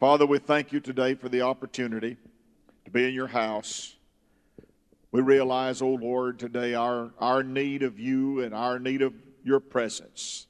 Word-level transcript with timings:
Father, 0.00 0.24
we 0.24 0.38
thank 0.38 0.72
you 0.72 0.80
today 0.80 1.14
for 1.14 1.28
the 1.28 1.42
opportunity 1.42 2.16
to 2.86 2.90
be 2.90 3.06
in 3.06 3.12
your 3.12 3.26
house. 3.26 3.96
We 5.12 5.20
realize, 5.20 5.82
O 5.82 5.88
oh 5.88 5.98
Lord, 6.00 6.38
today 6.38 6.72
our, 6.72 7.10
our 7.18 7.42
need 7.42 7.82
of 7.82 7.98
you 7.98 8.40
and 8.40 8.54
our 8.54 8.78
need 8.78 9.02
of 9.02 9.12
your 9.44 9.60
presence. 9.60 10.46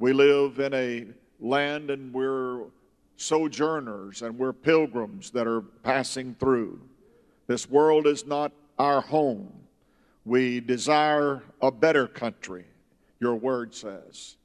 We 0.00 0.12
live 0.12 0.58
in 0.58 0.74
a 0.74 1.06
land 1.38 1.92
and 1.92 2.12
we're 2.12 2.64
sojourners 3.16 4.22
and 4.22 4.36
we're 4.36 4.52
pilgrims 4.52 5.30
that 5.30 5.46
are 5.46 5.60
passing 5.60 6.34
through. 6.34 6.80
This 7.46 7.70
world 7.70 8.08
is 8.08 8.26
not 8.26 8.50
our 8.80 9.00
home. 9.00 9.52
We 10.24 10.58
desire 10.58 11.44
a 11.62 11.70
better 11.70 12.08
country, 12.08 12.64
your 13.20 13.36
word 13.36 13.76
says. 13.76 14.38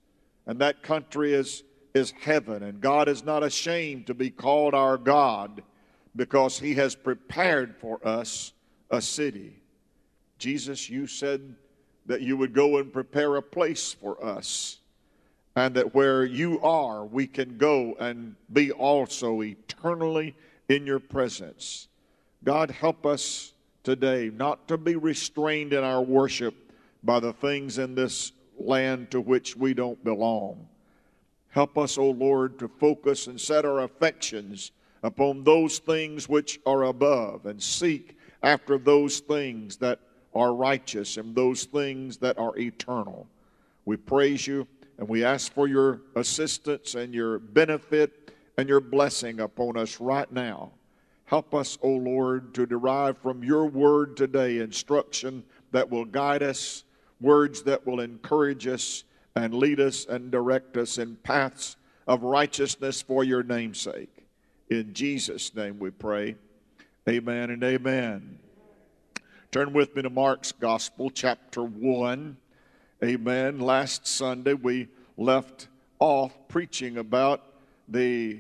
And 0.45 0.59
that 0.59 0.83
country 0.83 1.33
is, 1.33 1.63
is 1.93 2.13
heaven. 2.21 2.63
And 2.63 2.81
God 2.81 3.07
is 3.07 3.23
not 3.23 3.43
ashamed 3.43 4.07
to 4.07 4.13
be 4.13 4.29
called 4.29 4.73
our 4.73 4.97
God 4.97 5.63
because 6.15 6.59
he 6.59 6.73
has 6.75 6.95
prepared 6.95 7.75
for 7.77 8.05
us 8.05 8.53
a 8.89 9.01
city. 9.01 9.61
Jesus, 10.37 10.89
you 10.89 11.07
said 11.07 11.55
that 12.05 12.21
you 12.21 12.35
would 12.35 12.53
go 12.53 12.77
and 12.77 12.91
prepare 12.91 13.35
a 13.35 13.41
place 13.41 13.93
for 13.93 14.23
us, 14.23 14.79
and 15.55 15.75
that 15.75 15.93
where 15.93 16.25
you 16.25 16.59
are, 16.61 17.05
we 17.05 17.27
can 17.27 17.57
go 17.57 17.95
and 17.99 18.35
be 18.51 18.71
also 18.71 19.43
eternally 19.43 20.35
in 20.67 20.85
your 20.85 20.99
presence. 20.99 21.87
God, 22.43 22.71
help 22.71 23.05
us 23.05 23.53
today 23.83 24.31
not 24.33 24.67
to 24.67 24.77
be 24.77 24.95
restrained 24.95 25.73
in 25.73 25.83
our 25.83 26.01
worship 26.01 26.55
by 27.03 27.19
the 27.19 27.33
things 27.33 27.77
in 27.77 27.95
this 27.95 28.31
land 28.57 29.11
to 29.11 29.21
which 29.21 29.55
we 29.55 29.73
don't 29.73 30.03
belong. 30.03 30.67
Help 31.51 31.77
us, 31.77 31.97
O 31.97 32.09
Lord, 32.09 32.57
to 32.59 32.67
focus 32.67 33.27
and 33.27 33.39
set 33.39 33.65
our 33.65 33.81
affections 33.81 34.71
upon 35.03 35.43
those 35.43 35.79
things 35.79 36.27
which 36.27 36.59
are 36.65 36.83
above 36.83 37.45
and 37.45 37.61
seek 37.61 38.17
after 38.41 38.77
those 38.77 39.19
things 39.19 39.77
that 39.77 39.99
are 40.33 40.53
righteous 40.53 41.17
and 41.17 41.35
those 41.35 41.65
things 41.65 42.17
that 42.17 42.37
are 42.37 42.57
eternal. 42.57 43.27
We 43.83 43.97
praise 43.97 44.47
you 44.47 44.65
and 44.97 45.07
we 45.09 45.25
ask 45.25 45.51
for 45.53 45.67
your 45.67 46.01
assistance 46.15 46.95
and 46.95 47.13
your 47.13 47.39
benefit 47.39 48.33
and 48.57 48.69
your 48.69 48.79
blessing 48.79 49.41
upon 49.41 49.75
us 49.75 49.99
right 49.99 50.31
now. 50.31 50.71
Help 51.25 51.53
us, 51.53 51.77
O 51.81 51.89
Lord, 51.89 52.53
to 52.53 52.65
derive 52.65 53.17
from 53.17 53.43
your 53.43 53.65
word 53.65 54.15
today 54.15 54.59
instruction 54.59 55.43
that 55.71 55.89
will 55.89 56.05
guide 56.05 56.43
us, 56.43 56.83
words 57.19 57.63
that 57.63 57.85
will 57.85 57.99
encourage 57.99 58.67
us 58.67 59.03
and 59.35 59.53
lead 59.53 59.79
us 59.79 60.05
and 60.05 60.31
direct 60.31 60.77
us 60.77 60.97
in 60.97 61.15
paths 61.17 61.75
of 62.07 62.23
righteousness 62.23 63.01
for 63.01 63.23
your 63.23 63.43
namesake. 63.43 64.25
In 64.69 64.93
Jesus' 64.93 65.53
name 65.55 65.79
we 65.79 65.91
pray. 65.91 66.35
Amen 67.07 67.49
and 67.49 67.63
amen. 67.63 68.39
Turn 69.51 69.73
with 69.73 69.95
me 69.95 70.01
to 70.01 70.09
Mark's 70.09 70.51
Gospel, 70.51 71.09
chapter 71.09 71.63
1. 71.63 72.37
Amen. 73.03 73.59
Last 73.59 74.07
Sunday 74.07 74.53
we 74.53 74.87
left 75.17 75.67
off 75.99 76.33
preaching 76.47 76.97
about 76.97 77.43
the 77.87 78.39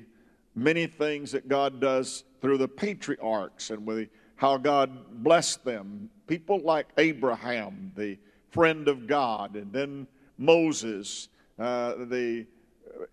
many 0.55 0.87
things 0.87 1.31
that 1.31 1.47
God 1.47 1.79
does 1.79 2.23
through 2.41 2.57
the 2.57 2.67
patriarchs 2.67 3.69
and 3.69 3.85
with 3.85 4.09
how 4.35 4.57
God 4.57 5.23
blessed 5.23 5.63
them. 5.63 6.09
People 6.27 6.59
like 6.59 6.87
Abraham, 6.97 7.91
the 7.95 8.17
friend 8.49 8.87
of 8.87 9.07
God, 9.07 9.55
and 9.55 9.71
then 9.71 10.07
Moses, 10.41 11.29
uh, 11.59 11.93
the 12.05 12.45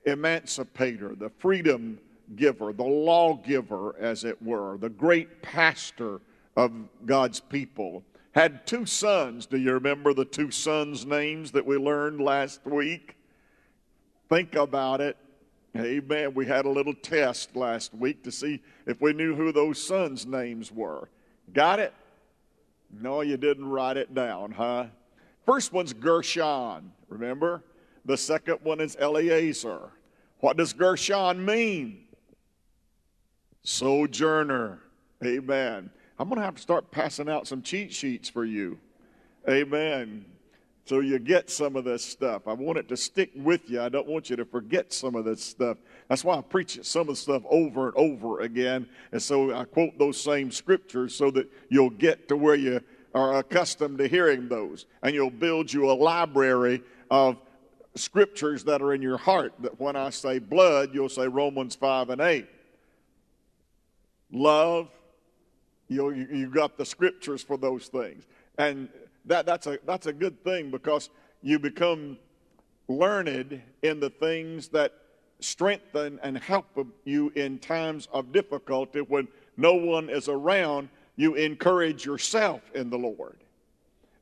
emancipator, 0.07 1.15
the 1.15 1.31
freedom 1.39 1.98
giver, 2.35 2.73
the 2.73 2.83
lawgiver, 2.83 3.95
as 3.98 4.25
it 4.25 4.41
were, 4.43 4.79
the 4.79 4.89
great 4.89 5.43
pastor 5.43 6.20
of 6.57 6.73
God's 7.05 7.41
people. 7.41 8.03
Had 8.33 8.67
two 8.67 8.87
sons. 8.87 9.47
Do 9.47 9.59
you 9.59 9.73
remember 9.75 10.14
the 10.14 10.25
two 10.25 10.51
sons' 10.51 11.05
names 11.05 11.52
that 11.52 11.67
we 11.67 11.77
learned 11.77 12.20
last 12.20 12.64
week? 12.64 13.17
Think 14.29 14.55
about 14.55 15.01
it. 15.01 15.17
Amen. 15.77 16.35
We 16.35 16.47
had 16.47 16.64
a 16.64 16.70
little 16.70 16.95
test 16.95 17.55
last 17.55 17.95
week 17.95 18.25
to 18.25 18.33
see 18.33 18.63
if 18.86 19.01
we 19.01 19.13
knew 19.13 19.35
who 19.35 19.52
those 19.52 19.83
sons' 19.83 20.27
names 20.27 20.73
were. 20.73 21.08
Got 21.52 21.79
it? 21.79 21.95
No, 22.91 23.20
you 23.20 23.36
didn't 23.36 23.69
write 23.69 23.98
it 23.98 24.14
down, 24.14 24.52
huh? 24.52 24.86
First 25.48 25.73
one's 25.73 25.95
Gershon, 25.95 26.92
remember? 27.09 27.63
The 28.05 28.19
second 28.19 28.59
one 28.64 28.83
is 28.83 28.98
Eleazar. 29.01 29.92
What 30.41 30.59
does 30.59 30.75
Gershon 30.75 31.42
mean? 31.42 32.05
Sojourner. 33.63 34.79
Amen. 35.25 35.89
I'm 36.19 36.29
going 36.29 36.39
to 36.39 36.45
have 36.45 36.57
to 36.57 36.61
start 36.61 36.91
passing 36.91 37.31
out 37.31 37.47
some 37.47 37.63
cheat 37.63 37.95
sheets 37.95 38.29
for 38.29 38.45
you. 38.45 38.79
Amen. 39.48 40.27
So 40.85 41.01
you 41.01 41.19
get 41.19 41.48
some 41.48 41.77
of 41.77 41.85
this 41.85 42.05
stuff. 42.05 42.47
I 42.47 42.53
want 42.53 42.77
it 42.77 42.87
to 42.91 42.97
stick 42.98 43.31
with 43.35 43.70
you. 43.70 43.81
I 43.81 43.89
don't 43.89 44.07
want 44.07 44.29
you 44.29 44.37
to 44.37 44.45
forget 44.45 44.92
some 44.92 45.14
of 45.14 45.25
this 45.25 45.42
stuff. 45.42 45.79
That's 46.08 46.25
why 46.25 46.37
I 46.37 46.42
preach 46.42 46.79
some 46.85 47.03
of 47.03 47.07
the 47.07 47.17
stuff 47.17 47.42
over 47.48 47.87
and 47.87 47.97
over 47.97 48.41
again. 48.41 48.87
And 49.13 49.23
so 49.23 49.55
I 49.55 49.64
quote 49.64 49.98
those 49.98 50.20
same 50.20 50.51
scriptures 50.51 51.14
so 51.14 51.31
that 51.31 51.51
you'll 51.70 51.89
get 51.89 52.29
to 52.29 52.37
where 52.37 52.55
you 52.55 52.83
are 53.14 53.39
accustomed 53.39 53.98
to 53.98 54.08
hearing 54.08 54.48
those. 54.48 54.86
And 55.02 55.14
you'll 55.14 55.30
build 55.30 55.73
you 55.73 55.91
a 55.91 55.92
library 55.92 56.83
of 57.11 57.36
scriptures 57.95 58.64
that 58.64 58.83
are 58.83 58.92
in 58.92 59.02
your 59.02 59.19
heart. 59.19 59.55
That 59.61 59.80
when 59.80 59.96
I 59.96 60.11
say 60.11 60.39
blood, 60.39 60.91
you'll 60.92 61.08
say 61.08 61.27
Romans 61.27 61.74
5 61.74 62.11
and 62.11 62.20
8. 62.20 62.46
Love, 64.30 64.89
you 65.89 65.98
know, 65.98 66.08
you, 66.11 66.29
you 66.30 66.46
got 66.48 66.77
the 66.77 66.85
scriptures 66.85 67.42
for 67.42 67.57
those 67.57 67.89
things. 67.89 68.24
And 68.58 68.89
that, 69.25 69.46
that's, 69.46 69.67
a, 69.67 69.79
that's 69.86 70.07
a 70.07 70.13
good 70.13 70.42
thing 70.45 70.70
because 70.70 71.11
you 71.42 71.58
become 71.58 72.19
learned 72.89 73.61
in 73.83 74.01
the 74.01 74.11
things 74.11 74.69
that 74.69 74.92
strengthen 75.40 76.19
and 76.23 76.36
help 76.36 76.67
you 77.05 77.33
in 77.36 77.58
times 77.58 78.08
of 78.13 78.33
difficulty 78.33 79.01
when 79.01 79.29
no 79.57 79.75
one 79.75 80.08
is 80.08 80.29
around. 80.29 80.89
You 81.18 81.34
encourage 81.34 82.06
yourself 82.06 82.62
in 82.74 82.90
the 82.90 82.96
Lord. 82.96 83.39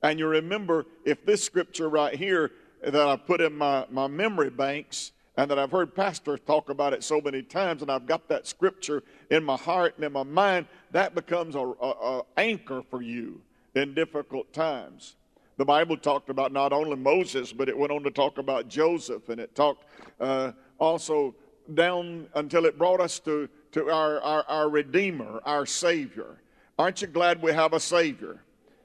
And 0.02 0.18
you 0.18 0.26
remember 0.26 0.86
if 1.04 1.26
this 1.26 1.44
scripture 1.44 1.90
right 1.90 2.14
here 2.14 2.52
that 2.82 3.06
I 3.06 3.16
put 3.16 3.42
in 3.42 3.54
my, 3.54 3.84
my 3.90 4.06
memory 4.06 4.48
banks 4.48 5.12
and 5.36 5.50
that 5.50 5.58
I've 5.58 5.70
heard 5.70 5.94
pastors 5.94 6.40
talk 6.46 6.70
about 6.70 6.94
it 6.94 7.04
so 7.04 7.20
many 7.20 7.42
times, 7.42 7.82
and 7.82 7.90
I've 7.90 8.06
got 8.06 8.28
that 8.28 8.46
scripture 8.46 9.02
in 9.30 9.44
my 9.44 9.56
heart 9.56 9.96
and 9.96 10.06
in 10.06 10.12
my 10.12 10.22
mind, 10.22 10.68
that 10.92 11.14
becomes 11.14 11.54
a, 11.54 11.58
a, 11.58 11.90
a 11.90 12.22
anchor 12.38 12.82
for 12.88 13.02
you 13.02 13.42
in 13.74 13.92
difficult 13.92 14.50
times. 14.54 15.16
The 15.58 15.66
Bible 15.66 15.98
talked 15.98 16.30
about 16.30 16.50
not 16.50 16.72
only 16.72 16.96
Moses, 16.96 17.52
but 17.52 17.68
it 17.68 17.76
went 17.76 17.92
on 17.92 18.04
to 18.04 18.10
talk 18.10 18.38
about 18.38 18.68
Joseph, 18.68 19.28
and 19.28 19.38
it 19.38 19.54
talked 19.54 19.84
uh, 20.18 20.52
also 20.78 21.34
down 21.74 22.28
until 22.34 22.64
it 22.64 22.78
brought 22.78 23.00
us 23.00 23.18
to, 23.20 23.50
to 23.72 23.90
our, 23.90 24.18
our, 24.22 24.44
our 24.48 24.70
Redeemer, 24.70 25.42
our 25.44 25.66
Savior. 25.66 26.38
Aren't 26.78 27.00
you 27.00 27.08
glad 27.08 27.40
we 27.40 27.52
have 27.52 27.72
a 27.72 27.80
Savior? 27.80 28.42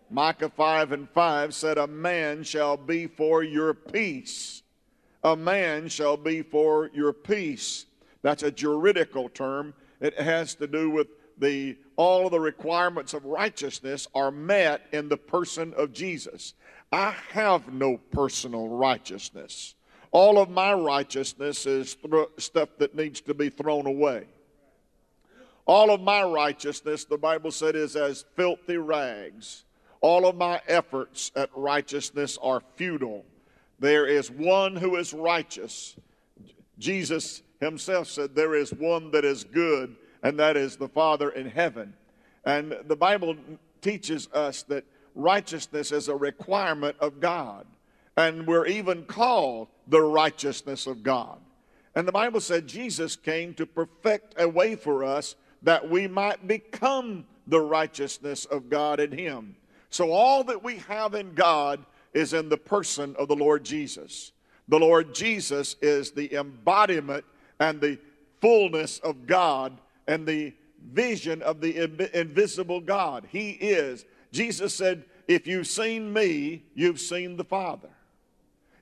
Micah 0.10 0.50
5 0.50 0.92
and 0.92 1.10
5 1.10 1.54
said, 1.54 1.78
A 1.78 1.88
man 1.88 2.44
shall 2.44 2.78
be 2.78 3.08
for 3.08 3.44
your 3.44 3.74
peace. 3.74 4.64
A 5.24 5.36
man 5.36 5.88
shall 5.88 6.18
be 6.18 6.42
for 6.42 6.90
your 6.94 7.14
peace. 7.14 7.86
That's 8.22 8.44
a 8.44 8.52
juridical 8.52 9.30
term. 9.30 9.74
It 10.00 10.20
has 10.20 10.56
to 10.56 10.68
do 10.68 10.90
with 10.90 11.08
the 11.38 11.78
all 11.96 12.26
of 12.26 12.32
the 12.32 12.40
requirements 12.40 13.14
of 13.14 13.26
righteousness 13.26 14.08
are 14.16 14.32
met 14.32 14.88
in 14.92 15.10
the 15.10 15.18
person 15.18 15.74
of 15.76 15.92
Jesus. 15.92 16.54
I 16.92 17.16
have 17.30 17.74
no 17.74 17.98
personal 18.12 18.68
righteousness. 18.68 19.76
All 20.12 20.40
of 20.40 20.50
my 20.50 20.74
righteousness 20.74 21.66
is 21.66 21.96
stuff 22.38 22.70
that 22.80 22.96
needs 22.96 23.22
to 23.22 23.34
be 23.34 23.50
thrown 23.50 23.86
away. 23.86 24.26
All 25.66 25.92
of 25.92 26.02
my 26.02 26.24
righteousness, 26.24 27.06
the 27.06 27.18
Bible 27.18 27.52
said, 27.52 27.76
is 27.76 27.96
as 27.96 28.26
filthy 28.36 28.78
rags. 28.78 29.64
All 30.02 30.26
of 30.26 30.36
my 30.36 30.62
efforts 30.68 31.32
at 31.36 31.50
righteousness 31.56 32.38
are 32.42 32.64
futile. 32.76 33.24
There 33.80 34.08
is 34.08 34.32
one 34.32 34.76
who 34.76 34.96
is 34.96 35.14
righteous. 35.14 35.96
Jesus 36.80 37.44
himself 37.60 38.08
said, 38.08 38.36
There 38.36 38.56
is 38.56 38.74
one 38.74 39.12
that 39.12 39.24
is 39.24 39.44
good, 39.44 39.96
and 40.24 40.40
that 40.40 40.58
is 40.58 40.76
the 40.76 40.88
Father 40.88 41.30
in 41.30 41.50
heaven. 41.50 41.94
And 42.44 42.76
the 42.88 42.96
Bible 42.96 43.36
teaches 43.82 44.28
us 44.34 44.64
that 44.64 44.84
righteousness 45.16 45.92
is 45.92 46.08
a 46.08 46.16
requirement 46.16 46.96
of 47.00 47.20
God. 47.20 47.66
And 48.18 48.46
we're 48.46 48.68
even 48.68 49.06
called 49.06 49.68
the 49.88 50.02
righteousness 50.02 50.88
of 50.88 51.04
God. 51.04 51.40
And 51.96 52.08
the 52.08 52.12
Bible 52.12 52.40
said 52.40 52.68
Jesus 52.68 53.16
came 53.16 53.54
to 53.56 53.66
perfect 53.66 54.36
a 54.38 54.48
way 54.48 54.76
for 54.76 55.04
us 55.04 55.36
that 55.62 55.90
we 55.90 56.08
might 56.08 56.48
become 56.48 57.26
the 57.48 57.60
righteousness 57.60 58.46
of 58.46 58.70
God 58.70 59.00
in 59.00 59.12
Him. 59.12 59.56
So 59.90 60.12
all 60.12 60.44
that 60.46 60.64
we 60.64 60.78
have 60.78 61.16
in 61.16 61.34
God 61.34 61.86
is 62.14 62.34
in 62.34 62.50
the 62.50 62.58
person 62.58 63.16
of 63.18 63.28
the 63.28 63.36
Lord 63.36 63.64
Jesus. 63.64 64.32
The 64.68 64.80
Lord 64.80 65.14
Jesus 65.14 65.76
is 65.82 66.12
the 66.12 66.34
embodiment 66.36 67.26
and 67.60 67.80
the 67.80 68.00
fullness 68.40 69.00
of 69.00 69.28
God 69.28 69.78
and 70.08 70.26
the 70.26 70.54
vision 70.92 71.42
of 71.42 71.62
the 71.62 71.78
invisible 72.20 72.80
God. 72.80 73.28
He 73.30 73.52
is. 73.52 74.06
Jesus 74.32 74.74
said, 74.74 75.06
If 75.28 75.46
you've 75.46 75.68
seen 75.68 76.12
me, 76.12 76.64
you've 76.74 77.00
seen 77.00 77.38
the 77.38 77.44
Father. 77.44 77.90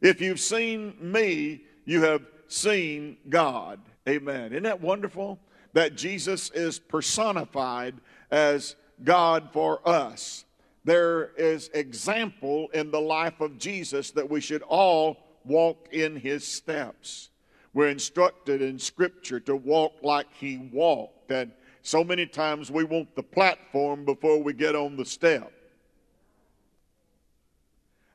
If 0.01 0.21
you've 0.21 0.39
seen 0.39 0.95
me, 0.99 1.63
you 1.85 2.03
have 2.03 2.21
seen 2.47 3.17
God. 3.27 3.79
Amen. 4.07 4.51
Isn't 4.51 4.63
that 4.63 4.81
wonderful? 4.81 5.39
That 5.73 5.95
Jesus 5.95 6.49
is 6.51 6.79
personified 6.79 7.95
as 8.31 8.75
God 9.03 9.49
for 9.53 9.87
us. 9.87 10.45
There 10.83 11.31
is 11.37 11.69
example 11.73 12.69
in 12.73 12.91
the 12.91 13.01
life 13.01 13.41
of 13.41 13.57
Jesus 13.57 14.11
that 14.11 14.29
we 14.29 14.41
should 14.41 14.63
all 14.63 15.17
walk 15.45 15.89
in 15.91 16.15
his 16.15 16.45
steps. 16.45 17.29
We're 17.73 17.89
instructed 17.89 18.61
in 18.61 18.79
Scripture 18.79 19.39
to 19.41 19.55
walk 19.55 19.93
like 20.01 20.27
he 20.33 20.57
walked. 20.71 21.31
And 21.31 21.51
so 21.81 22.03
many 22.03 22.25
times 22.25 22.71
we 22.71 22.83
want 22.83 23.15
the 23.15 23.23
platform 23.23 24.05
before 24.05 24.41
we 24.41 24.53
get 24.53 24.75
on 24.75 24.97
the 24.97 25.05
step. 25.05 25.51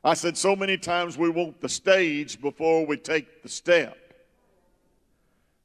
I 0.03 0.13
said, 0.13 0.37
so 0.37 0.55
many 0.55 0.77
times 0.77 1.17
we 1.17 1.29
want 1.29 1.61
the 1.61 1.69
stage 1.69 2.39
before 2.39 2.85
we 2.85 2.97
take 2.97 3.41
the 3.41 3.49
step. 3.49 3.97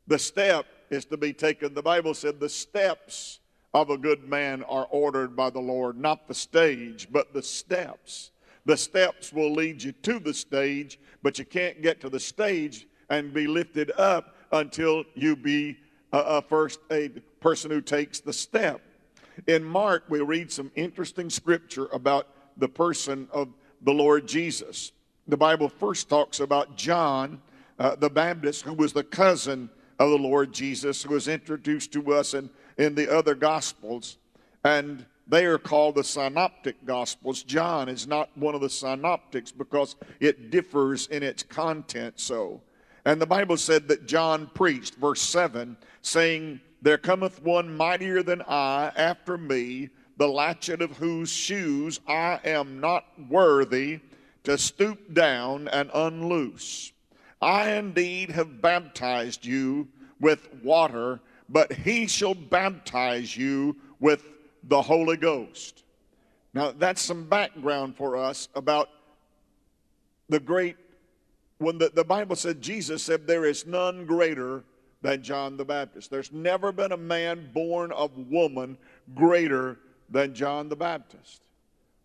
The 0.06 0.19
step 0.19 0.64
is 0.90 1.04
to 1.06 1.16
be 1.16 1.32
taken. 1.32 1.75
The 1.75 1.82
Bible 1.82 2.14
said 2.14 2.40
the 2.40 2.48
steps 2.48 3.40
of 3.72 3.90
a 3.90 3.98
good 3.98 4.28
man 4.28 4.64
are 4.64 4.88
ordered 4.90 5.37
by 5.37 5.50
the 5.50 5.60
Lord, 5.60 5.96
not 5.96 6.26
the 6.26 6.34
stage, 6.34 7.08
but 7.10 7.32
the 7.32 7.42
steps. 7.42 8.32
The 8.66 8.76
steps 8.76 9.32
will 9.32 9.52
lead 9.52 9.82
you 9.82 9.92
to 9.92 10.19
the 10.19 10.34
stage, 10.34 10.98
but 11.22 11.38
you 11.38 11.44
can't 11.44 11.81
get 11.81 12.00
to 12.00 12.08
the 12.08 12.20
stage 12.20 12.87
and 13.08 13.32
be 13.32 13.46
lifted 13.46 13.92
up 13.96 14.34
until 14.52 15.04
you 15.14 15.37
be 15.37 15.78
a, 16.12 16.19
a 16.19 16.42
first 16.42 16.81
a 16.90 17.08
person 17.40 17.70
who 17.70 17.81
takes 17.81 18.20
the 18.20 18.32
step. 18.32 18.81
In 19.46 19.64
Mark, 19.64 20.04
we 20.08 20.20
read 20.20 20.52
some 20.52 20.70
interesting 20.75 21.31
scripture 21.31 21.87
about 21.92 22.28
the 22.56 22.69
person 22.69 23.28
of 23.32 23.48
the 23.82 23.92
Lord 23.92 24.26
Jesus. 24.26 24.92
The 25.28 25.37
Bible 25.37 25.69
first 25.69 26.08
talks 26.08 26.40
about 26.40 26.76
John 26.76 27.40
uh, 27.81 27.96
the 27.96 28.10
Baptist, 28.10 28.62
who 28.62 28.75
was 28.75 28.92
the 28.92 29.02
cousin 29.02 29.70
of 30.00 30.11
the 30.11 30.19
Lord 30.19 30.52
Jesus, 30.52 31.06
was 31.06 31.29
introduced 31.29 31.93
to 31.93 32.14
us 32.14 32.35
in, 32.35 32.50
in 32.79 32.94
the 32.97 33.14
other 33.14 33.35
Gospels. 33.35 34.17
And 34.64 35.05
they 35.29 35.44
are 35.44 35.58
called 35.58 35.94
the 35.94 36.02
synoptic 36.02 36.85
gospels. 36.85 37.44
John 37.44 37.88
is 37.88 38.08
not 38.08 38.37
one 38.37 38.56
of 38.56 38.62
the 38.62 38.69
synoptics 38.69 39.52
because 39.52 39.94
it 40.19 40.50
differs 40.50 41.06
in 41.06 41.23
its 41.23 41.44
content 41.44 42.19
so. 42.19 42.62
And 43.05 43.20
the 43.20 43.26
Bible 43.26 43.56
said 43.56 43.87
that 43.88 44.06
John 44.06 44.50
preached, 44.55 44.97
verse 44.97 45.20
7, 45.20 45.76
saying, 46.02 46.61
There 46.82 46.99
cometh 46.99 47.43
one 47.43 47.76
mightier 47.76 48.23
than 48.23 48.43
I 48.49 48.91
after 48.97 49.38
me, 49.38 49.91
the 50.17 50.29
latchet 50.29 50.82
of 50.82 50.97
whose 50.97 51.31
shoes 51.31 52.00
I 52.08 52.41
am 52.44 52.81
not 52.81 53.05
worthy 53.29 54.00
to 54.44 54.58
stoop 54.58 55.14
down 55.14 55.69
and 55.69 55.91
unloose. 55.94 56.93
I 57.40 57.72
indeed 57.72 58.31
have 58.31 58.60
baptized 58.60 59.46
you 59.46 59.88
with 60.20 60.48
water, 60.62 61.20
but 61.48 61.72
he 61.72 62.06
shall 62.06 62.34
baptize 62.34 63.37
you 63.37 63.76
with 63.98 64.25
the 64.64 64.81
Holy 64.81 65.16
Ghost. 65.16 65.84
Now, 66.52 66.72
that's 66.72 67.00
some 67.00 67.28
background 67.28 67.96
for 67.96 68.16
us 68.16 68.48
about 68.54 68.90
the 70.28 70.40
great, 70.40 70.76
when 71.58 71.78
the, 71.78 71.90
the 71.94 72.04
Bible 72.04 72.37
said, 72.37 72.60
Jesus 72.60 73.02
said, 73.02 73.26
There 73.26 73.44
is 73.44 73.66
none 73.66 74.04
greater 74.04 74.64
than 75.02 75.22
John 75.22 75.56
the 75.56 75.64
Baptist. 75.64 76.10
There's 76.10 76.32
never 76.32 76.72
been 76.72 76.92
a 76.92 76.96
man 76.96 77.50
born 77.54 77.90
of 77.92 78.10
woman 78.31 78.76
greater 79.14 79.78
than 80.10 80.34
John 80.34 80.69
the 80.69 80.76
Baptist. 80.76 81.42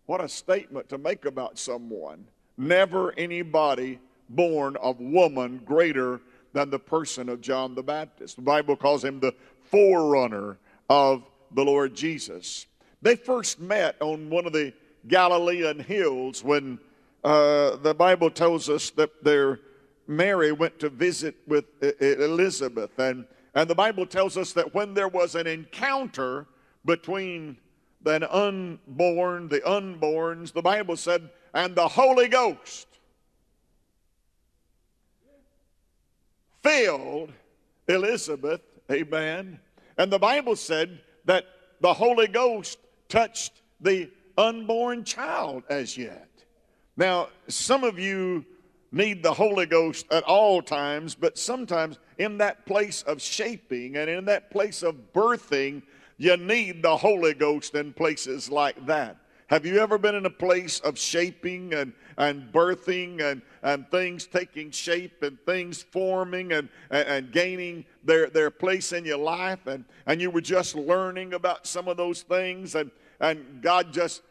What 0.05 0.23
a 0.23 0.29
statement 0.29 0.87
to 0.89 0.97
make 0.97 1.25
about 1.25 1.57
someone. 1.57 2.25
Never 2.57 3.13
anybody 3.17 3.99
born 4.29 4.75
of 4.77 4.99
woman 4.99 5.61
greater 5.65 6.21
than 6.53 6.69
the 6.69 6.79
person 6.79 7.29
of 7.29 7.41
John 7.41 7.75
the 7.75 7.83
Baptist. 7.83 8.37
The 8.37 8.41
Bible 8.41 8.75
calls 8.75 9.03
him 9.03 9.19
the 9.19 9.33
forerunner 9.69 10.57
of 10.89 11.23
the 11.51 11.63
Lord 11.63 11.95
Jesus. 11.95 12.65
They 13.01 13.15
first 13.15 13.59
met 13.59 13.97
on 14.01 14.29
one 14.29 14.45
of 14.45 14.53
the 14.53 14.73
Galilean 15.07 15.79
hills 15.79 16.43
when 16.43 16.79
uh, 17.23 17.75
the 17.77 17.93
Bible 17.93 18.29
tells 18.29 18.69
us 18.69 18.89
that 18.91 19.23
their 19.23 19.59
Mary 20.07 20.51
went 20.51 20.79
to 20.79 20.89
visit 20.89 21.35
with 21.47 21.65
Elizabeth. 22.01 22.97
And, 22.99 23.25
and 23.53 23.69
the 23.69 23.75
Bible 23.75 24.05
tells 24.05 24.37
us 24.37 24.53
that 24.53 24.73
when 24.73 24.93
there 24.93 25.07
was 25.07 25.35
an 25.35 25.47
encounter 25.47 26.47
between 26.85 27.57
an 28.05 28.23
unborn, 28.23 29.49
the 29.49 29.61
unborns, 29.61 30.53
the 30.53 30.61
Bible 30.61 30.95
said, 30.95 31.29
and 31.53 31.75
the 31.75 31.87
Holy 31.87 32.27
Ghost 32.27 32.94
filled 36.65 37.31
Elizabeth, 37.87 38.61
amen. 38.91 39.59
And 39.97 40.11
the 40.11 40.19
Bible 40.19 40.55
said 40.55 40.99
that 41.25 41.45
the 41.79 41.93
Holy 41.93 42.27
Ghost 42.27 42.79
touched 43.07 43.61
the 43.79 44.09
unborn 44.37 45.03
child 45.03 45.63
as 45.69 45.95
yet. 45.95 46.29
Now, 46.97 47.27
some 47.47 47.83
of 47.83 47.99
you 47.99 48.45
need 48.91 49.21
the 49.21 49.33
Holy 49.33 49.67
Ghost 49.67 50.07
at 50.11 50.23
all 50.23 50.61
times, 50.61 51.13
but 51.13 51.37
sometimes 51.37 51.99
in 52.17 52.39
that 52.39 52.65
place 52.65 53.03
of 53.03 53.21
shaping 53.21 53.97
and 53.97 54.09
in 54.09 54.25
that 54.25 54.49
place 54.49 54.81
of 54.81 55.13
birthing, 55.13 55.83
you 56.17 56.35
need 56.37 56.81
the 56.81 56.97
Holy 56.97 57.33
Ghost 57.33 57.75
in 57.75 57.93
places 57.93 58.49
like 58.49 58.85
that. 58.87 59.17
Have 59.47 59.65
you 59.65 59.77
ever 59.77 59.99
been 59.99 60.15
in 60.15 60.25
a 60.25 60.31
place 60.31 60.79
of 60.79 60.97
shaping 60.97 61.73
and, 61.75 61.93
and 62.17 62.51
birthing 62.51 63.21
and, 63.21 63.41
and 63.61 63.89
things 63.89 64.25
taking 64.27 64.71
shape 64.71 65.21
and 65.23 65.37
things 65.45 65.83
forming 65.83 66.53
and, 66.53 66.69
and, 66.89 67.07
and, 67.07 67.31
gaining 67.31 67.85
their, 68.03 68.29
their 68.29 68.49
place 68.49 68.93
in 68.93 69.03
your 69.05 69.17
life 69.17 69.67
and, 69.67 69.83
and 70.05 70.21
you 70.21 70.29
were 70.29 70.41
just 70.41 70.75
learning 70.75 71.33
about 71.33 71.67
some 71.67 71.87
of 71.87 71.97
those 71.97 72.21
things 72.21 72.75
and, 72.75 72.89
and 73.19 73.61
God 73.61 73.91
just 73.91 74.21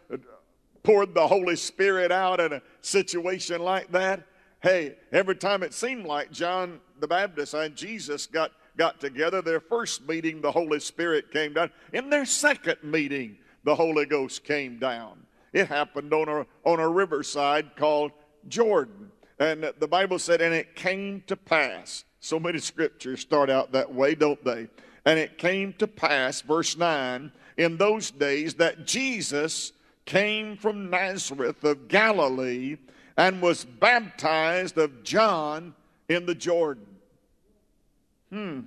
poured 0.85 1.15
the 1.15 1.27
Holy 1.27 1.57
Spirit 1.57 2.13
out 2.13 2.39
in 2.39 2.53
a 2.53 2.63
situation 2.83 3.61
like 3.61 3.91
that? 3.91 4.25
Hey, 4.63 4.97
every 5.11 5.35
time 5.35 5.63
it 5.63 5.75
seemed 5.75 6.07
like 6.07 6.31
John 6.31 6.81
the 7.01 7.09
Baptist 7.09 7.55
and 7.55 7.75
Jesus 7.75 8.27
got, 8.27 8.53
got 8.77 9.01
together, 9.01 9.43
their 9.43 9.61
first 9.61 10.07
meeting, 10.07 10.41
the 10.41 10.53
Holy 10.53 10.81
Spirit 10.81 11.33
came 11.33 11.55
down. 11.55 11.71
In 11.93 12.08
their 12.11 12.25
second 12.25 12.79
meeting, 12.82 13.39
the 13.65 13.75
Holy 13.75 14.06
Ghost 14.06 14.44
came 14.44 14.79
down. 14.79 15.19
It 15.55 15.69
happened 15.69 16.13
on 16.13 16.29
a, 16.29 16.46
on 16.65 16.81
a 16.81 16.89
riverside 16.89 17.77
called 17.77 18.11
Jordan. 18.49 19.13
And 19.39 19.73
the 19.79 19.89
Bible 19.89 20.19
said, 20.19 20.41
and 20.41 20.53
it 20.53 20.75
came 20.75 21.23
to 21.29 21.37
pass. 21.37 22.05
So 22.19 22.41
many 22.41 22.58
scriptures 22.58 23.20
start 23.20 23.49
out 23.49 23.73
that 23.73 23.94
way, 23.94 24.17
don't 24.17 24.44
they? 24.44 24.69
And 25.05 25.19
it 25.19 25.39
came 25.39 25.73
to 25.75 25.87
pass, 25.87 26.41
verse 26.41 26.77
9, 26.77 27.31
in 27.56 27.77
those 27.77 28.11
days 28.11 28.55
that 28.55 28.84
Jesus 28.84 29.73
came 30.06 30.56
from 30.56 30.91
Nazareth 30.91 31.63
of 31.63 31.87
Galilee 31.87 32.77
and 33.17 33.41
was 33.41 33.65
baptized 33.65 34.77
of 34.77 35.05
John 35.05 35.75
in 36.08 36.27
the 36.27 36.34
Jordan. 36.34 36.87
Hmm. 38.31 38.61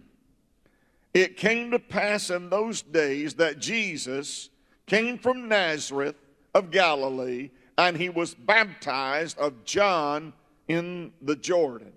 It 1.13 1.36
came 1.36 1.72
to 1.72 1.79
pass 1.79 2.29
in 2.29 2.50
those 2.50 2.82
days 2.82 3.34
that 3.36 3.60
Jesus 3.60 4.50
came 4.86 5.17
from 5.17 5.50
Nazareth 5.50 6.15
of 6.58 6.72
Galilee, 6.72 7.52
and 7.78 7.96
he 7.96 8.10
was 8.10 8.34
baptized 8.34 9.38
of 9.38 9.64
John 9.64 10.34
in 10.68 11.14
the 11.22 11.36
Jordan. 11.36 11.94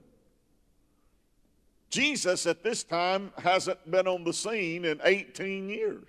Jesus 1.88 2.46
at 2.46 2.62
this 2.62 2.84
time 2.84 3.32
hasn't 3.38 3.90
been 3.90 4.06
on 4.06 4.22
the 4.22 4.32
scene 4.32 4.84
in 4.84 5.00
18 5.02 5.68
years. 5.70 6.06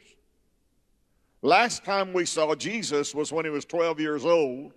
Last 1.42 1.84
time 1.84 2.14
we 2.14 2.26
saw 2.26 2.54
Jesus 2.54 3.16
was 3.16 3.32
when 3.32 3.46
he 3.46 3.52
was 3.52 3.66
12 3.66 4.00
years 4.00 4.26
old, 4.26 4.74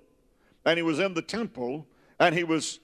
and 0.65 0.79
he 0.79 0.83
was 0.83 1.01
in 1.01 1.13
the 1.13 1.21
temple, 1.21 1.85
and 2.21 2.35
he 2.35 2.45
was 2.45 2.79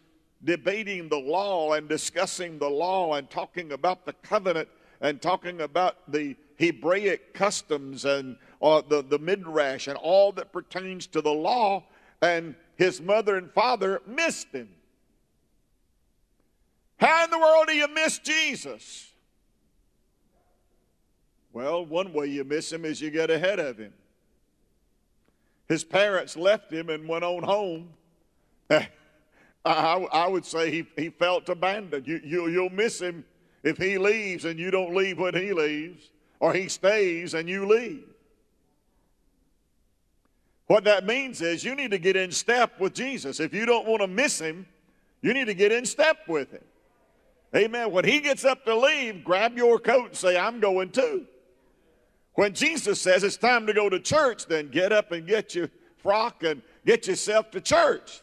debating 0.45 1.09
the 1.09 1.19
law 1.19 1.75
and 1.75 1.89
discussing 1.89 2.59
the 2.59 2.69
law 2.69 3.15
and 3.15 3.31
talking 3.31 3.73
about 3.73 4.05
the 4.05 4.13
covenant 4.15 4.69
and 5.01 5.23
talking 5.23 5.61
about 5.63 6.11
the 6.11 6.37
Hebraic 6.57 7.33
customs 7.33 8.05
and 8.05 8.37
uh, 8.63 8.83
the, 8.89 9.03
the 9.03 9.19
midrash 9.19 9.87
and 9.87 9.97
all 9.97 10.33
that 10.33 10.53
pertains 10.53 11.07
to 11.09 11.21
the 11.21 11.33
law, 11.33 11.85
and 12.21 12.55
his 12.77 13.01
mother 13.01 13.37
and 13.37 13.51
father 13.53 14.03
missed 14.07 14.49
him. 14.49 14.69
How 16.99 17.25
in 17.25 17.31
the 17.31 17.39
world 17.39 17.67
do 17.69 17.75
you 17.75 17.89
miss 17.89 18.19
Jesus? 18.19 19.11
Well, 21.53 21.85
one 21.85 22.13
way 22.13 22.27
you 22.27 22.45
miss 22.45 22.71
him 22.71 22.85
is 22.85 23.01
you 23.01 23.11
get 23.11 23.31
ahead 23.31 23.59
of 23.59 23.79
him. 23.79 23.93
His 25.69 25.83
parents 25.83 26.37
left 26.37 26.73
him 26.73 26.91
and 26.91 27.09
went 27.09 27.25
on 27.25 27.43
home. 27.43 27.91
I, 28.71 28.87
I 29.65 30.29
would 30.29 30.45
say 30.45 30.71
he, 30.71 30.87
he 30.97 31.11
felt 31.11 31.49
abandoned. 31.49 32.07
You, 32.07 32.21
you, 32.25 32.49
you'll 32.49 32.71
miss 32.71 33.01
him 33.01 33.25
if 33.63 33.79
he 33.79 33.99
leaves 33.99 34.45
and 34.45 34.59
you 34.59 34.71
don't 34.71 34.95
leave 34.95 35.19
when 35.19 35.35
he 35.35 35.53
leaves, 35.53 36.11
or 36.39 36.53
he 36.53 36.69
stays 36.69 37.35
and 37.35 37.49
you 37.49 37.67
leave. 37.67 38.10
What 40.71 40.85
that 40.85 41.05
means 41.05 41.41
is 41.41 41.65
you 41.65 41.75
need 41.75 41.91
to 41.91 41.99
get 41.99 42.15
in 42.15 42.31
step 42.31 42.79
with 42.79 42.95
Jesus. 42.95 43.41
If 43.41 43.53
you 43.53 43.67
don't 43.67 43.89
want 43.89 44.03
to 44.03 44.07
miss 44.07 44.39
him, 44.41 44.67
you 45.21 45.35
need 45.35 45.47
to 45.47 45.55
get 45.55 45.73
in 45.73 45.85
step 45.85 46.19
with 46.29 46.53
him. 46.53 46.63
Amen. 47.57 47.91
When 47.91 48.05
he 48.05 48.21
gets 48.21 48.45
up 48.45 48.65
to 48.67 48.77
leave, 48.77 49.25
grab 49.25 49.57
your 49.57 49.81
coat 49.81 50.11
and 50.11 50.17
say, 50.17 50.39
I'm 50.39 50.61
going 50.61 50.91
too. 50.91 51.27
When 52.35 52.55
Jesus 52.55 53.01
says 53.01 53.25
it's 53.25 53.37
time 53.37 53.67
to 53.67 53.73
go 53.73 53.89
to 53.89 53.99
church, 53.99 54.47
then 54.47 54.69
get 54.69 54.93
up 54.93 55.11
and 55.11 55.27
get 55.27 55.57
your 55.57 55.71
frock 55.97 56.45
and 56.45 56.63
get 56.87 57.09
yourself 57.09 57.51
to 57.51 57.61
church. 57.61 58.23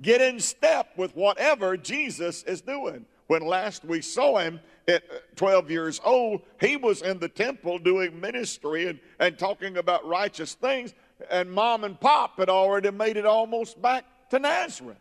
Get 0.00 0.22
in 0.22 0.40
step 0.40 0.92
with 0.96 1.14
whatever 1.14 1.76
Jesus 1.76 2.44
is 2.44 2.62
doing. 2.62 3.04
When 3.26 3.46
last 3.46 3.84
we 3.84 4.00
saw 4.00 4.38
him 4.38 4.60
at 4.88 5.36
12 5.36 5.70
years 5.70 6.00
old, 6.02 6.40
he 6.62 6.76
was 6.76 7.02
in 7.02 7.18
the 7.18 7.28
temple 7.28 7.78
doing 7.78 8.18
ministry 8.18 8.86
and, 8.86 8.98
and 9.20 9.38
talking 9.38 9.76
about 9.76 10.06
righteous 10.06 10.54
things, 10.54 10.94
and 11.30 11.50
mom 11.50 11.84
and 11.84 11.98
pop 11.98 12.38
had 12.38 12.48
already 12.48 12.90
made 12.90 13.16
it 13.16 13.26
almost 13.26 13.80
back 13.80 14.04
to 14.30 14.38
Nazareth. 14.38 14.98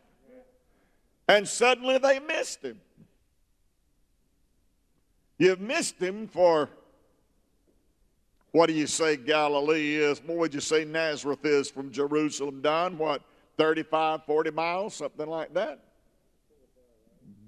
And 1.28 1.48
suddenly 1.48 1.98
they 1.98 2.20
missed 2.20 2.62
him. 2.64 2.80
You've 5.38 5.62
missed 5.62 6.00
him 6.00 6.28
for 6.28 6.70
what 8.52 8.68
do 8.68 8.74
you 8.74 8.88
say 8.88 9.18
Galilee 9.18 9.98
is? 9.98 10.20
What 10.26 10.38
would 10.38 10.54
you 10.54 10.62
say 10.62 10.84
Nazareth 10.84 11.46
is 11.46 11.70
from 11.70 11.92
Jerusalem 11.92 12.62
down? 12.62 12.98
What, 12.98 13.22
35, 13.58 14.26
40 14.26 14.52
miles, 14.52 14.96
something 14.96 15.28
like 15.28 15.54
that? 15.54 15.80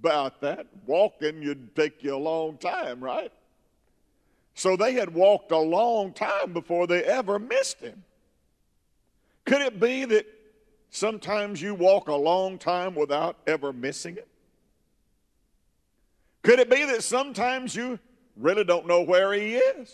About 0.01 0.39
that. 0.41 0.67
Walking, 0.85 1.41
you'd 1.41 1.75
take 1.75 2.03
you 2.03 2.15
a 2.15 2.17
long 2.17 2.57
time, 2.57 2.99
right? 2.99 3.31
So 4.53 4.75
they 4.75 4.93
had 4.93 5.13
walked 5.13 5.51
a 5.51 5.57
long 5.57 6.13
time 6.13 6.53
before 6.53 6.85
they 6.85 7.03
ever 7.03 7.39
missed 7.39 7.79
him. 7.79 8.03
Could 9.45 9.61
it 9.61 9.79
be 9.79 10.05
that 10.05 10.25
sometimes 10.89 11.61
you 11.61 11.73
walk 11.73 12.07
a 12.07 12.15
long 12.15 12.57
time 12.57 12.95
without 12.95 13.37
ever 13.47 13.73
missing 13.73 14.17
it? 14.17 14.27
Could 16.43 16.59
it 16.59 16.69
be 16.69 16.85
that 16.85 17.03
sometimes 17.03 17.75
you 17.75 17.99
really 18.35 18.63
don't 18.63 18.87
know 18.87 19.01
where 19.01 19.33
he 19.33 19.55
is? 19.55 19.93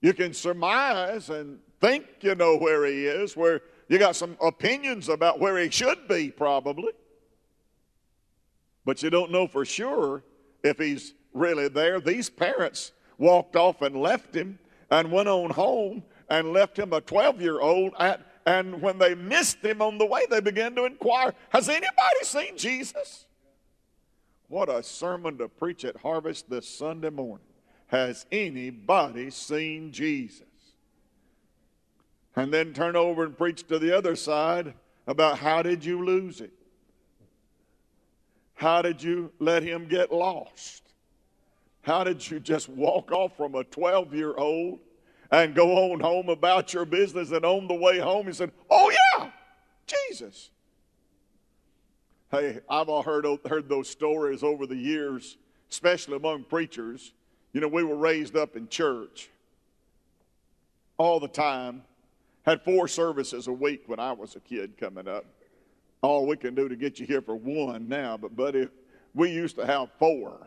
You 0.00 0.12
can 0.12 0.34
surmise 0.34 1.30
and 1.30 1.60
think 1.80 2.04
you 2.20 2.34
know 2.34 2.56
where 2.56 2.84
he 2.84 3.06
is, 3.06 3.36
where 3.36 3.62
you 3.88 3.98
got 3.98 4.16
some 4.16 4.36
opinions 4.40 5.08
about 5.08 5.40
where 5.40 5.58
he 5.58 5.70
should 5.70 6.06
be, 6.08 6.30
probably. 6.30 6.92
But 8.84 9.02
you 9.02 9.08
don't 9.08 9.30
know 9.30 9.46
for 9.46 9.64
sure 9.64 10.22
if 10.62 10.78
he's 10.78 11.14
really 11.32 11.68
there. 11.68 12.00
These 12.00 12.28
parents 12.28 12.92
walked 13.16 13.56
off 13.56 13.82
and 13.82 13.96
left 13.96 14.34
him 14.34 14.58
and 14.90 15.10
went 15.10 15.28
on 15.28 15.50
home 15.50 16.02
and 16.28 16.52
left 16.52 16.78
him 16.78 16.92
a 16.92 17.00
12 17.00 17.40
year 17.40 17.60
old. 17.60 17.94
And 18.46 18.82
when 18.82 18.98
they 18.98 19.14
missed 19.14 19.58
him 19.58 19.80
on 19.80 19.98
the 19.98 20.06
way, 20.06 20.22
they 20.30 20.40
began 20.40 20.74
to 20.76 20.84
inquire 20.84 21.34
Has 21.50 21.68
anybody 21.68 22.22
seen 22.22 22.56
Jesus? 22.56 23.26
What 24.48 24.68
a 24.68 24.82
sermon 24.82 25.38
to 25.38 25.48
preach 25.48 25.84
at 25.84 25.96
Harvest 25.96 26.48
this 26.50 26.68
Sunday 26.68 27.10
morning. 27.10 27.46
Has 27.86 28.26
anybody 28.30 29.30
seen 29.30 29.92
Jesus? 29.92 30.42
And 32.36 32.52
then 32.52 32.72
turn 32.72 32.96
over 32.96 33.24
and 33.24 33.36
preach 33.36 33.66
to 33.68 33.78
the 33.78 33.96
other 33.96 34.16
side 34.16 34.74
about 35.06 35.38
how 35.38 35.62
did 35.62 35.84
you 35.84 36.04
lose 36.04 36.40
it? 36.40 36.52
How 38.54 38.82
did 38.82 39.02
you 39.02 39.32
let 39.38 39.62
him 39.62 39.86
get 39.86 40.12
lost? 40.12 40.82
How 41.82 42.02
did 42.02 42.28
you 42.30 42.40
just 42.40 42.68
walk 42.68 43.12
off 43.12 43.36
from 43.36 43.54
a 43.54 43.64
12 43.64 44.14
year 44.14 44.34
old 44.34 44.80
and 45.42 45.54
go 45.54 45.92
on 45.92 46.00
home 46.00 46.28
about 46.28 46.72
your 46.72 46.84
business 46.84 47.30
and 47.30 47.44
on 47.44 47.68
the 47.68 47.74
way 47.74 47.98
home 47.98 48.26
he 48.26 48.32
said, 48.32 48.52
Oh, 48.70 48.90
yeah, 48.90 49.30
Jesus. 49.86 50.50
Hey, 52.30 52.60
I've 52.68 52.88
all 52.88 53.02
heard, 53.02 53.26
heard 53.46 53.68
those 53.68 53.88
stories 53.88 54.42
over 54.42 54.66
the 54.66 54.76
years, 54.76 55.36
especially 55.70 56.16
among 56.16 56.44
preachers 56.44 57.12
you 57.54 57.60
know, 57.60 57.68
we 57.68 57.84
were 57.84 57.96
raised 57.96 58.36
up 58.36 58.56
in 58.56 58.68
church 58.68 59.30
all 60.98 61.20
the 61.20 61.28
time. 61.28 61.82
Had 62.44 62.62
four 62.62 62.88
services 62.88 63.46
a 63.46 63.52
week 63.52 63.84
when 63.86 64.00
I 64.00 64.12
was 64.12 64.34
a 64.34 64.40
kid 64.40 64.76
coming 64.76 65.08
up. 65.08 65.24
All 66.02 66.26
we 66.26 66.36
can 66.36 66.54
do 66.54 66.68
to 66.68 66.76
get 66.76 66.98
you 66.98 67.06
here 67.06 67.22
for 67.22 67.36
one 67.36 67.88
now, 67.88 68.18
but 68.18 68.36
buddy, 68.36 68.68
we 69.14 69.30
used 69.30 69.56
to 69.56 69.64
have 69.64 69.88
four, 69.98 70.46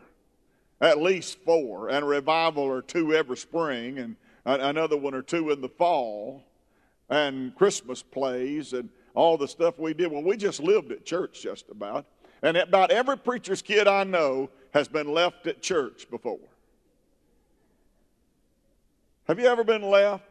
at 0.82 1.00
least 1.00 1.38
four, 1.44 1.88
and 1.88 2.04
a 2.04 2.06
revival 2.06 2.62
or 2.62 2.82
two 2.82 3.14
every 3.14 3.38
spring, 3.38 3.98
and 3.98 4.14
another 4.56 4.96
one 4.96 5.14
or 5.14 5.22
two 5.22 5.50
in 5.50 5.60
the 5.60 5.68
fall, 5.68 6.44
and 7.08 7.54
Christmas 7.54 8.02
plays, 8.02 8.72
and 8.72 8.88
all 9.14 9.36
the 9.36 9.48
stuff 9.48 9.78
we 9.78 9.94
did. 9.94 10.10
Well, 10.10 10.22
we 10.22 10.36
just 10.36 10.60
lived 10.60 10.92
at 10.92 11.04
church 11.04 11.42
just 11.42 11.68
about. 11.70 12.06
And 12.42 12.56
about 12.56 12.90
every 12.90 13.18
preacher's 13.18 13.62
kid 13.62 13.88
I 13.88 14.04
know 14.04 14.48
has 14.72 14.86
been 14.86 15.12
left 15.12 15.46
at 15.46 15.60
church 15.60 16.08
before. 16.08 16.38
Have 19.26 19.38
you 19.38 19.46
ever 19.46 19.64
been 19.64 19.82
left? 19.82 20.24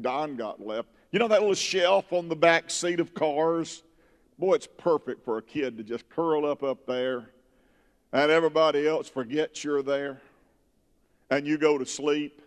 Don 0.00 0.36
got 0.36 0.64
left. 0.64 0.88
You 1.12 1.20
know 1.20 1.28
that 1.28 1.40
little 1.40 1.54
shelf 1.54 2.12
on 2.12 2.28
the 2.28 2.34
back 2.34 2.68
seat 2.68 2.98
of 2.98 3.14
cars? 3.14 3.84
Boy, 4.38 4.54
it's 4.54 4.66
perfect 4.66 5.24
for 5.24 5.38
a 5.38 5.42
kid 5.42 5.76
to 5.76 5.84
just 5.84 6.08
curl 6.08 6.44
up 6.44 6.64
up 6.64 6.84
there 6.86 7.30
and 8.12 8.30
everybody 8.30 8.86
else 8.86 9.08
forgets 9.08 9.62
you're 9.62 9.82
there 9.82 10.20
and 11.30 11.46
you 11.46 11.56
go 11.56 11.78
to 11.78 11.86
sleep. 11.86 12.42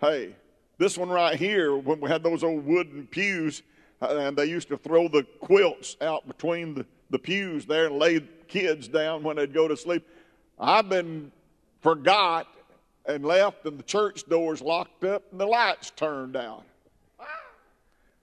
Hey, 0.00 0.36
this 0.78 0.96
one 0.96 1.08
right 1.08 1.36
here, 1.36 1.76
when 1.76 1.98
we 1.98 2.08
had 2.08 2.22
those 2.22 2.44
old 2.44 2.64
wooden 2.64 3.08
pews, 3.08 3.62
uh, 4.00 4.16
and 4.16 4.36
they 4.36 4.44
used 4.44 4.68
to 4.68 4.76
throw 4.76 5.08
the 5.08 5.24
quilts 5.40 5.96
out 6.00 6.26
between 6.28 6.74
the, 6.74 6.86
the 7.10 7.18
pews 7.18 7.66
there 7.66 7.86
and 7.86 7.98
lay 7.98 8.20
kids 8.46 8.86
down 8.86 9.24
when 9.24 9.36
they'd 9.36 9.52
go 9.52 9.66
to 9.66 9.76
sleep. 9.76 10.06
I've 10.56 10.88
been 10.88 11.32
forgot 11.80 12.46
and 13.06 13.24
left, 13.24 13.66
and 13.66 13.76
the 13.76 13.82
church 13.82 14.28
doors 14.28 14.60
locked 14.60 15.02
up 15.02 15.24
and 15.32 15.40
the 15.40 15.46
lights 15.46 15.90
turned 15.90 16.36
out. 16.36 16.64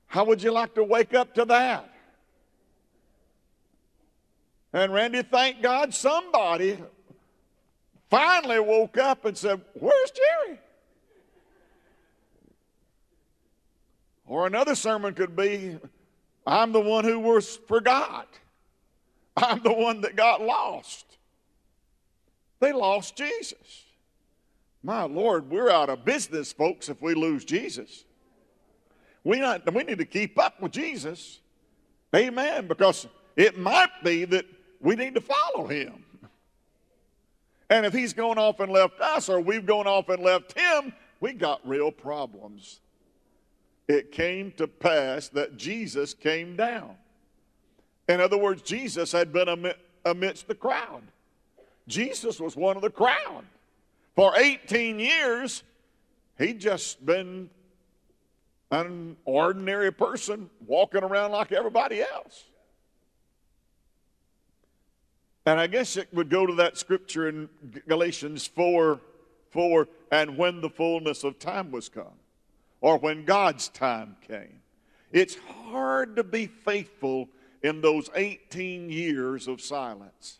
How 0.07 0.23
would 0.23 0.41
you 0.41 0.51
like 0.51 0.75
to 0.75 0.83
wake 0.83 1.13
up 1.13 1.33
to 1.35 1.43
that? 1.45 1.89
And 4.71 4.93
Randy, 4.93 5.23
thank 5.23 5.61
God 5.61 5.93
somebody 5.93 6.77
finally 8.09 8.61
woke 8.61 8.97
up 8.97 9.25
and 9.25 9.37
said, 9.37 9.59
Where's 9.73 10.11
Jerry? 10.11 10.59
Or 14.25 14.47
another 14.47 14.75
sermon 14.75 15.13
could 15.13 15.35
be, 15.35 15.77
I'm 16.45 16.71
the 16.71 16.81
one 16.81 17.03
who 17.03 17.19
was 17.19 17.57
forgot. 17.67 18.27
I'm 19.37 19.61
the 19.61 19.73
one 19.73 20.01
that 20.01 20.15
got 20.15 20.41
lost. 20.41 21.05
They 22.59 22.71
lost 22.71 23.15
Jesus. 23.15 23.83
My 24.81 25.03
Lord, 25.03 25.49
we're 25.49 25.69
out 25.69 25.89
of 25.89 26.05
business, 26.05 26.53
folks, 26.53 26.89
if 26.89 27.01
we 27.01 27.13
lose 27.15 27.43
Jesus. 27.43 28.05
We, 29.23 29.39
not, 29.39 29.71
we 29.73 29.83
need 29.83 29.97
to 29.97 30.05
keep 30.05 30.37
up 30.39 30.61
with 30.61 30.71
Jesus. 30.71 31.39
Amen. 32.15 32.67
Because 32.67 33.07
it 33.35 33.57
might 33.57 34.03
be 34.03 34.25
that 34.25 34.45
we 34.79 34.95
need 34.95 35.15
to 35.15 35.21
follow 35.21 35.67
him. 35.67 36.03
And 37.69 37.85
if 37.85 37.93
he's 37.93 38.13
gone 38.13 38.37
off 38.37 38.59
and 38.59 38.71
left 38.71 39.01
us, 39.01 39.27
or 39.27 39.39
we've 39.39 39.65
gone 39.65 39.87
off 39.87 40.09
and 40.09 40.21
left 40.23 40.57
him, 40.57 40.93
we 41.19 41.33
got 41.33 41.67
real 41.67 41.91
problems. 41.91 42.79
It 43.87 44.11
came 44.11 44.51
to 44.53 44.67
pass 44.67 45.29
that 45.29 45.57
Jesus 45.57 46.13
came 46.13 46.55
down. 46.55 46.95
In 48.07 48.19
other 48.19 48.37
words, 48.37 48.61
Jesus 48.61 49.11
had 49.11 49.31
been 49.31 49.73
amidst 50.05 50.47
the 50.47 50.55
crowd. 50.55 51.03
Jesus 51.87 52.39
was 52.39 52.55
one 52.55 52.75
of 52.75 52.81
the 52.81 52.89
crowd. 52.89 53.45
For 54.15 54.33
18 54.37 54.99
years, 54.99 55.63
he'd 56.37 56.59
just 56.59 57.05
been 57.05 57.49
an 58.71 59.17
ordinary 59.25 59.91
person 59.91 60.49
walking 60.65 61.03
around 61.03 61.31
like 61.31 61.51
everybody 61.51 62.01
else. 62.01 62.45
And 65.45 65.59
I 65.59 65.67
guess 65.67 65.95
it 65.95 66.07
would 66.11 66.29
go 66.29 66.47
to 66.47 66.55
that 66.55 66.77
scripture 66.77 67.29
in 67.29 67.49
Galatians 67.87 68.47
4 68.47 68.99
4 69.51 69.87
and 70.11 70.37
when 70.37 70.59
the 70.59 70.69
fullness 70.69 71.23
of 71.23 71.39
time 71.39 71.71
was 71.71 71.87
come, 71.87 72.11
or 72.85 72.99
when 72.99 73.25
God's 73.25 73.67
time 73.69 74.15
came. 74.27 74.61
It's 75.11 75.35
hard 75.71 76.17
to 76.17 76.23
be 76.23 76.45
faithful 76.45 77.29
in 77.63 77.81
those 77.81 78.11
18 78.13 78.91
years 78.91 79.47
of 79.47 79.59
silence. 79.59 80.37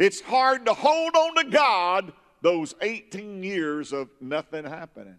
It's 0.00 0.20
hard 0.20 0.66
to 0.66 0.74
hold 0.74 1.14
on 1.14 1.36
to 1.36 1.44
God 1.50 2.12
those 2.42 2.74
18 2.82 3.44
years 3.44 3.92
of 3.92 4.08
nothing 4.20 4.64
happening. 4.64 5.18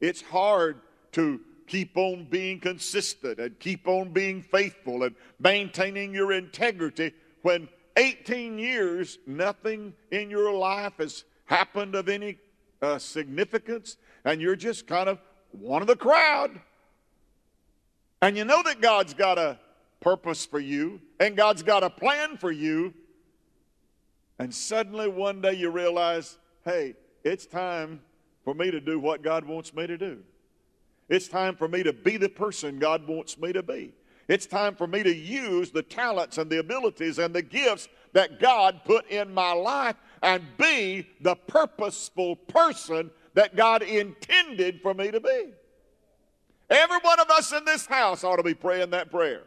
It's 0.00 0.22
hard 0.22 0.80
to 1.12 1.38
keep 1.66 1.98
on 1.98 2.24
being 2.24 2.60
consistent 2.60 3.40
and 3.40 3.58
keep 3.58 3.86
on 3.86 4.08
being 4.08 4.40
faithful 4.40 5.02
and 5.02 5.14
maintaining 5.38 6.14
your 6.14 6.32
integrity 6.32 7.12
when 7.42 7.68
18 7.98 8.58
years 8.58 9.18
nothing 9.26 9.92
in 10.10 10.30
your 10.30 10.50
life 10.54 10.94
has 10.96 11.24
happened 11.44 11.94
of 11.94 12.08
any 12.08 12.38
uh, 12.80 12.98
significance 12.98 13.98
and 14.24 14.40
you're 14.40 14.56
just 14.56 14.86
kind 14.86 15.08
of 15.08 15.18
one 15.52 15.82
of 15.82 15.88
the 15.88 15.96
crowd. 15.96 16.60
And 18.22 18.36
you 18.36 18.44
know 18.44 18.62
that 18.62 18.80
God's 18.80 19.14
got 19.14 19.38
a 19.38 19.58
purpose 20.00 20.44
for 20.46 20.60
you 20.60 21.00
and 21.18 21.36
God's 21.36 21.62
got 21.62 21.82
a 21.82 21.90
plan 21.90 22.36
for 22.36 22.50
you. 22.50 22.94
And 24.38 24.54
suddenly 24.54 25.08
one 25.08 25.40
day 25.40 25.54
you 25.54 25.70
realize, 25.70 26.38
hey, 26.64 26.94
it's 27.24 27.46
time 27.46 28.00
for 28.44 28.54
me 28.54 28.70
to 28.70 28.80
do 28.80 28.98
what 28.98 29.22
God 29.22 29.44
wants 29.44 29.74
me 29.74 29.86
to 29.86 29.98
do. 29.98 30.18
It's 31.08 31.28
time 31.28 31.56
for 31.56 31.68
me 31.68 31.82
to 31.82 31.92
be 31.92 32.16
the 32.16 32.28
person 32.28 32.78
God 32.78 33.06
wants 33.06 33.38
me 33.38 33.52
to 33.52 33.62
be. 33.62 33.92
It's 34.28 34.46
time 34.46 34.76
for 34.76 34.86
me 34.86 35.02
to 35.02 35.14
use 35.14 35.70
the 35.70 35.82
talents 35.82 36.38
and 36.38 36.48
the 36.48 36.60
abilities 36.60 37.18
and 37.18 37.34
the 37.34 37.42
gifts 37.42 37.88
that 38.12 38.38
God 38.38 38.82
put 38.84 39.08
in 39.10 39.34
my 39.34 39.52
life 39.52 39.96
and 40.22 40.44
be 40.56 41.06
the 41.20 41.34
purposeful 41.34 42.36
person 42.36 43.10
that 43.34 43.56
God 43.56 43.82
intended 43.82 44.80
for 44.80 44.94
me 44.94 45.10
to 45.10 45.20
be. 45.20 45.52
Every 46.68 46.98
one 46.98 47.18
of 47.18 47.30
us 47.30 47.52
in 47.52 47.64
this 47.64 47.86
house 47.86 48.22
ought 48.22 48.36
to 48.36 48.42
be 48.42 48.54
praying 48.54 48.90
that 48.90 49.10
prayer. 49.10 49.42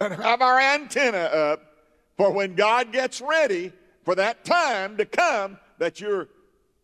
And 0.00 0.14
have 0.14 0.40
our 0.40 0.60
antenna 0.60 1.18
up 1.18 1.62
for 2.16 2.30
when 2.30 2.54
God 2.54 2.92
gets 2.92 3.20
ready 3.20 3.72
for 4.04 4.14
that 4.14 4.44
time 4.44 4.96
to 4.96 5.04
come 5.04 5.58
that 5.78 6.00
you're 6.00 6.28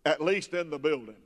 at 0.04 0.20
least 0.20 0.52
in 0.54 0.70
the 0.70 0.78
building. 0.78 1.16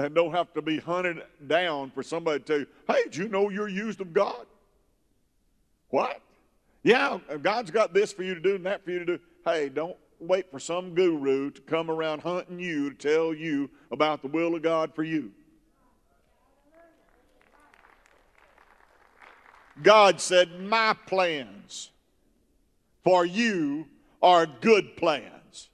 And 0.00 0.14
don't 0.14 0.32
have 0.32 0.52
to 0.54 0.62
be 0.62 0.78
hunted 0.78 1.22
down 1.46 1.90
for 1.90 2.02
somebody 2.02 2.40
to 2.40 2.44
tell 2.44 2.58
you, 2.60 2.66
hey, 2.88 3.04
did 3.04 3.16
you 3.16 3.28
know 3.28 3.50
you're 3.50 3.68
used 3.68 4.00
of 4.00 4.12
God? 4.12 4.46
What? 5.90 6.20
Yeah, 6.82 7.18
God's 7.42 7.70
got 7.70 7.92
this 7.94 8.12
for 8.12 8.22
you 8.22 8.34
to 8.34 8.40
do 8.40 8.54
and 8.54 8.66
that 8.66 8.84
for 8.84 8.90
you 8.90 9.00
to 9.00 9.04
do. 9.04 9.18
Hey, 9.44 9.68
don't 9.68 9.96
wait 10.20 10.50
for 10.50 10.58
some 10.58 10.94
guru 10.94 11.50
to 11.50 11.60
come 11.62 11.90
around 11.90 12.22
hunting 12.22 12.58
you 12.58 12.90
to 12.90 12.96
tell 12.96 13.34
you 13.34 13.70
about 13.90 14.22
the 14.22 14.28
will 14.28 14.54
of 14.54 14.62
God 14.62 14.94
for 14.94 15.02
you. 15.02 15.32
God 19.82 20.20
said, 20.20 20.60
My 20.60 20.94
plans 21.06 21.90
for 23.04 23.24
you 23.24 23.86
are 24.22 24.46
good 24.46 24.96
plans. 24.96 25.68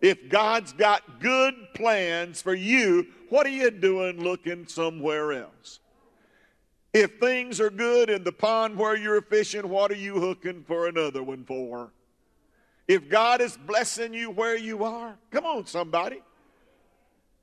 If 0.00 0.30
God's 0.30 0.72
got 0.72 1.20
good 1.20 1.54
plans 1.74 2.40
for 2.40 2.54
you, 2.54 3.06
what 3.28 3.46
are 3.46 3.50
you 3.50 3.70
doing 3.70 4.22
looking 4.22 4.66
somewhere 4.66 5.32
else? 5.32 5.80
If 6.92 7.20
things 7.20 7.60
are 7.60 7.70
good 7.70 8.10
in 8.10 8.24
the 8.24 8.32
pond 8.32 8.76
where 8.76 8.96
you're 8.96 9.20
fishing, 9.20 9.68
what 9.68 9.92
are 9.92 9.96
you 9.96 10.18
hooking 10.18 10.64
for 10.66 10.88
another 10.88 11.22
one 11.22 11.44
for? 11.44 11.92
If 12.90 13.08
God 13.08 13.40
is 13.40 13.56
blessing 13.56 14.12
you 14.12 14.32
where 14.32 14.56
you 14.56 14.82
are, 14.82 15.16
come 15.30 15.46
on, 15.46 15.64
somebody. 15.64 16.22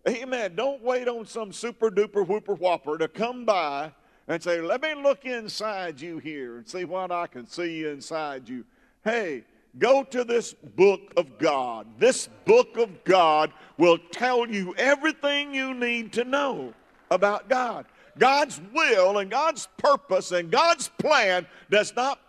Amen. 0.06 0.58
Don't 0.58 0.84
wait 0.84 1.08
on 1.08 1.26
some 1.26 1.54
super 1.54 1.90
duper 1.90 2.28
whooper 2.28 2.54
whopper 2.54 2.98
to 2.98 3.08
come 3.08 3.46
by 3.46 3.94
and 4.28 4.44
say, 4.44 4.60
Let 4.60 4.82
me 4.82 4.94
look 4.94 5.24
inside 5.24 6.02
you 6.02 6.18
here 6.18 6.58
and 6.58 6.68
see 6.68 6.84
what 6.84 7.14
I 7.14 7.28
can 7.28 7.48
see 7.48 7.86
inside 7.86 8.50
you. 8.50 8.66
Hey, 9.06 9.46
go 9.80 10.04
to 10.04 10.26
this 10.26 10.54
book 10.54 11.14
of 11.16 11.38
God. 11.38 11.88
This 11.98 12.28
book 12.44 12.76
of 12.76 13.06
God 13.06 13.54
will 13.78 14.00
tell 14.12 14.50
you 14.50 14.76
everything 14.76 15.54
you 15.54 15.74
need 15.74 16.12
to 16.12 16.26
know 16.26 16.74
about 17.10 17.48
God. 17.48 17.86
God's 18.20 18.60
will 18.74 19.20
and 19.20 19.32
God's 19.32 19.70
purpose 19.78 20.34
and 20.34 20.52
God's 20.52 20.90
plan 20.90 21.48
does 21.70 21.96
not 21.96 22.20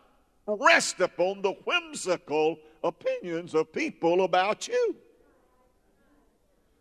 rest 0.47 1.01
upon 1.01 1.43
the 1.43 1.55
whimsical 1.65 2.59
opinions 2.83 3.55
of 3.55 3.73
people 3.73 4.25
about 4.25 4.69
you. 4.69 4.97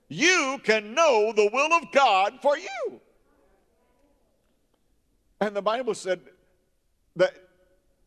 You 0.10 0.60
can 0.64 0.94
know 0.94 1.34
the 1.36 1.50
will 1.52 1.74
of 1.74 1.92
God 1.92 2.40
for 2.42 2.58
you. 2.58 3.02
And 5.42 5.56
the 5.56 5.62
Bible 5.62 5.94
said 5.94 6.22
that 7.16 7.34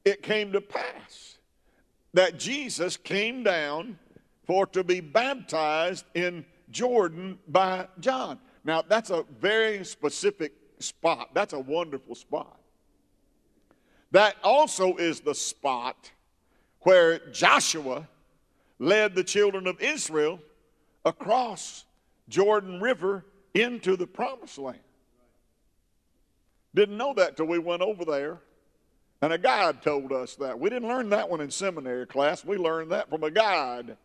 it 0.05 0.22
came 0.22 0.53
to 0.53 0.61
pass 0.61 1.38
that 2.14 2.38
Jesus 2.38 2.96
came 2.96 3.42
down 3.42 3.98
for 4.46 4.66
to 4.66 4.83
be 4.83 5.00
baptized 5.00 6.05
in 6.14 6.44
Jordan 6.70 7.38
by 7.48 7.87
John. 8.00 8.38
Now, 8.64 8.83
that's 8.83 9.11
a 9.11 9.24
very 9.38 9.85
specific 9.85 10.53
spot. 10.79 11.31
That's 11.35 11.53
a 11.53 11.61
wonderful 11.61 12.14
spot. 12.14 12.59
That 14.11 14.37
also 14.42 14.96
is 14.96 15.20
the 15.20 15.35
spot 15.35 16.11
where 16.80 17.18
Joshua 17.30 18.08
led 18.78 19.14
the 19.14 19.24
children 19.24 19.66
of 19.66 19.80
Israel 19.80 20.40
across 21.04 21.84
Jordan 22.28 22.80
River 22.80 23.24
into 23.54 23.96
the 23.96 24.06
promised 24.06 24.58
land. 24.58 24.78
Didn't 26.74 26.96
know 26.96 27.14
that 27.14 27.36
till 27.36 27.46
we 27.46 27.58
went 27.58 27.82
over 27.82 28.04
there. 28.04 28.38
And 29.22 29.32
a 29.32 29.38
guide 29.38 29.82
told 29.82 30.12
us 30.12 30.36
that. 30.36 30.58
We 30.58 30.70
didn't 30.70 30.88
learn 30.88 31.10
that 31.10 31.28
one 31.28 31.42
in 31.42 31.50
seminary 31.50 32.06
class. 32.06 32.44
We 32.44 32.56
learned 32.56 32.92
that 32.92 33.10
from 33.10 33.22
a 33.22 33.30
guide. 33.30 33.96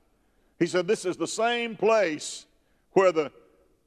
He 0.59 0.65
said, 0.65 0.87
This 0.87 1.05
is 1.05 1.15
the 1.15 1.27
same 1.27 1.77
place 1.77 2.45
where 2.91 3.13
the 3.13 3.31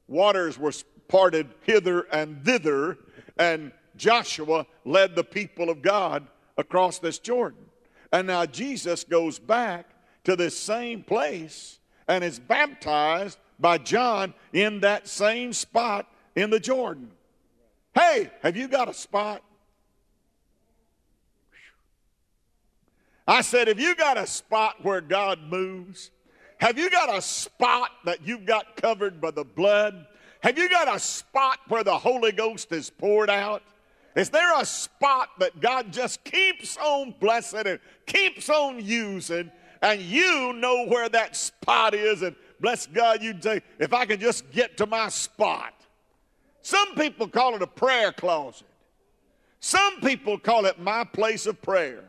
waters 0.07 0.57
were 0.57 0.73
parted 1.07 1.47
hither 1.61 2.01
and 2.11 2.43
thither, 2.43 2.97
and 3.37 3.71
Joshua 3.95 4.65
led 4.85 5.15
the 5.15 5.23
people 5.23 5.69
of 5.69 5.81
God 5.81 6.25
across 6.57 6.97
this 6.97 7.19
Jordan. 7.19 7.68
And 8.11 8.27
now 8.27 8.45
Jesus 8.45 9.03
goes 9.03 9.39
back 9.39 9.85
to 10.23 10.35
this 10.35 10.57
same 10.57 11.03
place 11.03 11.79
and 12.07 12.23
is 12.23 12.39
baptized 12.39 13.37
by 13.59 13.77
John 13.77 14.33
in 14.53 14.79
that 14.81 15.07
same 15.07 15.53
spot 15.53 16.07
in 16.35 16.49
the 16.49 16.59
Jordan. 16.59 17.11
Hey, 17.93 18.29
have 18.41 18.55
you 18.55 18.67
got 18.67 18.89
a 18.89 18.93
spot? 18.93 19.43
I 23.27 23.41
said, 23.41 23.67
have 23.67 23.79
you 23.79 23.95
got 23.95 24.17
a 24.17 24.25
spot 24.25 24.83
where 24.83 25.01
God 25.01 25.39
moves? 25.43 26.09
Have 26.57 26.79
you 26.79 26.89
got 26.89 27.15
a 27.15 27.21
spot 27.21 27.91
that 28.05 28.25
you've 28.25 28.45
got 28.45 28.75
covered 28.75 29.21
by 29.21 29.31
the 29.31 29.43
blood? 29.43 30.07
Have 30.41 30.57
you 30.57 30.67
got 30.69 30.93
a 30.93 30.99
spot 30.99 31.59
where 31.67 31.83
the 31.83 31.97
Holy 31.97 32.31
Ghost 32.31 32.71
is 32.71 32.89
poured 32.89 33.29
out? 33.29 33.61
Is 34.15 34.29
there 34.29 34.59
a 34.59 34.65
spot 34.65 35.29
that 35.39 35.59
God 35.59 35.93
just 35.93 36.23
keeps 36.23 36.77
on 36.77 37.13
blessing 37.19 37.65
and 37.65 37.79
keeps 38.05 38.49
on 38.49 38.83
using, 38.83 39.51
and 39.81 40.01
you 40.01 40.53
know 40.53 40.85
where 40.87 41.09
that 41.09 41.35
spot 41.35 41.93
is? 41.93 42.21
And 42.21 42.35
bless 42.59 42.87
God, 42.87 43.21
you'd 43.21 43.43
say, 43.43 43.61
if 43.77 43.93
I 43.93 44.05
can 44.05 44.19
just 44.19 44.49
get 44.51 44.77
to 44.77 44.85
my 44.85 45.09
spot. 45.09 45.73
Some 46.61 46.95
people 46.95 47.27
call 47.27 47.55
it 47.55 47.61
a 47.61 47.67
prayer 47.67 48.11
closet. 48.11 48.67
Some 49.59 50.01
people 50.01 50.37
call 50.37 50.65
it 50.65 50.79
my 50.79 51.03
place 51.03 51.45
of 51.45 51.61
prayer. 51.61 52.03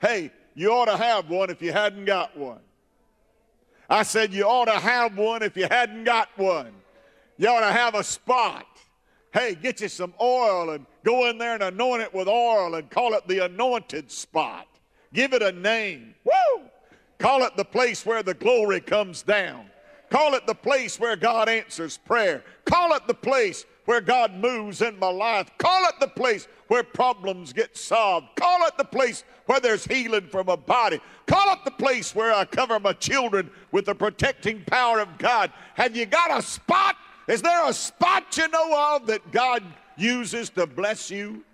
Hey, 0.00 0.30
you 0.54 0.72
ought 0.72 0.86
to 0.86 0.96
have 0.96 1.28
one 1.28 1.50
if 1.50 1.62
you 1.62 1.72
hadn't 1.72 2.04
got 2.04 2.36
one. 2.36 2.60
I 3.88 4.02
said 4.02 4.32
you 4.32 4.44
ought 4.44 4.66
to 4.66 4.78
have 4.78 5.16
one 5.16 5.42
if 5.42 5.56
you 5.56 5.66
hadn't 5.68 6.04
got 6.04 6.28
one. 6.36 6.72
You 7.36 7.48
ought 7.48 7.60
to 7.60 7.72
have 7.72 7.94
a 7.94 8.04
spot. 8.04 8.66
Hey, 9.32 9.54
get 9.54 9.80
you 9.80 9.88
some 9.88 10.14
oil 10.20 10.70
and 10.70 10.86
go 11.04 11.28
in 11.28 11.38
there 11.38 11.54
and 11.54 11.62
anoint 11.62 12.02
it 12.02 12.12
with 12.12 12.28
oil 12.28 12.74
and 12.74 12.90
call 12.90 13.14
it 13.14 13.26
the 13.26 13.44
anointed 13.44 14.10
spot. 14.10 14.66
Give 15.12 15.32
it 15.32 15.42
a 15.42 15.52
name. 15.52 16.14
Woo! 16.24 16.64
Call 17.18 17.42
it 17.42 17.56
the 17.56 17.64
place 17.64 18.06
where 18.06 18.22
the 18.22 18.34
glory 18.34 18.80
comes 18.80 19.22
down. 19.22 19.66
Call 20.08 20.34
it 20.34 20.46
the 20.46 20.54
place 20.54 20.98
where 20.98 21.16
God 21.16 21.48
answers 21.48 21.98
prayer. 21.98 22.42
Call 22.64 22.94
it 22.94 23.06
the 23.06 23.14
place 23.14 23.64
where 23.84 24.00
God 24.00 24.34
moves 24.34 24.82
in 24.82 24.98
my 24.98 25.10
life. 25.10 25.50
Call 25.58 25.84
it 25.88 25.94
the 26.00 26.08
place 26.08 26.48
where 26.68 26.82
problems 26.82 27.52
get 27.52 27.76
solved. 27.76 28.26
Call 28.36 28.66
it 28.66 28.76
the 28.76 28.84
place 28.84 29.24
where 29.46 29.60
there's 29.60 29.84
healing 29.84 30.28
from 30.28 30.48
a 30.48 30.56
body. 30.56 31.00
Call 31.26 31.52
it 31.52 31.64
the 31.64 31.70
place 31.72 32.14
where 32.14 32.32
I 32.32 32.44
cover 32.44 32.80
my 32.80 32.92
children 32.94 33.50
with 33.72 33.84
the 33.84 33.94
protecting 33.94 34.64
power 34.64 35.00
of 35.00 35.18
God. 35.18 35.52
Have 35.74 35.96
you 35.96 36.06
got 36.06 36.36
a 36.36 36.42
spot 36.42 36.96
is 37.30 37.42
there 37.42 37.68
a 37.68 37.72
spot 37.72 38.36
you 38.36 38.48
know 38.48 38.96
of 38.96 39.06
that 39.06 39.30
God 39.30 39.62
uses 40.00 40.50
to 40.50 40.66
bless 40.66 41.10
you? 41.10 41.44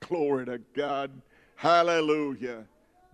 Glory 0.00 0.46
to 0.46 0.58
God. 0.74 1.10
Hallelujah. 1.56 2.64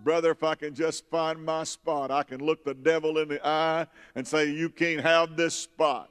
Brother, 0.00 0.32
if 0.32 0.42
I 0.42 0.54
can 0.54 0.74
just 0.74 1.08
find 1.10 1.42
my 1.44 1.64
spot, 1.64 2.10
I 2.10 2.22
can 2.22 2.44
look 2.44 2.64
the 2.64 2.74
devil 2.74 3.18
in 3.18 3.28
the 3.28 3.46
eye 3.46 3.86
and 4.14 4.26
say, 4.26 4.50
You 4.50 4.68
can't 4.68 5.00
have 5.00 5.36
this 5.36 5.54
spot. 5.54 6.10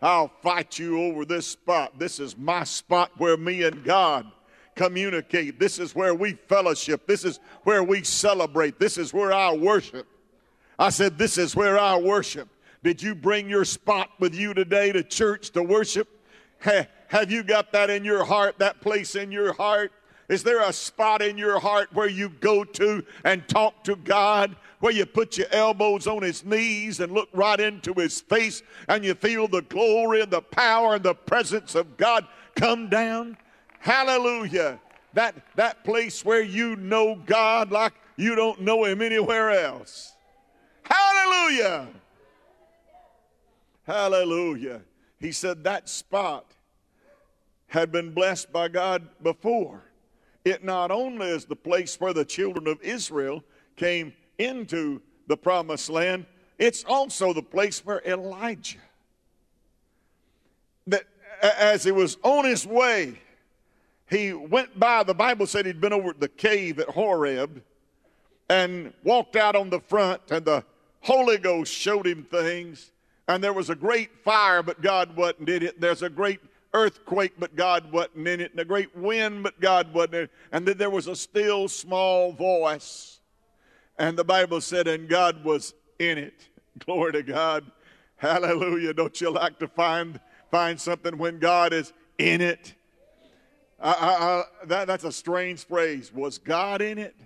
I'll 0.00 0.32
fight 0.42 0.78
you 0.78 1.00
over 1.00 1.24
this 1.24 1.46
spot. 1.46 1.98
This 1.98 2.18
is 2.18 2.36
my 2.36 2.64
spot 2.64 3.12
where 3.18 3.36
me 3.36 3.62
and 3.62 3.84
God 3.84 4.26
communicate. 4.74 5.60
This 5.60 5.78
is 5.78 5.94
where 5.94 6.14
we 6.14 6.32
fellowship. 6.48 7.06
This 7.06 7.24
is 7.24 7.38
where 7.62 7.84
we 7.84 8.02
celebrate. 8.02 8.80
This 8.80 8.98
is 8.98 9.12
where 9.12 9.32
I 9.32 9.52
worship. 9.52 10.06
I 10.78 10.88
said, 10.88 11.18
This 11.18 11.38
is 11.38 11.54
where 11.54 11.78
I 11.78 11.96
worship. 11.96 12.48
Did 12.82 13.00
you 13.00 13.14
bring 13.14 13.48
your 13.48 13.64
spot 13.64 14.10
with 14.18 14.34
you 14.34 14.54
today 14.54 14.92
to 14.92 15.02
church 15.02 15.50
to 15.50 15.62
worship? 15.62 16.08
Have 16.58 17.30
you 17.30 17.42
got 17.42 17.72
that 17.72 17.90
in 17.90 18.04
your 18.04 18.24
heart, 18.24 18.58
that 18.58 18.80
place 18.80 19.14
in 19.14 19.30
your 19.30 19.52
heart? 19.52 19.92
Is 20.28 20.42
there 20.42 20.62
a 20.62 20.72
spot 20.72 21.20
in 21.20 21.36
your 21.36 21.58
heart 21.58 21.92
where 21.92 22.08
you 22.08 22.28
go 22.28 22.64
to 22.64 23.04
and 23.24 23.46
talk 23.48 23.84
to 23.84 23.96
God? 23.96 24.56
Where 24.80 24.92
you 24.92 25.06
put 25.06 25.36
your 25.36 25.46
elbows 25.52 26.06
on 26.06 26.22
his 26.22 26.44
knees 26.44 27.00
and 27.00 27.12
look 27.12 27.28
right 27.32 27.60
into 27.60 27.92
his 27.94 28.20
face 28.20 28.62
and 28.88 29.04
you 29.04 29.14
feel 29.14 29.46
the 29.46 29.62
glory 29.62 30.22
and 30.22 30.30
the 30.30 30.40
power 30.40 30.94
and 30.94 31.04
the 31.04 31.14
presence 31.14 31.74
of 31.74 31.96
God 31.96 32.26
come 32.56 32.88
down? 32.88 33.36
Hallelujah. 33.78 34.80
That, 35.12 35.34
that 35.56 35.84
place 35.84 36.24
where 36.24 36.42
you 36.42 36.76
know 36.76 37.16
God 37.26 37.70
like 37.70 37.92
you 38.16 38.34
don't 38.34 38.60
know 38.62 38.84
him 38.84 39.02
anywhere 39.02 39.50
else. 39.50 40.14
Hallelujah. 40.84 41.88
Hallelujah. 43.86 44.82
He 45.18 45.32
said 45.32 45.64
that 45.64 45.88
spot 45.88 46.46
had 47.68 47.90
been 47.90 48.12
blessed 48.12 48.52
by 48.52 48.68
God 48.68 49.08
before. 49.22 49.82
It 50.44 50.62
not 50.64 50.90
only 50.90 51.28
is 51.28 51.44
the 51.44 51.56
place 51.56 51.98
where 52.00 52.12
the 52.12 52.24
children 52.24 52.66
of 52.66 52.80
Israel 52.82 53.42
came 53.76 54.12
into 54.38 55.00
the 55.26 55.36
promised 55.36 55.88
land, 55.88 56.26
it's 56.58 56.84
also 56.84 57.32
the 57.32 57.42
place 57.42 57.84
where 57.84 58.02
Elijah, 58.04 58.78
that 60.86 61.04
as 61.42 61.82
he 61.82 61.90
was 61.90 62.18
on 62.22 62.44
his 62.44 62.66
way, 62.66 63.18
he 64.08 64.32
went 64.32 64.78
by, 64.78 65.02
the 65.02 65.14
Bible 65.14 65.46
said 65.46 65.66
he'd 65.66 65.80
been 65.80 65.92
over 65.92 66.10
at 66.10 66.20
the 66.20 66.28
cave 66.28 66.78
at 66.78 66.88
Horeb 66.88 67.62
and 68.48 68.92
walked 69.02 69.34
out 69.34 69.56
on 69.56 69.70
the 69.70 69.80
front, 69.80 70.20
and 70.30 70.44
the 70.44 70.64
Holy 71.00 71.38
Ghost 71.38 71.72
showed 71.72 72.06
him 72.06 72.24
things. 72.24 72.91
And 73.28 73.42
there 73.42 73.52
was 73.52 73.70
a 73.70 73.74
great 73.74 74.10
fire, 74.24 74.62
but 74.62 74.82
God 74.82 75.16
wasn't 75.16 75.48
in 75.48 75.62
it. 75.62 75.80
There's 75.80 76.02
a 76.02 76.10
great 76.10 76.40
earthquake, 76.74 77.34
but 77.38 77.54
God 77.54 77.90
wasn't 77.92 78.26
in 78.26 78.40
it. 78.40 78.50
And 78.52 78.60
a 78.60 78.64
great 78.64 78.94
wind, 78.96 79.42
but 79.42 79.60
God 79.60 79.92
wasn't 79.94 80.14
in 80.14 80.22
it. 80.24 80.30
And 80.50 80.66
then 80.66 80.78
there 80.78 80.90
was 80.90 81.06
a 81.06 81.16
still 81.16 81.68
small 81.68 82.32
voice. 82.32 83.20
And 83.98 84.18
the 84.18 84.24
Bible 84.24 84.60
said, 84.60 84.88
and 84.88 85.08
God 85.08 85.44
was 85.44 85.74
in 85.98 86.18
it. 86.18 86.48
Glory 86.84 87.12
to 87.12 87.22
God. 87.22 87.70
Hallelujah. 88.16 88.94
Don't 88.94 89.20
you 89.20 89.30
like 89.30 89.58
to 89.58 89.68
find, 89.68 90.20
find 90.50 90.80
something 90.80 91.18
when 91.18 91.38
God 91.38 91.72
is 91.72 91.92
in 92.18 92.40
it? 92.40 92.74
I, 93.80 93.92
I, 93.92 93.94
I, 93.94 94.44
that, 94.66 94.86
that's 94.86 95.04
a 95.04 95.12
strange 95.12 95.66
phrase. 95.66 96.12
Was 96.12 96.38
God 96.38 96.80
in 96.80 96.98
it? 96.98 97.16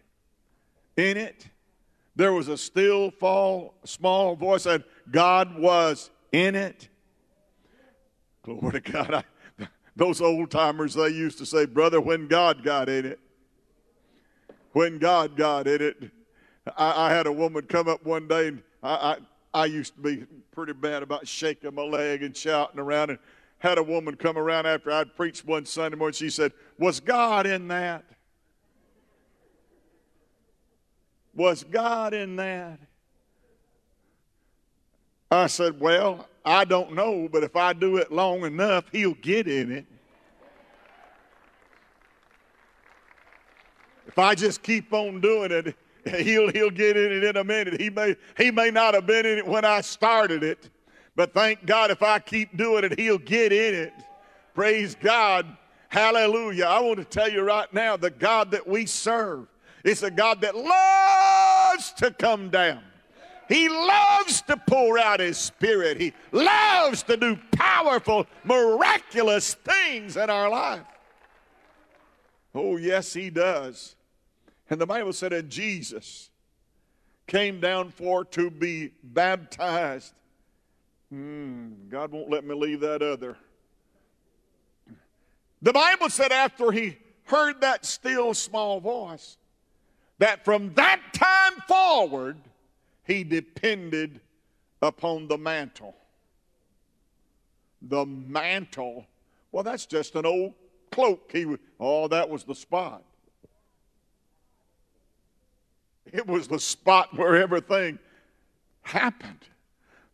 In 0.96 1.16
it? 1.16 1.46
There 2.16 2.32
was 2.32 2.48
a 2.48 2.56
still, 2.56 3.10
fall, 3.10 3.74
small 3.84 4.34
voice 4.34 4.62
said, 4.62 4.84
God 5.10 5.58
was 5.58 6.10
in 6.32 6.54
it. 6.54 6.88
Glory 8.42 8.80
to 8.80 8.92
God. 8.92 9.14
I, 9.14 9.66
those 9.96 10.20
old 10.20 10.50
timers, 10.50 10.94
they 10.94 11.08
used 11.08 11.38
to 11.38 11.46
say, 11.46 11.66
Brother, 11.66 12.00
when 12.00 12.28
God 12.28 12.62
got 12.62 12.88
in 12.88 13.06
it. 13.06 13.20
When 14.72 14.98
God 14.98 15.36
got 15.36 15.66
in 15.66 15.80
it. 15.80 16.10
I, 16.76 17.06
I 17.06 17.14
had 17.14 17.26
a 17.26 17.32
woman 17.32 17.64
come 17.64 17.88
up 17.88 18.04
one 18.04 18.28
day, 18.28 18.48
and 18.48 18.62
I, 18.82 19.16
I, 19.54 19.62
I 19.62 19.64
used 19.66 19.94
to 19.94 20.00
be 20.00 20.26
pretty 20.50 20.74
bad 20.74 21.02
about 21.02 21.26
shaking 21.26 21.74
my 21.74 21.82
leg 21.82 22.22
and 22.22 22.36
shouting 22.36 22.78
around. 22.78 23.10
And 23.10 23.18
had 23.58 23.78
a 23.78 23.82
woman 23.82 24.16
come 24.16 24.36
around 24.36 24.66
after 24.66 24.92
I'd 24.92 25.16
preached 25.16 25.46
one 25.46 25.64
Sunday 25.64 25.96
morning. 25.96 26.14
She 26.14 26.30
said, 26.30 26.52
Was 26.78 27.00
God 27.00 27.46
in 27.46 27.68
that? 27.68 28.04
Was 31.34 31.64
God 31.64 32.14
in 32.14 32.36
that? 32.36 32.78
I 35.30 35.46
said, 35.48 35.80
Well, 35.80 36.28
I 36.44 36.64
don't 36.64 36.92
know, 36.94 37.28
but 37.30 37.42
if 37.42 37.56
I 37.56 37.72
do 37.72 37.96
it 37.96 38.12
long 38.12 38.44
enough, 38.44 38.84
he'll 38.92 39.14
get 39.14 39.48
in 39.48 39.72
it. 39.72 39.86
If 44.06 44.18
I 44.18 44.34
just 44.34 44.62
keep 44.62 44.92
on 44.92 45.20
doing 45.20 45.50
it, 45.50 45.74
he'll, 46.24 46.50
he'll 46.50 46.70
get 46.70 46.96
in 46.96 47.12
it 47.12 47.24
in 47.24 47.36
a 47.36 47.44
minute. 47.44 47.80
He 47.80 47.90
may, 47.90 48.16
he 48.38 48.50
may 48.50 48.70
not 48.70 48.94
have 48.94 49.06
been 49.06 49.26
in 49.26 49.38
it 49.38 49.46
when 49.46 49.64
I 49.64 49.80
started 49.80 50.42
it, 50.42 50.70
but 51.16 51.34
thank 51.34 51.66
God 51.66 51.90
if 51.90 52.02
I 52.02 52.18
keep 52.18 52.56
doing 52.56 52.84
it, 52.84 52.98
he'll 52.98 53.18
get 53.18 53.52
in 53.52 53.74
it. 53.74 53.92
Praise 54.54 54.94
God. 54.94 55.56
Hallelujah. 55.88 56.64
I 56.64 56.80
want 56.80 56.98
to 56.98 57.04
tell 57.04 57.28
you 57.28 57.42
right 57.42 57.72
now 57.74 57.96
the 57.96 58.10
God 58.10 58.50
that 58.52 58.66
we 58.66 58.86
serve 58.86 59.48
is 59.84 60.02
a 60.02 60.10
God 60.10 60.40
that 60.40 60.54
loves 60.56 61.92
to 61.94 62.10
come 62.10 62.50
down. 62.50 62.82
He 63.48 63.68
loves 63.68 64.42
to 64.42 64.56
pour 64.56 64.98
out 64.98 65.20
His 65.20 65.38
Spirit. 65.38 66.00
He 66.00 66.12
loves 66.32 67.02
to 67.04 67.16
do 67.16 67.38
powerful, 67.52 68.26
miraculous 68.44 69.54
things 69.54 70.16
in 70.16 70.30
our 70.30 70.48
life. 70.48 70.86
Oh, 72.54 72.76
yes, 72.76 73.12
He 73.12 73.30
does. 73.30 73.94
And 74.68 74.80
the 74.80 74.86
Bible 74.86 75.12
said 75.12 75.32
that 75.32 75.48
Jesus 75.48 76.30
came 77.26 77.60
down 77.60 77.90
for 77.90 78.24
to 78.24 78.50
be 78.50 78.92
baptized. 79.02 80.14
Mm, 81.12 81.88
God 81.88 82.10
won't 82.10 82.30
let 82.30 82.44
me 82.44 82.54
leave 82.54 82.80
that 82.80 83.02
other. 83.02 83.36
The 85.62 85.72
Bible 85.72 86.08
said 86.08 86.32
after 86.32 86.70
he 86.70 86.98
heard 87.24 87.60
that 87.60 87.84
still 87.84 88.34
small 88.34 88.80
voice, 88.80 89.36
that 90.18 90.44
from 90.44 90.74
that 90.74 91.00
time 91.12 91.60
forward, 91.66 92.38
he 93.06 93.24
depended 93.24 94.20
upon 94.82 95.28
the 95.28 95.38
mantle. 95.38 95.94
The 97.82 98.04
mantle. 98.04 99.06
Well, 99.52 99.62
that's 99.62 99.86
just 99.86 100.16
an 100.16 100.26
old 100.26 100.54
cloak. 100.90 101.30
He, 101.32 101.46
oh, 101.78 102.08
that 102.08 102.28
was 102.28 102.44
the 102.44 102.54
spot. 102.54 103.02
It 106.12 106.26
was 106.26 106.48
the 106.48 106.58
spot 106.58 107.16
where 107.16 107.36
everything 107.36 107.98
happened. 108.82 109.44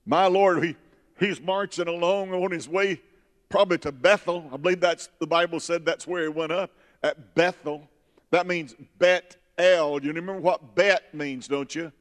My 0.07 0.27
Lord, 0.27 0.65
he, 0.65 0.77
he's 1.19 1.41
marching 1.41 1.89
along 1.89 2.33
on 2.33 2.51
his 2.51 2.69
way 2.69 3.01
probably 3.49 3.79
to 3.79 3.93
Bethel. 3.93 4.49
I 4.53 4.57
believe 4.57 4.81
that's 4.81 5.09
the 5.21 5.27
Bible 5.27 5.61
said 5.61 5.85
that's 5.85 6.07
where 6.07 6.23
he 6.23 6.29
went 6.29 6.53
up 6.53 6.71
at 7.03 7.35
Bethel. 7.35 7.89
That 8.31 8.47
means 8.47 8.75
Bet 8.99 9.37
El. 9.59 10.03
You 10.03 10.09
remember 10.13 10.41
what 10.41 10.75
Bet 10.75 11.15
means, 11.15 11.47
don't 11.49 11.73
you? 11.75 11.93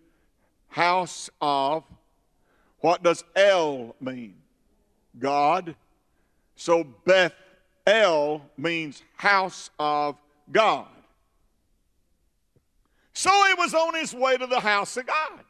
House 0.72 1.30
of. 1.42 1.84
What 2.80 3.04
does 3.04 3.24
El 3.36 3.96
mean? 4.02 4.36
God. 5.20 5.76
So 6.56 6.84
Beth 6.84 7.34
El 7.86 8.42
means 8.58 9.04
house 9.18 9.70
of 9.78 10.16
God. 10.52 10.88
So 13.14 13.30
he 13.48 13.54
was 13.56 13.74
on 13.74 13.96
his 13.96 14.14
way 14.14 14.38
to 14.38 14.48
the 14.48 14.60
house 14.60 14.98
of 14.98 15.06
God. 15.06 15.42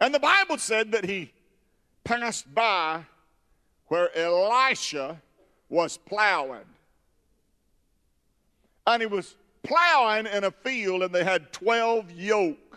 And 0.00 0.14
the 0.14 0.18
Bible 0.18 0.58
said 0.58 0.92
that 0.92 1.04
he 1.04 1.32
passed 2.02 2.52
by 2.52 3.04
where 3.86 4.16
Elisha 4.16 5.20
was 5.68 5.98
plowing. 5.98 6.64
And 8.86 9.02
he 9.02 9.06
was 9.06 9.36
plowing 9.62 10.26
in 10.26 10.44
a 10.44 10.50
field, 10.50 11.02
and 11.02 11.14
they 11.14 11.22
had 11.22 11.52
12 11.52 12.10
yoke 12.12 12.71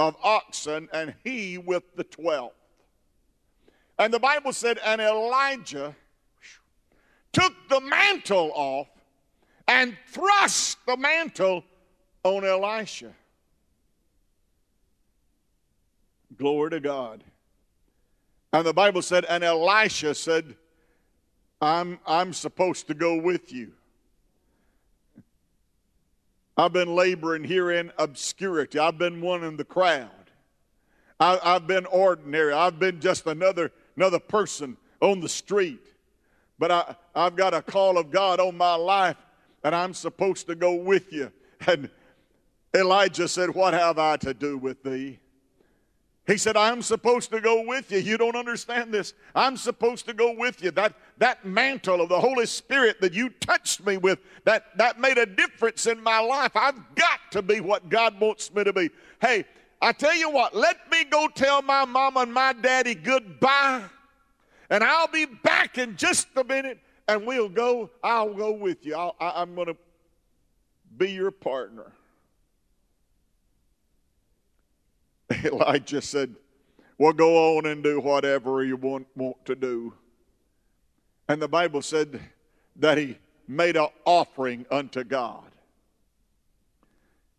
of 0.00 0.16
oxen, 0.22 0.88
and 0.92 1.14
he 1.22 1.58
with 1.58 1.84
the 1.94 2.04
twelve. 2.04 2.52
And 3.98 4.12
the 4.12 4.18
Bible 4.18 4.52
said, 4.54 4.78
and 4.82 5.00
Elijah 5.00 5.94
took 7.32 7.52
the 7.68 7.80
mantle 7.80 8.50
off 8.54 8.88
and 9.68 9.96
thrust 10.08 10.78
the 10.86 10.96
mantle 10.96 11.62
on 12.24 12.44
Elisha. 12.44 13.12
Glory 16.38 16.70
to 16.70 16.80
God. 16.80 17.22
And 18.54 18.66
the 18.66 18.72
Bible 18.72 19.02
said, 19.02 19.26
and 19.26 19.44
Elisha 19.44 20.14
said, 20.14 20.56
I'm, 21.60 21.98
I'm 22.06 22.32
supposed 22.32 22.86
to 22.86 22.94
go 22.94 23.16
with 23.16 23.52
you. 23.52 23.72
I've 26.60 26.74
been 26.74 26.94
laboring 26.94 27.42
here 27.42 27.70
in 27.70 27.90
obscurity. 27.98 28.78
I've 28.78 28.98
been 28.98 29.22
one 29.22 29.44
in 29.44 29.56
the 29.56 29.64
crowd. 29.64 30.10
I, 31.18 31.38
have 31.42 31.66
been 31.66 31.86
ordinary. 31.86 32.52
I've 32.52 32.78
been 32.78 33.00
just 33.00 33.26
another, 33.26 33.72
another 33.96 34.18
person 34.18 34.76
on 35.00 35.20
the 35.20 35.28
street. 35.28 35.80
But 36.58 36.70
I, 36.70 36.96
I've 37.14 37.34
got 37.34 37.54
a 37.54 37.62
call 37.62 37.96
of 37.96 38.10
God 38.10 38.40
on 38.40 38.58
my 38.58 38.74
life, 38.74 39.16
and 39.64 39.74
I'm 39.74 39.94
supposed 39.94 40.48
to 40.48 40.54
go 40.54 40.74
with 40.74 41.12
you. 41.12 41.32
And 41.66 41.88
Elijah 42.74 43.28
said, 43.28 43.50
What 43.50 43.72
have 43.74 43.98
I 43.98 44.18
to 44.18 44.34
do 44.34 44.58
with 44.58 44.82
thee? 44.82 45.18
He 46.30 46.38
said, 46.38 46.56
I'm 46.56 46.80
supposed 46.80 47.32
to 47.32 47.40
go 47.40 47.62
with 47.66 47.90
you. 47.90 47.98
You 47.98 48.16
don't 48.16 48.36
understand 48.36 48.94
this. 48.94 49.14
I'm 49.34 49.56
supposed 49.56 50.06
to 50.06 50.14
go 50.14 50.32
with 50.32 50.62
you. 50.62 50.70
That, 50.70 50.94
that 51.18 51.44
mantle 51.44 52.00
of 52.00 52.08
the 52.08 52.20
Holy 52.20 52.46
Spirit 52.46 53.00
that 53.00 53.12
you 53.12 53.30
touched 53.30 53.84
me 53.84 53.96
with, 53.96 54.20
that, 54.44 54.76
that 54.78 55.00
made 55.00 55.18
a 55.18 55.26
difference 55.26 55.86
in 55.86 56.00
my 56.00 56.20
life. 56.20 56.52
I've 56.54 56.94
got 56.94 57.18
to 57.32 57.42
be 57.42 57.58
what 57.58 57.88
God 57.88 58.20
wants 58.20 58.54
me 58.54 58.62
to 58.62 58.72
be. 58.72 58.90
Hey, 59.20 59.44
I 59.82 59.90
tell 59.90 60.14
you 60.14 60.30
what, 60.30 60.54
let 60.54 60.88
me 60.88 61.02
go 61.02 61.26
tell 61.26 61.62
my 61.62 61.84
mama 61.84 62.20
and 62.20 62.32
my 62.32 62.52
daddy 62.52 62.94
goodbye, 62.94 63.82
and 64.68 64.84
I'll 64.84 65.08
be 65.08 65.24
back 65.26 65.78
in 65.78 65.96
just 65.96 66.28
a 66.36 66.44
minute, 66.44 66.78
and 67.08 67.26
we'll 67.26 67.48
go. 67.48 67.90
I'll 68.04 68.34
go 68.34 68.52
with 68.52 68.86
you. 68.86 68.94
I'll, 68.94 69.16
I, 69.18 69.32
I'm 69.42 69.56
going 69.56 69.66
to 69.66 69.76
be 70.96 71.10
your 71.10 71.32
partner. 71.32 71.90
Elijah 75.44 76.02
said, 76.02 76.34
Well, 76.98 77.12
go 77.12 77.56
on 77.56 77.66
and 77.66 77.82
do 77.82 78.00
whatever 78.00 78.64
you 78.64 78.76
want, 78.76 79.06
want 79.16 79.44
to 79.46 79.54
do. 79.54 79.94
And 81.28 81.40
the 81.40 81.48
Bible 81.48 81.82
said 81.82 82.20
that 82.76 82.98
he 82.98 83.18
made 83.46 83.76
an 83.76 83.88
offering 84.04 84.66
unto 84.70 85.04
God. 85.04 85.44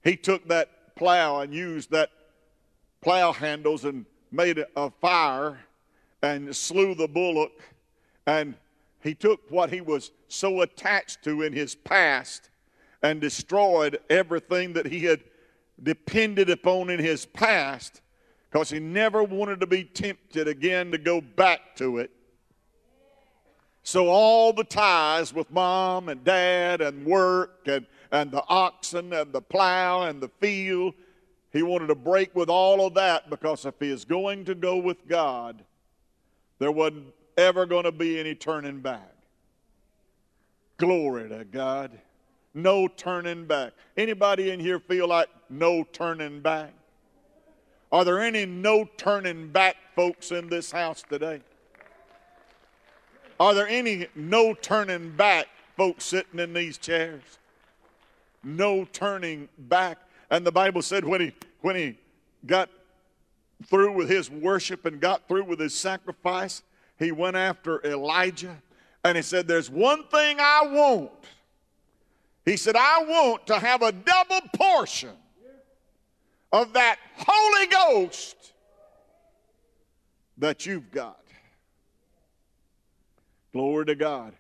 He 0.04 0.16
took 0.16 0.48
that 0.48 0.96
plow 0.96 1.42
and 1.42 1.54
used 1.54 1.92
that 1.92 2.10
plow 3.02 3.32
handles 3.32 3.86
and 3.86 4.06
made 4.32 4.64
a 4.76 4.90
fire 4.90 5.60
and 6.22 6.56
slew 6.56 6.96
the 6.96 7.08
bullock. 7.08 7.52
And 8.26 8.56
he 9.02 9.14
took 9.14 9.42
what 9.50 9.72
he 9.72 9.82
was 9.82 10.12
so 10.28 10.62
attached 10.62 11.24
to 11.24 11.42
in 11.42 11.54
his 11.54 11.76
past 11.76 12.50
and 13.04 13.20
destroyed 13.20 14.00
everything 14.10 14.74
that 14.74 14.86
he 14.86 15.06
had 15.06 15.22
depended 15.84 16.50
upon 16.50 16.90
in 16.90 17.00
his 17.00 17.26
past 17.26 18.02
because 18.50 18.70
he 18.70 18.80
never 18.80 19.24
wanted 19.24 19.60
to 19.62 19.68
be 19.68 19.84
tempted 19.84 20.48
again 20.48 20.92
to 20.92 20.98
go 20.98 21.22
back 21.22 21.76
to 21.78 21.98
it. 22.00 22.12
So 23.84 24.08
all 24.08 24.54
the 24.54 24.64
ties 24.64 25.34
with 25.34 25.50
mom 25.52 26.10
and 26.10 26.24
dad 26.24 26.82
and 26.82 27.06
work 27.06 27.68
and, 27.68 27.86
and 28.12 28.30
the 28.30 28.44
oxen 28.48 29.12
and 29.14 29.34
the 29.34 29.42
plow 29.42 30.04
and 30.04 30.22
the 30.22 30.30
field, 30.40 30.94
he 31.52 31.64
wanted 31.64 31.88
to 31.88 31.96
break 31.96 32.36
with 32.36 32.50
all 32.50 32.86
of 32.86 32.94
that 32.94 33.30
because 33.30 33.66
if 33.66 33.76
he 33.80 33.90
is 33.90 34.06
going 34.06 34.46
to 34.46 34.56
go 34.56 34.78
with 34.78 35.08
God, 35.08 35.64
there 36.60 36.72
wasn't 36.72 37.08
ever 37.38 37.66
going 37.66 37.86
to 37.86 37.92
be 37.92 38.20
any 38.20 38.36
turning 38.36 38.82
back. 38.82 39.16
Glory 40.78 41.30
to 41.30 41.44
God. 41.46 41.92
No 42.54 42.88
turning 42.88 43.46
back. 43.46 43.74
Anybody 43.96 44.52
in 44.52 44.60
here 44.60 44.80
feel 44.80 45.08
like 45.08 45.30
no 45.50 45.84
turning 45.92 46.42
back? 46.42 46.74
Are 47.92 48.06
there 48.06 48.20
any 48.20 48.46
no 48.46 48.90
turning 48.98 49.50
back 49.50 49.76
folks 49.96 50.32
in 50.32 50.48
this 50.50 50.72
house 50.72 51.04
today? 51.08 51.42
Are 53.40 53.54
there 53.54 53.68
any 53.68 54.08
no 54.16 54.54
turning 54.54 55.16
back 55.16 55.48
folks 55.76 56.06
sitting 56.06 56.40
in 56.40 56.54
these 56.54 56.78
chairs? 56.78 57.24
No 58.44 58.86
turning 58.86 59.50
back. 59.58 59.98
And 60.30 60.46
the 60.46 60.52
Bible 60.52 60.82
said 60.82 61.04
when 61.04 61.22
he 61.22 61.34
when 61.62 61.76
he 61.76 61.98
got 62.46 62.70
through 63.66 63.94
with 63.94 64.10
his 64.10 64.30
worship 64.30 64.86
and 64.86 65.00
got 65.00 65.28
through 65.28 65.44
with 65.44 65.60
his 65.60 65.76
sacrifice, 65.76 66.64
he 66.98 67.12
went 67.12 67.36
after 67.36 67.86
Elijah 67.86 68.58
and 69.04 69.16
he 69.16 69.22
said, 69.22 69.48
There's 69.48 69.70
one 69.70 70.04
thing 70.06 70.38
I 70.40 70.62
want. 70.72 71.12
He 72.46 72.58
said, 72.58 72.76
I 72.76 73.04
want 73.04 73.48
to 73.48 73.60
have 73.60 73.82
a 73.82 73.92
double 73.92 74.42
portion 74.56 75.16
of 76.52 76.74
that 76.74 76.98
Holy 77.16 77.68
Ghost 77.68 78.54
that 80.38 80.66
you've 80.66 80.92
got. 80.92 81.20
Glory 83.54 83.86
to 83.86 83.96
God. 83.96 84.34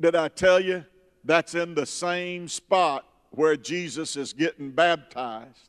Did 0.00 0.14
I 0.14 0.28
tell 0.28 0.60
you 0.60 0.84
that's 1.24 1.54
in 1.54 1.74
the 1.74 1.86
same 1.86 2.48
spot 2.48 3.04
where 3.30 3.56
Jesus 3.56 4.16
is 4.16 4.32
getting 4.32 4.70
baptized? 4.70 5.68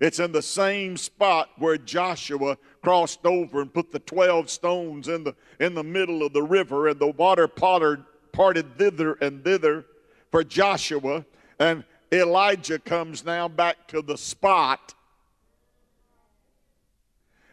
It's 0.00 0.18
in 0.18 0.32
the 0.32 0.42
same 0.42 0.96
spot 0.96 1.50
where 1.58 1.78
Joshua 1.78 2.58
crossed 2.82 3.24
over 3.24 3.62
and 3.62 3.72
put 3.72 3.92
the 3.92 3.98
12 4.00 4.50
stones 4.50 5.08
in 5.08 5.24
the, 5.24 5.34
in 5.58 5.74
the 5.74 5.82
middle 5.82 6.22
of 6.22 6.32
the 6.32 6.42
river, 6.42 6.88
and 6.88 6.98
the 6.98 7.08
water 7.08 7.48
parted, 7.48 8.04
parted 8.36 8.78
thither 8.78 9.14
and 9.14 9.42
thither 9.42 9.84
for 10.30 10.44
Joshua. 10.44 11.24
And 11.58 11.84
Elijah 12.12 12.78
comes 12.78 13.24
now 13.24 13.48
back 13.48 13.88
to 13.88 14.02
the 14.02 14.16
spot 14.16 14.94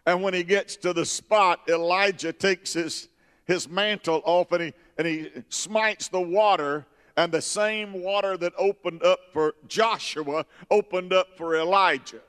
and 0.06 0.22
when 0.22 0.34
he 0.34 0.44
gets 0.44 0.76
to 0.78 0.94
the 0.94 1.06
spot, 1.06 1.62
Elijah 1.68 2.34
takes 2.34 2.74
his, 2.74 3.08
his 3.46 3.70
mantle 3.70 4.22
off 4.26 4.52
and 4.52 4.64
he, 4.64 4.74
and 4.98 5.08
he 5.08 5.30
smites 5.50 6.10
the 6.10 6.22
water. 6.22 6.86
And 7.16 7.32
the 7.32 7.42
same 7.42 8.02
water 8.02 8.38
that 8.38 8.54
opened 8.58 9.04
up 9.04 9.20
for 9.32 9.54
Joshua 9.68 10.46
opened 10.72 11.14
up 11.14 11.38
for 11.38 11.56
Elijah. 11.56 12.22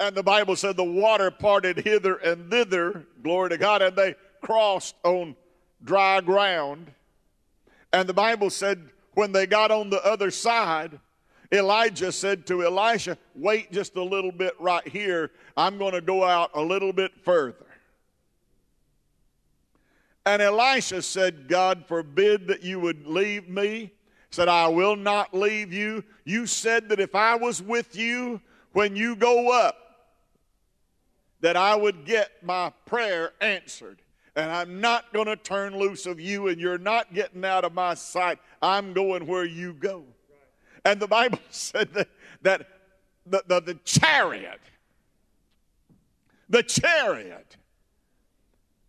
And 0.00 0.16
the 0.16 0.22
Bible 0.22 0.56
said 0.56 0.76
the 0.76 0.84
water 0.84 1.30
parted 1.30 1.78
hither 1.78 2.16
and 2.16 2.50
thither, 2.50 3.04
glory 3.22 3.50
to 3.50 3.58
God, 3.58 3.82
and 3.82 3.96
they 3.96 4.14
crossed 4.40 4.94
on 5.02 5.36
dry 5.84 6.20
ground. 6.20 6.90
And 7.92 8.08
the 8.08 8.14
Bible 8.14 8.50
said 8.50 8.90
when 9.14 9.32
they 9.32 9.46
got 9.46 9.70
on 9.70 9.90
the 9.90 10.04
other 10.04 10.30
side, 10.30 10.98
Elijah 11.50 12.12
said 12.12 12.46
to 12.46 12.64
Elisha, 12.64 13.16
Wait 13.34 13.72
just 13.72 13.96
a 13.96 14.02
little 14.02 14.32
bit 14.32 14.54
right 14.60 14.86
here. 14.86 15.30
I'm 15.56 15.78
going 15.78 15.94
to 15.94 16.00
go 16.00 16.24
out 16.24 16.50
a 16.54 16.60
little 16.60 16.92
bit 16.92 17.12
further. 17.22 17.66
And 20.26 20.42
Elisha 20.42 21.00
said, 21.00 21.48
God 21.48 21.86
forbid 21.86 22.48
that 22.48 22.62
you 22.62 22.78
would 22.80 23.06
leave 23.06 23.48
me. 23.48 23.92
Said, 24.30 24.46
I 24.46 24.68
will 24.68 24.94
not 24.94 25.32
leave 25.32 25.72
you. 25.72 26.04
You 26.24 26.44
said 26.46 26.90
that 26.90 27.00
if 27.00 27.14
I 27.14 27.34
was 27.34 27.62
with 27.62 27.96
you 27.96 28.42
when 28.72 28.94
you 28.94 29.16
go 29.16 29.50
up, 29.50 29.76
that 31.40 31.56
I 31.56 31.74
would 31.74 32.04
get 32.04 32.42
my 32.42 32.72
prayer 32.84 33.32
answered. 33.40 34.02
And 34.36 34.50
I'm 34.50 34.80
not 34.80 35.12
going 35.12 35.26
to 35.26 35.36
turn 35.36 35.76
loose 35.76 36.06
of 36.06 36.20
you, 36.20 36.48
and 36.48 36.60
you're 36.60 36.78
not 36.78 37.12
getting 37.12 37.44
out 37.44 37.64
of 37.64 37.74
my 37.74 37.94
sight. 37.94 38.38
I'm 38.62 38.92
going 38.92 39.26
where 39.26 39.44
you 39.44 39.72
go. 39.72 40.04
And 40.84 41.00
the 41.00 41.08
Bible 41.08 41.38
said 41.50 41.92
that, 41.94 42.08
that 42.42 42.66
the, 43.26 43.42
the, 43.46 43.60
the 43.60 43.74
chariot, 43.84 44.60
the 46.48 46.62
chariot, 46.62 47.56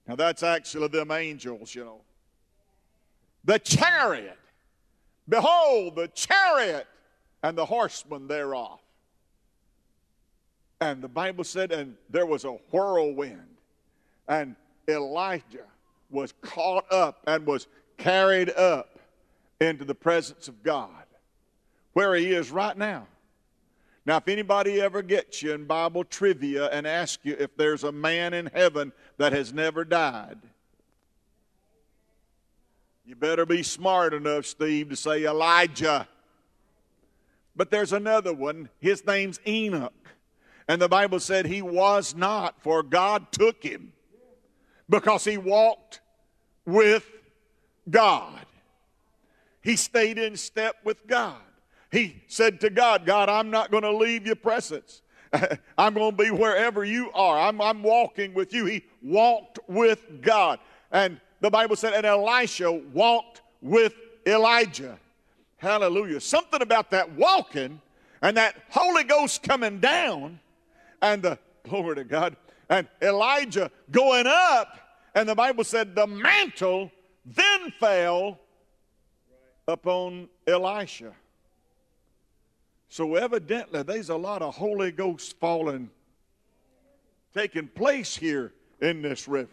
now 0.08 0.16
that's 0.16 0.44
actually 0.44 0.88
them 0.88 1.12
angels, 1.12 1.76
you 1.76 1.84
know. 1.84 2.02
The 3.46 3.60
chariot, 3.60 4.38
behold, 5.28 5.96
the 5.96 6.08
chariot 6.10 6.88
and 7.44 7.58
the 7.58 7.66
horsemen 7.66 8.28
thereof. 8.28 8.80
And 10.82 11.02
the 11.02 11.08
Bible 11.10 11.44
said, 11.44 11.72
and 11.72 11.96
there 12.10 12.26
was 12.26 12.46
a 12.46 12.54
whirlwind, 12.72 13.58
and 14.28 14.56
Elijah 14.90 15.66
was 16.10 16.34
caught 16.42 16.92
up 16.92 17.22
and 17.28 17.46
was 17.46 17.68
carried 17.98 18.50
up 18.50 19.00
into 19.62 19.86
the 19.86 19.96
presence 19.96 20.48
of 20.48 20.64
God 20.64 20.90
where 21.94 22.16
he 22.16 22.34
is 22.34 22.52
right 22.52 22.78
now. 22.78 23.08
Now, 24.06 24.18
if 24.18 24.28
anybody 24.28 24.82
ever 24.82 25.02
gets 25.02 25.44
you 25.44 25.54
in 25.54 25.66
Bible 25.66 26.04
trivia 26.04 26.68
and 26.68 26.88
asks 26.88 27.24
you 27.24 27.36
if 27.38 27.56
there's 27.58 27.84
a 27.84 27.92
man 27.92 28.34
in 28.34 28.48
heaven 28.48 28.92
that 29.18 29.34
has 29.34 29.54
never 29.54 29.84
died, 29.84 30.40
you 33.06 33.16
better 33.16 33.46
be 33.46 33.64
smart 33.64 34.14
enough, 34.14 34.46
Steve, 34.46 34.90
to 34.90 34.96
say 34.96 35.26
Elijah. 35.26 36.08
But 37.56 37.72
there's 37.72 37.92
another 37.92 38.34
one. 38.34 38.70
His 38.80 39.06
name's 39.06 39.40
Enoch. 39.46 39.94
And 40.68 40.82
the 40.82 40.88
Bible 40.88 41.20
said 41.20 41.46
he 41.46 41.62
was 41.62 42.16
not, 42.16 42.62
for 42.62 42.84
God 42.84 43.32
took 43.32 43.64
him 43.64 43.92
because 44.90 45.24
he 45.24 45.38
walked 45.38 46.02
with 46.66 47.06
God. 47.90 48.46
He 49.62 49.76
stayed 49.76 50.18
in 50.18 50.36
step 50.36 50.78
with 50.84 51.06
God. 51.08 51.38
He 51.92 52.24
said 52.28 52.62
to 52.62 52.70
God, 52.70 53.06
God, 53.06 53.30
I'm 53.30 53.50
not 53.50 53.72
going 53.72 53.84
to 53.84 53.96
leave 53.96 54.26
your 54.26 54.36
presence. 54.36 55.02
I'm 55.78 55.94
going 55.94 56.16
to 56.16 56.24
be 56.24 56.32
wherever 56.32 56.84
you 56.84 57.12
are. 57.14 57.40
I'm, 57.40 57.62
I'm 57.62 57.84
walking 57.84 58.34
with 58.34 58.54
you. 58.54 58.66
He 58.66 58.84
walked 59.02 59.60
with 59.68 60.22
God. 60.22 60.60
And 60.92 61.20
the 61.42 61.50
Bible 61.50 61.76
said, 61.76 61.94
and 61.94 62.06
Elisha 62.06 62.72
walked 62.72 63.42
with 63.62 63.94
Elijah. 64.26 64.98
Hallelujah. 65.58 66.22
Something 66.22 66.62
about 66.62 66.92
that 66.92 67.12
walking 67.14 67.82
and 68.22 68.38
that 68.38 68.56
Holy 68.70 69.04
Ghost 69.04 69.44
coming 69.44 69.80
down 69.80 70.40
and 71.02 71.22
the 71.22 71.38
glory 71.68 71.96
to 71.96 72.04
God 72.04 72.36
and 72.70 72.88
Elijah 73.02 73.72
going 73.92 74.28
up. 74.28 74.80
And 75.16 75.28
the 75.28 75.36
Bible 75.36 75.64
said 75.64 75.96
the 75.96 76.08
mantle 76.08 76.92
then 77.26 77.72
fell 77.80 78.40
upon 79.68 80.30
Elisha. 80.48 81.14
So 82.90 83.16
evidently, 83.16 83.84
there's 83.84 84.10
a 84.10 84.16
lot 84.16 84.42
of 84.42 84.56
Holy 84.56 84.92
Ghost 84.92 85.40
falling 85.40 85.90
taking 87.34 87.68
place 87.68 88.16
here 88.16 88.54
in 88.82 89.02
this 89.02 89.28
river. 89.28 89.50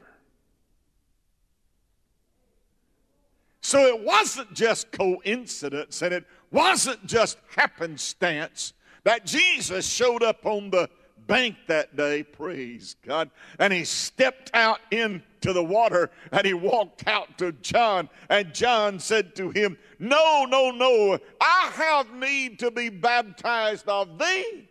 So 3.60 3.80
it 3.80 4.00
wasn't 4.00 4.54
just 4.54 4.92
coincidence 4.92 6.00
and 6.00 6.14
it 6.14 6.24
wasn't 6.50 7.04
just 7.04 7.36
happenstance 7.56 8.72
that 9.02 9.26
Jesus 9.26 9.86
showed 9.86 10.22
up 10.22 10.46
on 10.46 10.70
the 10.70 10.88
bank 11.26 11.56
that 11.66 11.96
day, 11.96 12.22
praise 12.22 12.96
God, 13.06 13.30
and 13.58 13.72
he 13.72 13.84
stepped 13.84 14.50
out 14.54 14.80
into 14.90 15.52
the 15.52 15.62
water 15.62 16.10
and 16.32 16.46
he 16.46 16.54
walked 16.54 17.06
out 17.06 17.38
to 17.38 17.52
John, 17.52 18.08
and 18.28 18.54
John 18.54 18.98
said 18.98 19.34
to 19.36 19.50
him, 19.50 19.76
No, 19.98 20.46
no, 20.48 20.70
no, 20.70 21.18
I 21.40 21.70
have 21.74 22.12
need 22.14 22.58
to 22.60 22.70
be 22.70 22.88
baptized 22.88 23.88
of 23.88 24.18
thee, 24.18 24.68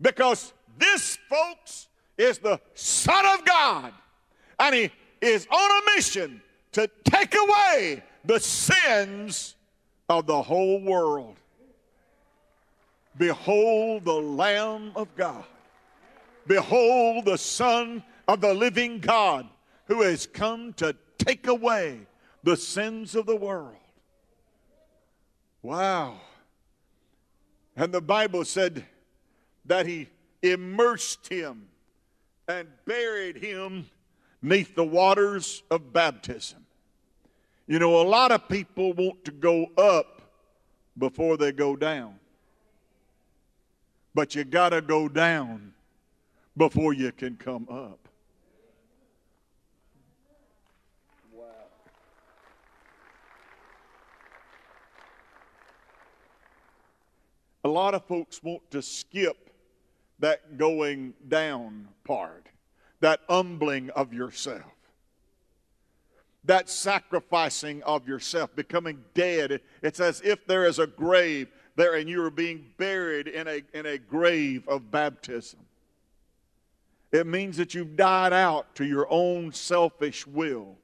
because 0.00 0.52
this, 0.78 1.18
folks, 1.28 1.88
is 2.16 2.38
the 2.38 2.60
Son 2.74 3.24
of 3.26 3.44
God, 3.44 3.92
and 4.58 4.74
he 4.74 4.90
is 5.20 5.46
on 5.50 5.70
a 5.70 5.96
mission 5.96 6.42
to 6.72 6.88
take 7.04 7.34
away 7.34 8.02
the 8.24 8.38
sins 8.38 9.56
of 10.08 10.26
the 10.26 10.42
whole 10.42 10.80
world. 10.82 11.36
Behold 13.16 14.04
the 14.04 14.12
Lamb 14.12 14.92
of 14.96 15.14
God. 15.16 15.44
Behold 16.50 17.26
the 17.26 17.38
Son 17.38 18.02
of 18.26 18.40
the 18.40 18.52
living 18.52 18.98
God 18.98 19.46
who 19.84 20.02
has 20.02 20.26
come 20.26 20.72
to 20.72 20.96
take 21.16 21.46
away 21.46 22.00
the 22.42 22.56
sins 22.56 23.14
of 23.14 23.26
the 23.26 23.36
world. 23.36 23.76
Wow. 25.62 26.20
And 27.76 27.94
the 27.94 28.00
Bible 28.00 28.44
said 28.44 28.84
that 29.66 29.86
he 29.86 30.08
immersed 30.42 31.28
him 31.28 31.68
and 32.48 32.66
buried 32.84 33.36
him 33.36 33.86
neath 34.42 34.74
the 34.74 34.84
waters 34.84 35.62
of 35.70 35.92
baptism. 35.92 36.66
You 37.68 37.78
know, 37.78 38.00
a 38.00 38.02
lot 38.02 38.32
of 38.32 38.48
people 38.48 38.92
want 38.92 39.24
to 39.26 39.30
go 39.30 39.66
up 39.78 40.20
before 40.98 41.36
they 41.36 41.52
go 41.52 41.76
down. 41.76 42.16
But 44.16 44.34
you 44.34 44.42
got 44.42 44.70
to 44.70 44.80
go 44.80 45.08
down 45.08 45.74
before 46.56 46.92
you 46.92 47.12
can 47.12 47.36
come 47.36 47.66
up. 47.70 48.08
Wow. 51.32 51.44
A 57.64 57.68
lot 57.68 57.94
of 57.94 58.04
folks 58.04 58.42
want 58.42 58.70
to 58.70 58.82
skip 58.82 59.50
that 60.18 60.58
going 60.58 61.14
down 61.28 61.88
part, 62.04 62.46
that 63.00 63.20
humbling 63.28 63.90
of 63.90 64.12
yourself, 64.12 64.62
that 66.44 66.68
sacrificing 66.68 67.82
of 67.84 68.06
yourself, 68.06 68.54
becoming 68.54 69.02
dead. 69.14 69.60
It's 69.82 70.00
as 70.00 70.20
if 70.22 70.46
there 70.46 70.66
is 70.66 70.78
a 70.78 70.86
grave 70.86 71.48
there 71.76 71.94
and 71.94 72.08
you 72.08 72.22
are 72.22 72.30
being 72.30 72.66
buried 72.76 73.28
in 73.28 73.48
a, 73.48 73.62
in 73.72 73.86
a 73.86 73.96
grave 73.96 74.68
of 74.68 74.90
baptism. 74.90 75.60
It 77.12 77.26
means 77.26 77.56
that 77.56 77.74
you've 77.74 77.96
died 77.96 78.32
out 78.32 78.74
to 78.76 78.84
your 78.84 79.06
own 79.10 79.52
selfish 79.52 80.26
will. 80.26 80.76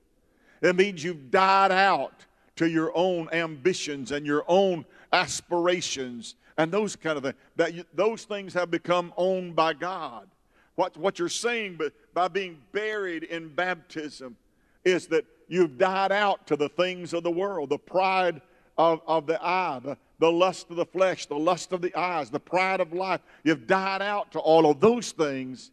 It 0.60 0.74
means 0.74 1.04
you've 1.04 1.30
died 1.30 1.70
out 1.70 2.26
to 2.56 2.68
your 2.68 2.90
own 2.96 3.28
ambitions 3.32 4.10
and 4.10 4.26
your 4.26 4.44
own 4.48 4.84
aspirations 5.12 6.34
and 6.58 6.72
those 6.72 6.96
kind 6.96 7.16
of 7.16 7.22
things. 7.22 7.36
That 7.56 7.74
you, 7.74 7.84
those 7.94 8.24
things 8.24 8.54
have 8.54 8.70
become 8.70 9.12
owned 9.16 9.54
by 9.54 9.74
God. 9.74 10.26
What, 10.74 10.96
what 10.96 11.18
you're 11.18 11.28
saying 11.28 11.76
but 11.78 11.92
by 12.12 12.28
being 12.28 12.58
buried 12.72 13.24
in 13.24 13.48
baptism 13.48 14.36
is 14.84 15.06
that 15.08 15.24
you've 15.48 15.78
died 15.78 16.12
out 16.12 16.46
to 16.48 16.56
the 16.56 16.68
things 16.68 17.12
of 17.12 17.22
the 17.22 17.30
world, 17.30 17.70
the 17.70 17.78
pride 17.78 18.40
of, 18.76 19.00
of 19.06 19.26
the 19.26 19.42
eye, 19.42 19.80
the, 19.82 19.96
the 20.18 20.30
lust 20.30 20.70
of 20.70 20.76
the 20.76 20.86
flesh, 20.86 21.26
the 21.26 21.38
lust 21.38 21.72
of 21.72 21.80
the 21.80 21.94
eyes, 21.94 22.30
the 22.30 22.40
pride 22.40 22.80
of 22.80 22.92
life. 22.92 23.20
You've 23.44 23.66
died 23.66 24.02
out 24.02 24.32
to 24.32 24.38
all 24.38 24.70
of 24.70 24.80
those 24.80 25.12
things 25.12 25.70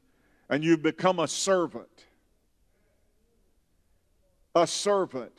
and 0.54 0.63
you've 0.63 0.84
become 0.84 1.18
a 1.18 1.28
servant. 1.28 2.06
A 4.54 4.68
servant. 4.68 5.36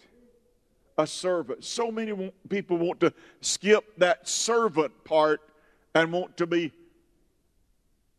A 0.99 1.07
servant. 1.07 1.63
So 1.63 1.93
many 1.93 2.33
people 2.49 2.79
want 2.79 2.99
to 2.99 3.15
skip 3.41 3.97
that 3.99 4.29
servant 4.29 5.05
part 5.05 5.41
and 5.95 6.13
want 6.13 6.37
to 6.39 6.49
be 6.49 6.73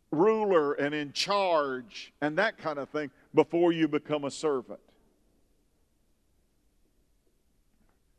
ruler 0.10 0.72
and 0.72 0.96
in 0.96 1.12
charge 1.12 2.14
and 2.22 2.38
that 2.38 2.58
kind 2.58 2.80
of 2.80 2.88
thing 2.88 3.12
before 3.34 3.74
you 3.74 3.90
become 3.90 4.24
a 4.24 4.32
servant. 4.32 4.80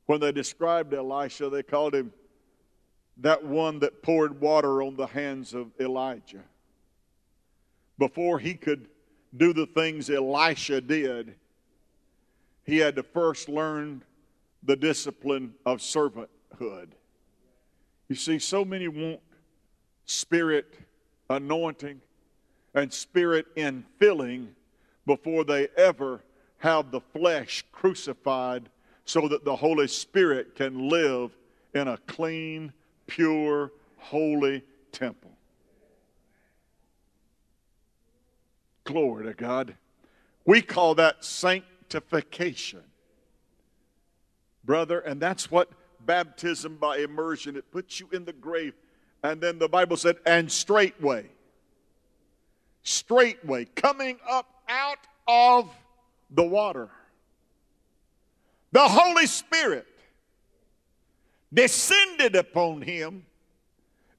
When 0.04 0.20
they 0.20 0.32
described 0.32 0.92
Elisha, 0.92 1.48
they 1.48 1.62
called 1.62 1.94
him 1.94 2.12
that 3.16 3.42
one 3.42 3.78
that 3.78 4.02
poured 4.02 4.38
water 4.38 4.82
on 4.82 4.96
the 4.96 5.06
hands 5.06 5.54
of 5.54 5.70
Elijah 5.80 6.44
before 7.98 8.38
he 8.38 8.54
could 8.54 8.88
do 9.36 9.52
the 9.52 9.66
things 9.66 10.10
Elisha 10.10 10.80
did, 10.80 11.34
he 12.64 12.78
had 12.78 12.96
to 12.96 13.02
first 13.02 13.48
learn 13.48 14.02
the 14.62 14.76
discipline 14.76 15.54
of 15.64 15.78
servanthood. 15.78 16.88
You 18.08 18.16
see, 18.16 18.38
so 18.38 18.64
many 18.64 18.88
want 18.88 19.20
spirit 20.04 20.74
anointing 21.28 22.00
and 22.74 22.92
spirit 22.92 23.46
infilling 23.56 24.48
before 25.06 25.44
they 25.44 25.68
ever 25.76 26.20
have 26.58 26.90
the 26.90 27.00
flesh 27.00 27.64
crucified 27.72 28.68
so 29.04 29.28
that 29.28 29.44
the 29.44 29.54
Holy 29.54 29.86
Spirit 29.86 30.56
can 30.56 30.88
live 30.88 31.36
in 31.74 31.88
a 31.88 31.96
clean, 32.06 32.72
pure, 33.06 33.70
holy 33.98 34.62
temple. 34.90 35.35
Glory 38.86 39.26
to 39.26 39.34
God. 39.34 39.74
We 40.46 40.62
call 40.62 40.94
that 40.94 41.24
sanctification. 41.24 42.82
Brother, 44.64 45.00
and 45.00 45.20
that's 45.20 45.50
what 45.50 45.68
baptism 46.00 46.76
by 46.76 46.98
immersion, 46.98 47.56
it 47.56 47.70
puts 47.70 48.00
you 48.00 48.08
in 48.12 48.24
the 48.24 48.32
grave. 48.32 48.74
And 49.22 49.40
then 49.40 49.58
the 49.58 49.68
Bible 49.68 49.96
said, 49.96 50.16
and 50.24 50.50
straightway, 50.50 51.26
straightway, 52.84 53.64
coming 53.64 54.18
up 54.28 54.46
out 54.68 54.98
of 55.26 55.68
the 56.30 56.44
water, 56.44 56.88
the 58.70 58.86
Holy 58.86 59.26
Spirit 59.26 59.86
descended 61.52 62.36
upon 62.36 62.82
him 62.82 63.26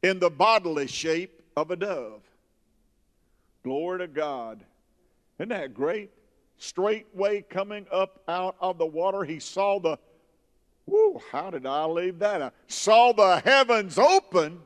in 0.03 0.19
the 0.19 0.29
bodily 0.29 0.87
shape 0.87 1.41
of 1.55 1.71
a 1.71 1.75
dove. 1.77 2.21
Glory 3.63 3.99
to 3.99 4.07
God. 4.07 4.63
Isn't 5.39 5.49
that 5.49 5.73
great? 5.73 6.11
Straightway 6.57 7.41
coming 7.41 7.85
up 7.91 8.21
out 8.27 8.55
of 8.59 8.77
the 8.77 8.85
water, 8.85 9.23
he 9.23 9.39
saw 9.39 9.79
the, 9.79 9.99
whoo, 10.85 11.21
how 11.31 11.51
did 11.51 11.65
I 11.65 11.85
leave 11.85 12.19
that? 12.19 12.41
I 12.41 12.51
saw 12.67 13.11
the 13.11 13.39
heavens 13.39 13.97
open. 13.97 14.61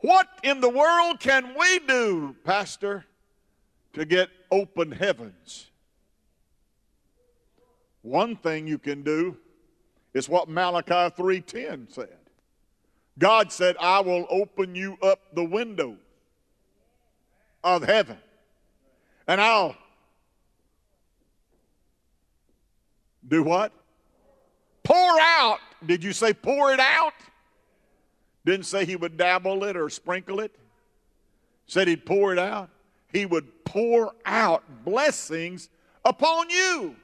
What 0.00 0.28
in 0.42 0.60
the 0.60 0.68
world 0.68 1.20
can 1.20 1.54
we 1.58 1.80
do, 1.80 2.34
Pastor, 2.44 3.04
to 3.94 4.04
get 4.04 4.30
open 4.50 4.92
heavens? 4.92 5.66
One 8.02 8.36
thing 8.36 8.66
you 8.66 8.78
can 8.78 9.02
do 9.02 9.36
is 10.14 10.28
what 10.28 10.48
Malachi 10.48 11.14
3:10 11.14 11.92
said. 11.92 12.17
God 13.18 13.50
said, 13.50 13.76
I 13.80 14.00
will 14.00 14.26
open 14.30 14.74
you 14.74 14.96
up 15.02 15.20
the 15.34 15.44
window 15.44 15.96
of 17.64 17.82
heaven 17.82 18.18
and 19.26 19.40
I'll 19.40 19.76
do 23.26 23.42
what? 23.42 23.72
Pour 24.82 25.20
out. 25.20 25.58
Did 25.84 26.02
you 26.02 26.12
say 26.12 26.32
pour 26.32 26.72
it 26.72 26.80
out? 26.80 27.12
Didn't 28.44 28.66
say 28.66 28.84
he 28.84 28.96
would 28.96 29.16
dabble 29.16 29.64
it 29.64 29.76
or 29.76 29.90
sprinkle 29.90 30.40
it. 30.40 30.56
Said 31.66 31.88
he'd 31.88 32.06
pour 32.06 32.32
it 32.32 32.38
out. 32.38 32.70
He 33.12 33.26
would 33.26 33.64
pour 33.64 34.14
out 34.24 34.64
blessings 34.84 35.68
upon 36.04 36.48
you 36.48 36.96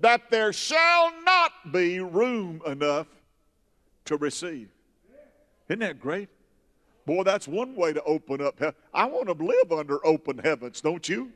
that 0.00 0.30
there 0.30 0.52
shall 0.52 1.12
not 1.24 1.72
be 1.72 2.00
room 2.00 2.60
enough 2.66 3.06
to 4.06 4.16
receive. 4.16 4.68
Isn't 5.68 5.80
that 5.80 6.00
great? 6.00 6.28
Boy, 7.06 7.22
that's 7.22 7.46
one 7.46 7.74
way 7.74 7.92
to 7.92 8.02
open 8.02 8.40
up. 8.40 8.60
I 8.92 9.04
want 9.06 9.26
to 9.26 9.44
live 9.44 9.72
under 9.72 10.04
open 10.04 10.38
heavens, 10.38 10.80
don't 10.80 11.08
you? 11.08 11.32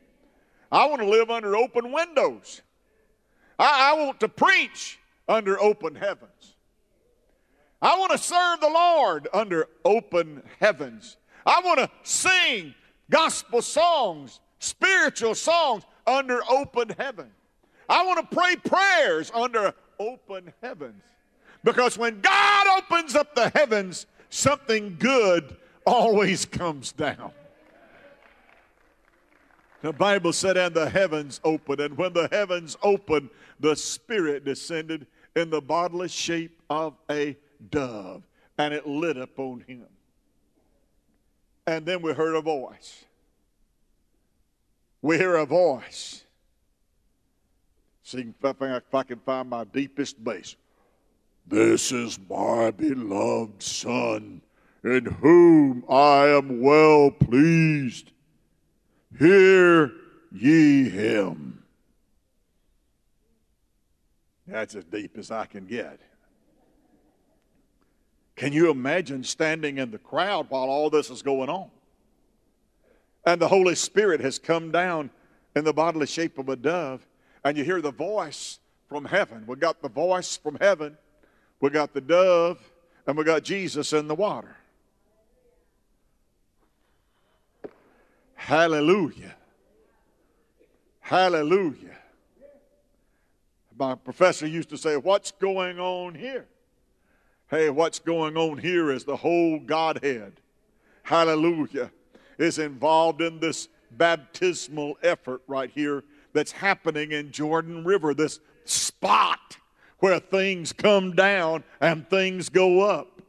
I 0.73 0.87
want 0.87 1.01
to 1.01 1.09
live 1.09 1.31
under 1.31 1.57
open 1.57 1.93
windows. 1.93 2.63
I, 3.59 3.93
I 3.93 4.05
want 4.05 4.21
to 4.21 4.29
preach 4.29 4.99
under 5.29 5.61
open 5.61 5.95
heavens. 5.95 6.57
I 7.83 7.99
want 7.99 8.13
to 8.13 8.19
serve 8.19 8.61
the 8.61 8.69
Lord 8.69 9.29
under 9.33 9.69
open 9.85 10.43
heavens. 10.61 11.17
I 11.47 11.61
want 11.65 11.79
to 11.79 11.91
sing 12.03 12.75
gospel 13.09 13.63
songs, 13.63 14.41
spiritual 14.59 15.35
songs 15.35 15.85
under 16.07 16.41
open 16.51 16.91
heaven. 16.99 17.31
I 17.89 18.05
want 18.05 18.31
to 18.31 18.37
pray 18.37 18.57
prayers 18.57 19.31
under 19.35 19.75
open 19.99 20.53
heavens. 20.63 21.03
Because 21.65 21.99
when 21.99 22.21
God 22.21 22.79
opens 22.79 23.15
up 23.15 23.35
the 23.35 23.51
heavens, 23.51 24.07
something 24.31 24.97
good 24.99 25.57
always 25.87 26.47
comes 26.47 26.93
down. 26.93 27.33
The 29.83 29.93
Bible 29.93 30.33
said, 30.33 30.57
and 30.57 30.75
the 30.75 30.89
heavens 30.89 31.41
opened. 31.43 31.81
And 31.81 31.97
when 31.97 32.13
the 32.13 32.29
heavens 32.31 32.77
opened, 32.83 33.31
the 33.61 33.75
Spirit 33.75 34.45
descended 34.45 35.07
in 35.37 35.51
the 35.51 35.61
bodily 35.61 36.09
shape 36.09 36.61
of 36.69 36.95
a 37.11 37.37
dove, 37.71 38.23
and 38.59 38.75
it 38.75 38.87
lit 38.87 39.17
upon 39.17 39.65
him. 39.67 39.87
And 41.67 41.87
then 41.87 42.03
we 42.03 42.13
heard 42.13 42.35
a 42.35 42.41
voice. 42.41 43.05
We 45.03 45.17
hear 45.17 45.37
a 45.37 45.47
voice. 45.47 46.25
See 48.03 48.35
if 48.43 48.95
I 48.95 49.03
can 49.03 49.21
find 49.21 49.49
my 49.49 49.65
deepest 49.65 50.23
bass. 50.23 50.57
This 51.47 51.93
is 51.93 52.19
my 52.29 52.71
beloved 52.71 53.63
Son, 53.63 54.41
in 54.85 55.05
whom 55.07 55.85
I 55.89 56.29
am 56.29 56.61
well 56.61 57.11
pleased. 57.11 58.13
Hear 59.19 59.93
ye 60.33 60.89
him. 60.89 61.63
That's 64.47 64.75
as 64.75 64.85
deep 64.85 65.17
as 65.19 65.31
I 65.31 65.47
can 65.47 65.67
get. 65.67 66.01
Can 68.37 68.53
you 68.53 68.71
imagine 68.71 69.23
standing 69.23 69.79
in 69.79 69.91
the 69.91 69.99
crowd 69.99 70.47
while 70.49 70.69
all 70.69 70.89
this 70.89 71.11
is 71.11 71.23
going 71.23 71.49
on? 71.49 71.71
And 73.27 73.41
the 73.41 73.49
Holy 73.49 73.75
Spirit 73.75 74.21
has 74.21 74.39
come 74.39 74.71
down 74.71 75.11
in 75.55 75.65
the 75.65 75.73
bodily 75.73 76.07
shape 76.07 76.39
of 76.39 76.49
a 76.49 76.57
dove, 76.57 77.07
and 77.45 77.59
you 77.59 77.65
hear 77.65 77.83
the 77.83 77.91
voice 77.91 78.59
from 78.89 79.05
heaven. 79.05 79.45
We 79.47 79.57
got 79.57 79.83
the 79.83 79.89
voice 79.89 80.37
from 80.37 80.57
heaven, 80.61 80.97
we 81.61 81.71
got 81.71 81.93
the 81.93 82.01
dove, 82.01 82.59
and 83.07 83.17
we 83.17 83.25
got 83.25 83.43
Jesus 83.43 83.93
in 83.93 84.09
the 84.09 84.15
water. 84.15 84.57
Hallelujah. 88.35 89.37
Hallelujah. 91.01 91.99
My 93.79 93.95
professor 93.95 94.47
used 94.47 94.71
to 94.71 94.79
say, 94.79 94.97
What's 94.97 95.31
going 95.33 95.79
on 95.79 96.15
here? 96.15 96.47
Hey, 97.51 97.69
what's 97.69 97.99
going 97.99 98.37
on 98.37 98.59
here 98.59 98.91
is 98.91 99.05
the 99.05 99.17
whole 99.17 99.59
Godhead. 99.59 100.35
Hallelujah. 101.03 101.91
Is 102.39 102.59
involved 102.59 103.21
in 103.21 103.41
this 103.41 103.69
baptismal 103.91 104.97
effort 105.03 105.43
right 105.47 105.71
here 105.71 106.05
that's 106.33 106.53
happening 106.53 107.13
in 107.13 107.33
Jordan 107.33 107.85
River, 107.85 108.15
this 108.15 108.41
spot 108.65 109.59
where 110.01 110.19
things 110.19 110.73
come 110.73 111.15
down 111.15 111.65
and 111.81 112.09
things 112.09 112.49
go 112.49 112.81
up. 112.81 113.23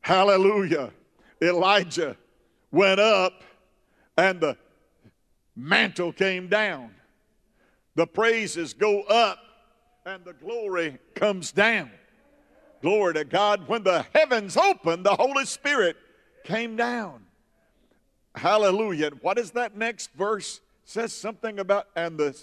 Hallelujah. 0.00 0.92
Elijah 1.42 2.16
went 2.70 3.00
up 3.00 3.42
and 4.16 4.40
the 4.40 4.56
mantle 5.54 6.12
came 6.12 6.48
down. 6.48 6.94
The 7.96 8.06
praises 8.06 8.72
go 8.72 9.02
up 9.02 9.38
and 10.04 10.24
the 10.24 10.32
glory 10.32 10.98
comes 11.14 11.50
down. 11.50 11.90
Glory 12.82 13.14
to 13.14 13.24
God. 13.24 13.66
When 13.66 13.82
the 13.82 14.06
heavens 14.14 14.56
opened, 14.56 15.04
the 15.04 15.16
Holy 15.16 15.44
Spirit 15.44 15.96
came 16.44 16.76
down. 16.76 17.24
Hallelujah. 18.36 19.10
What 19.22 19.38
is 19.38 19.50
that 19.52 19.76
next 19.76 20.12
verse? 20.12 20.60
Says 20.84 21.12
something 21.12 21.58
about, 21.58 21.88
and 21.96 22.16
the 22.16 22.36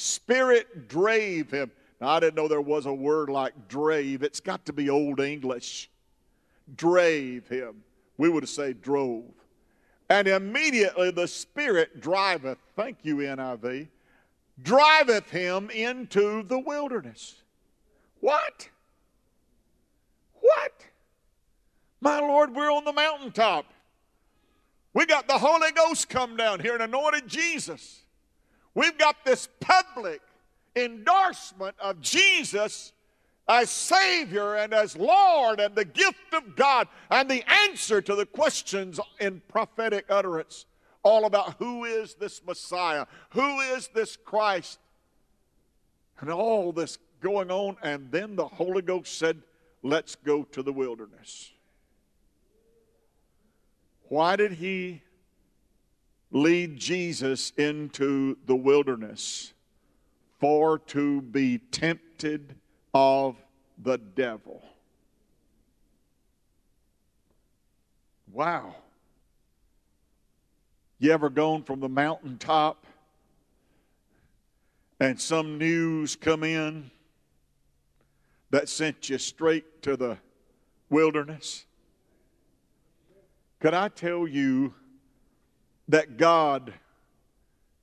Spirit 0.00 0.88
drave 0.88 1.50
him. 1.50 1.70
Now, 2.00 2.08
I 2.08 2.20
didn't 2.20 2.36
know 2.36 2.48
there 2.48 2.60
was 2.60 2.86
a 2.86 2.92
word 2.92 3.28
like 3.28 3.68
drave. 3.68 4.22
It's 4.22 4.40
got 4.40 4.64
to 4.66 4.72
be 4.72 4.88
Old 4.88 5.20
English. 5.20 5.90
Drave 6.74 7.46
him. 7.48 7.82
We 8.16 8.28
would 8.28 8.48
say 8.48 8.72
drove. 8.72 9.24
And 10.08 10.26
immediately 10.26 11.10
the 11.10 11.28
Spirit 11.28 12.00
driveth, 12.00 12.58
thank 12.74 12.98
you, 13.02 13.16
NIV, 13.16 13.88
driveth 14.62 15.30
him 15.30 15.70
into 15.70 16.42
the 16.42 16.58
wilderness. 16.58 17.36
What? 18.20 18.68
What? 20.40 20.72
My 22.00 22.18
Lord, 22.18 22.54
we're 22.54 22.72
on 22.72 22.84
the 22.84 22.92
mountaintop. 22.92 23.66
We 24.92 25.06
got 25.06 25.28
the 25.28 25.38
Holy 25.38 25.70
Ghost 25.72 26.08
come 26.08 26.36
down 26.36 26.60
here 26.60 26.74
and 26.74 26.82
anointed 26.82 27.28
Jesus. 27.28 28.02
We've 28.74 28.96
got 28.96 29.24
this 29.24 29.48
public 29.60 30.20
endorsement 30.76 31.76
of 31.80 32.00
Jesus 32.00 32.92
as 33.48 33.68
Savior 33.70 34.54
and 34.54 34.72
as 34.72 34.96
Lord 34.96 35.58
and 35.58 35.74
the 35.74 35.84
gift 35.84 36.32
of 36.32 36.54
God 36.54 36.86
and 37.10 37.28
the 37.28 37.42
answer 37.68 38.00
to 38.00 38.14
the 38.14 38.26
questions 38.26 39.00
in 39.18 39.42
prophetic 39.48 40.06
utterance 40.08 40.66
all 41.02 41.24
about 41.24 41.56
who 41.58 41.84
is 41.84 42.14
this 42.14 42.44
Messiah, 42.46 43.06
who 43.30 43.60
is 43.60 43.88
this 43.88 44.16
Christ, 44.16 44.78
and 46.20 46.30
all 46.30 46.72
this 46.72 46.98
going 47.20 47.50
on. 47.50 47.76
And 47.82 48.10
then 48.12 48.36
the 48.36 48.46
Holy 48.46 48.82
Ghost 48.82 49.18
said, 49.18 49.42
Let's 49.82 50.14
go 50.14 50.42
to 50.44 50.62
the 50.62 50.72
wilderness. 50.72 51.50
Why 54.08 54.36
did 54.36 54.52
he 54.52 55.02
lead 56.30 56.76
Jesus 56.76 57.52
into 57.56 58.36
the 58.46 58.56
wilderness? 58.56 59.52
For 60.38 60.78
to 60.78 61.20
be 61.20 61.58
tempted 61.58 62.54
of 62.94 63.36
the 63.82 63.98
devil. 63.98 64.62
Wow. 68.32 68.74
You 70.98 71.12
ever 71.12 71.30
gone 71.30 71.62
from 71.62 71.80
the 71.80 71.88
mountaintop 71.88 72.86
and 74.98 75.20
some 75.20 75.58
news 75.58 76.14
come 76.14 76.44
in 76.44 76.90
that 78.50 78.68
sent 78.68 79.08
you 79.08 79.18
straight 79.18 79.82
to 79.82 79.96
the 79.96 80.18
wilderness? 80.90 81.64
Could 83.60 83.74
I 83.74 83.88
tell 83.88 84.26
you 84.26 84.74
that 85.90 86.16
God 86.16 86.72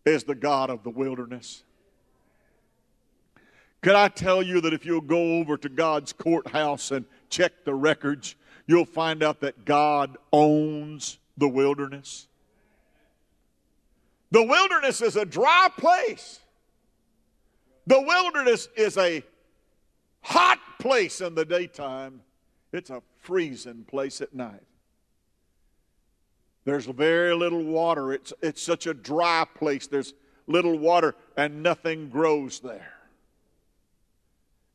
is 0.05 0.23
the 0.23 0.35
God 0.35 0.69
of 0.69 0.83
the 0.83 0.89
wilderness? 0.89 1.63
Could 3.81 3.95
I 3.95 4.07
tell 4.07 4.41
you 4.41 4.61
that 4.61 4.73
if 4.73 4.85
you'll 4.85 5.01
go 5.01 5.37
over 5.37 5.57
to 5.57 5.69
God's 5.69 6.13
courthouse 6.13 6.91
and 6.91 7.05
check 7.29 7.51
the 7.63 7.73
records, 7.73 8.35
you'll 8.65 8.85
find 8.85 9.21
out 9.21 9.41
that 9.41 9.65
God 9.65 10.17
owns 10.33 11.19
the 11.37 11.47
wilderness? 11.47 12.27
The 14.31 14.43
wilderness 14.43 15.01
is 15.01 15.15
a 15.15 15.25
dry 15.25 15.69
place. 15.77 16.39
The 17.85 18.01
wilderness 18.01 18.67
is 18.75 18.97
a 18.97 19.23
hot 20.21 20.59
place 20.79 21.21
in 21.21 21.35
the 21.35 21.45
daytime. 21.45 22.21
It's 22.73 22.89
a 22.89 23.01
freezing 23.19 23.85
place 23.85 24.19
at 24.19 24.33
night. 24.33 24.66
There's 26.67 26.85
very 26.85 27.33
little 27.33 27.63
water. 27.63 28.11
It's, 28.11 28.33
it's 28.41 28.61
such 28.61 28.87
a 28.87 28.93
dry 28.93 29.45
place. 29.55 29.87
There's 29.87 30.13
little 30.47 30.77
water 30.77 31.15
and 31.37 31.63
nothing 31.63 32.09
grows 32.09 32.59
there. 32.59 32.91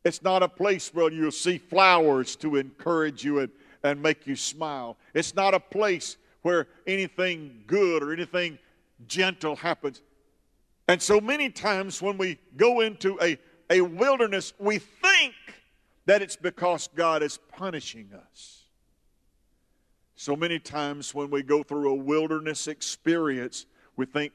It's 0.02 0.22
not 0.22 0.42
a 0.42 0.48
place 0.48 0.88
where 0.94 1.12
you'll 1.12 1.30
see 1.30 1.58
flowers 1.58 2.34
to 2.36 2.56
encourage 2.56 3.22
you 3.26 3.40
and, 3.40 3.50
and 3.82 4.00
make 4.00 4.26
you 4.26 4.36
smile. 4.36 4.96
It's 5.12 5.34
not 5.34 5.52
a 5.52 5.60
place 5.60 6.16
where 6.40 6.66
anything 6.86 7.62
good 7.66 8.02
or 8.02 8.14
anything 8.14 8.58
gentle 9.06 9.54
happens. 9.54 10.00
And 10.88 11.02
so 11.02 11.20
many 11.20 11.50
times 11.50 12.00
when 12.00 12.16
we 12.16 12.38
go 12.56 12.80
into 12.80 13.18
a, 13.20 13.36
a 13.68 13.82
wilderness, 13.82 14.54
we 14.58 14.78
think 14.78 15.34
that 16.06 16.22
it's 16.22 16.36
because 16.36 16.88
God 16.94 17.22
is 17.22 17.38
punishing 17.54 18.08
us. 18.14 18.61
So 20.22 20.36
many 20.36 20.60
times 20.60 21.16
when 21.16 21.30
we 21.30 21.42
go 21.42 21.64
through 21.64 21.90
a 21.90 21.96
wilderness 21.96 22.68
experience, 22.68 23.66
we 23.96 24.06
think, 24.06 24.32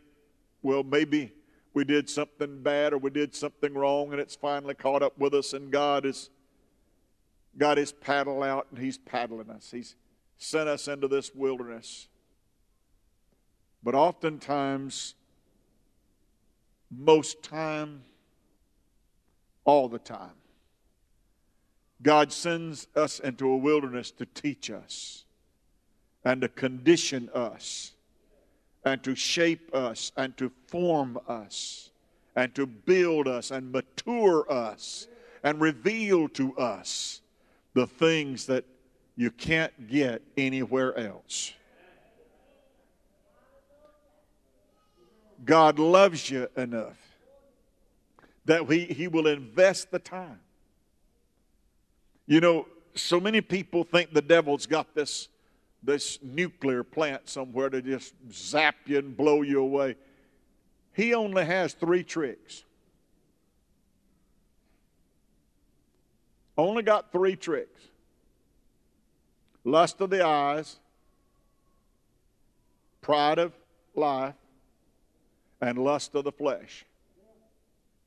well, 0.62 0.84
maybe 0.84 1.32
we 1.74 1.86
did 1.86 2.10
something 2.10 2.62
bad 2.62 2.92
or 2.92 2.98
we 2.98 3.10
did 3.10 3.34
something 3.34 3.74
wrong 3.74 4.12
and 4.12 4.20
it's 4.20 4.36
finally 4.36 4.74
caught 4.74 5.02
up 5.02 5.18
with 5.18 5.34
us 5.34 5.54
and 5.54 5.72
God 5.72 6.06
is 6.06 6.30
got 7.58 7.78
his 7.78 7.94
paddle 7.94 8.44
out 8.44 8.68
and 8.70 8.84
he's 8.84 8.98
paddling 8.98 9.50
us. 9.50 9.72
He's 9.72 9.96
sent 10.38 10.68
us 10.68 10.90
into 10.90 11.08
this 11.08 11.34
wilderness. 11.34 12.10
But 13.82 13.96
oftentimes, 13.96 15.16
most 16.92 17.42
time, 17.42 18.04
all 19.64 19.88
the 19.88 20.00
time, 20.00 20.36
God 22.02 22.34
sends 22.34 22.90
us 22.94 23.20
into 23.22 23.48
a 23.48 23.56
wilderness 23.56 24.12
to 24.12 24.26
teach 24.26 24.70
us 24.70 25.24
and 26.24 26.42
to 26.42 26.48
condition 26.50 27.30
us 27.34 27.94
and 28.84 29.04
to 29.04 29.16
shape 29.16 29.74
us 29.74 30.12
and 30.18 30.36
to 30.38 30.52
form 30.68 31.20
us 31.28 31.92
and 32.36 32.54
to 32.56 32.66
build 32.66 33.28
us 33.28 33.52
and 33.52 33.72
mature 33.72 34.50
us 34.52 35.08
and 35.44 35.60
reveal 35.60 36.30
to 36.30 36.58
us 36.58 37.22
the 37.74 37.88
things 37.88 38.46
that 38.46 38.66
you 39.16 39.32
can't 39.32 39.88
get 39.88 40.22
anywhere 40.38 40.98
else. 40.98 41.54
God 45.44 45.80
loves 45.80 46.30
you 46.30 46.48
enough 46.56 46.98
that 48.46 48.66
he, 48.72 48.86
he 48.86 49.08
will 49.08 49.28
invest 49.28 49.92
the 49.92 50.00
time. 50.00 50.40
You 52.26 52.40
know, 52.40 52.68
so 52.96 53.20
many 53.20 53.42
people 53.42 53.84
think 53.84 54.14
the 54.14 54.22
devil's 54.22 54.66
got 54.66 54.96
this, 54.96 55.28
this 55.88 56.20
nuclear 56.22 56.84
plant 56.84 57.30
somewhere 57.30 57.70
to 57.70 57.82
just 57.82 58.14
zap 58.30 58.76
you 58.86 59.00
and 59.00 59.16
blow 59.16 59.42
you 59.42 59.62
away. 59.62 59.96
He 60.94 61.14
only 61.14 61.46
has 61.46 61.74
three 61.74 62.04
tricks. 62.04 62.66
Only 66.58 66.84
got 66.84 67.12
three 67.12 67.38
tricks 67.38 67.82
lust 69.64 70.02
of 70.02 70.10
the 70.10 70.26
eyes, 70.26 70.78
pride 73.02 73.40
of 73.40 73.54
life, 73.96 74.36
and 75.62 75.78
lust 75.78 76.16
of 76.16 76.26
the 76.26 76.32
flesh. 76.34 76.86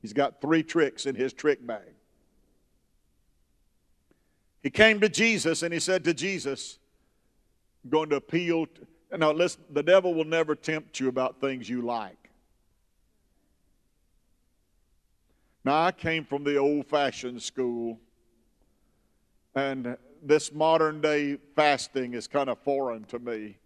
He's 0.02 0.12
got 0.12 0.40
three 0.42 0.62
tricks 0.62 1.06
in 1.06 1.14
his 1.14 1.32
trick 1.32 1.66
bag. 1.66 1.94
He 4.62 4.68
came 4.68 5.00
to 5.00 5.08
Jesus 5.08 5.62
and 5.62 5.72
he 5.72 5.80
said 5.80 6.04
to 6.04 6.12
Jesus, 6.12 6.79
going 7.88 8.10
to 8.10 8.16
appeal. 8.16 8.66
To, 8.66 9.18
now, 9.18 9.32
listen, 9.32 9.62
the 9.70 9.82
devil 9.82 10.14
will 10.14 10.24
never 10.24 10.54
tempt 10.54 11.00
you 11.00 11.08
about 11.08 11.40
things 11.40 11.68
you 11.68 11.82
like. 11.82 12.30
Now, 15.64 15.84
I 15.84 15.92
came 15.92 16.24
from 16.24 16.44
the 16.44 16.56
old 16.56 16.86
fashioned 16.86 17.42
school, 17.42 17.98
and 19.54 19.96
this 20.22 20.52
modern 20.52 21.00
day 21.00 21.38
fasting 21.54 22.14
is 22.14 22.26
kind 22.26 22.48
of 22.48 22.58
foreign 22.60 23.04
to 23.04 23.18
me. 23.18 23.58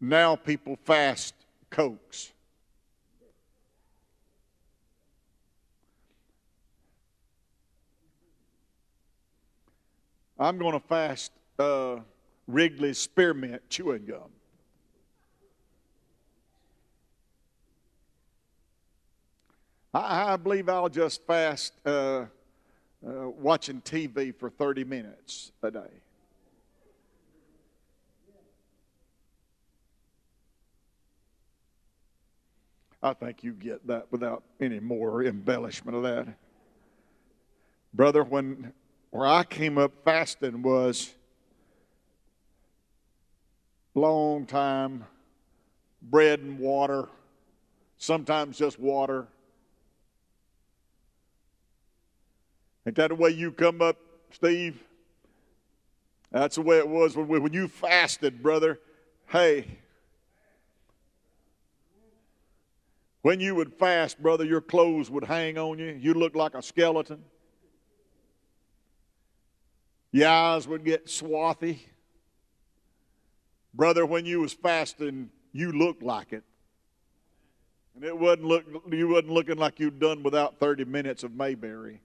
Now, 0.00 0.36
people 0.36 0.78
fast 0.84 1.34
Cokes. 1.70 2.32
I'm 10.38 10.56
going 10.56 10.72
to 10.72 10.86
fast 10.86 11.32
uh, 11.58 11.96
Wrigley's 12.46 12.98
spearmint 12.98 13.60
chewing 13.68 14.06
gum. 14.06 14.30
I, 19.92 20.34
I 20.34 20.36
believe 20.36 20.68
I'll 20.68 20.88
just 20.88 21.26
fast 21.26 21.72
uh, 21.84 21.90
uh, 21.90 22.26
watching 23.04 23.80
TV 23.80 24.32
for 24.32 24.48
30 24.48 24.84
minutes 24.84 25.50
a 25.62 25.72
day. 25.72 25.90
I 33.02 33.12
think 33.12 33.42
you 33.42 33.52
get 33.52 33.84
that 33.88 34.06
without 34.10 34.42
any 34.60 34.80
more 34.80 35.24
embellishment 35.24 35.96
of 35.96 36.02
that. 36.04 36.28
Brother, 37.94 38.22
when 38.22 38.72
where 39.10 39.26
I 39.26 39.44
came 39.44 39.78
up 39.78 39.92
fasting 40.04 40.62
was 40.62 41.14
long 43.94 44.46
time 44.46 45.04
bread 46.00 46.40
and 46.40 46.58
water, 46.58 47.08
sometimes 47.96 48.58
just 48.58 48.78
water. 48.78 49.26
Ain't 52.86 52.96
that 52.96 53.08
the 53.08 53.14
way 53.14 53.30
you 53.30 53.52
come 53.52 53.82
up, 53.82 53.96
Steve? 54.30 54.82
That's 56.30 56.56
the 56.56 56.62
way 56.62 56.78
it 56.78 56.88
was 56.88 57.16
when, 57.16 57.42
when 57.42 57.52
you 57.52 57.68
fasted, 57.68 58.42
brother. 58.42 58.78
Hey, 59.26 59.66
when 63.22 63.40
you 63.40 63.54
would 63.54 63.74
fast, 63.74 64.22
brother, 64.22 64.44
your 64.44 64.60
clothes 64.60 65.10
would 65.10 65.24
hang 65.24 65.58
on 65.58 65.78
you. 65.78 65.98
You 66.00 66.14
look 66.14 66.34
like 66.34 66.54
a 66.54 66.62
skeleton. 66.62 67.22
Your 70.12 70.28
eyes 70.28 70.66
would 70.66 70.84
get 70.84 71.08
swarthy. 71.08 71.86
Brother, 73.74 74.06
when 74.06 74.24
you 74.24 74.40
was 74.40 74.52
fasting, 74.52 75.30
you 75.52 75.72
looked 75.72 76.02
like 76.02 76.32
it. 76.32 76.44
And 77.94 78.04
it 78.04 78.16
wasn't 78.16 78.44
look, 78.44 78.64
you 78.90 79.08
wasn't 79.08 79.30
looking 79.30 79.58
like 79.58 79.80
you'd 79.80 79.98
done 79.98 80.22
without 80.22 80.58
30 80.58 80.84
minutes 80.84 81.24
of 81.24 81.34
Mayberry. 81.34 82.00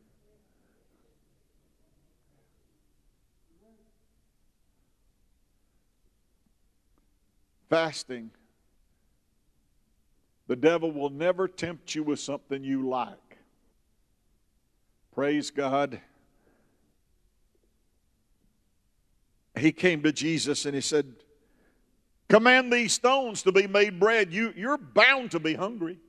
Fasting. 7.70 8.32
The 10.48 10.56
devil 10.56 10.92
will 10.92 11.10
never 11.10 11.48
tempt 11.48 11.96
you 11.96 12.04
with 12.04 12.20
something 12.20 12.64
you 12.64 12.88
like. 12.88 13.38
Praise 15.14 15.50
God. 15.52 16.00
He 19.56 19.72
came 19.72 20.04
to 20.04 20.12
Jesus 20.12 20.66
and 20.66 20.76
he 20.76 20.82
said, 20.82 21.14
Command 22.30 22.74
these 22.74 22.94
stones 22.94 23.44
to 23.44 23.52
be 23.52 23.68
made 23.68 24.00
bread. 24.00 24.34
You, 24.34 24.54
you're 24.56 24.78
bound 24.78 25.32
to 25.32 25.40
be 25.40 25.54
hungry. 25.54 26.00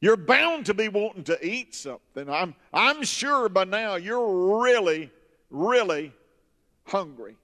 You're 0.00 0.16
bound 0.16 0.66
to 0.66 0.74
be 0.74 0.88
wanting 0.88 1.24
to 1.24 1.44
eat 1.44 1.74
something. 1.74 2.28
I'm, 2.28 2.54
I'm 2.72 3.02
sure 3.02 3.48
by 3.48 3.64
now 3.64 3.96
you're 3.96 4.60
really, 4.60 5.10
really 5.50 6.12
hungry. 6.84 7.36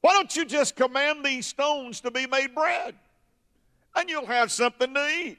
Why 0.00 0.12
don't 0.12 0.34
you 0.34 0.44
just 0.44 0.76
command 0.76 1.24
these 1.24 1.46
stones 1.46 2.00
to 2.02 2.10
be 2.10 2.26
made 2.26 2.54
bread? 2.54 2.94
And 3.96 4.08
you'll 4.08 4.26
have 4.26 4.52
something 4.52 4.94
to 4.94 5.08
eat. 5.08 5.38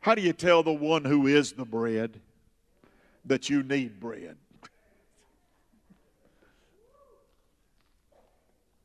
How 0.00 0.14
do 0.14 0.22
you 0.22 0.32
tell 0.32 0.62
the 0.62 0.72
one 0.72 1.04
who 1.04 1.26
is 1.26 1.52
the 1.52 1.64
bread 1.64 2.20
that 3.24 3.48
you 3.48 3.62
need 3.62 3.98
bread? 3.98 4.36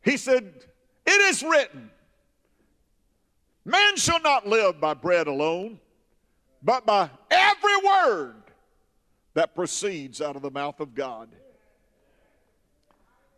He 0.05 0.17
said, 0.17 0.53
It 1.05 1.21
is 1.21 1.43
written, 1.43 1.89
man 3.65 3.97
shall 3.97 4.21
not 4.21 4.47
live 4.47 4.79
by 4.79 4.93
bread 4.93 5.25
alone, 5.25 5.79
but 6.61 6.85
by 6.85 7.09
every 7.31 7.77
word 7.77 8.35
that 9.33 9.55
proceeds 9.55 10.21
out 10.21 10.35
of 10.35 10.43
the 10.43 10.51
mouth 10.51 10.79
of 10.79 10.93
God. 10.93 11.29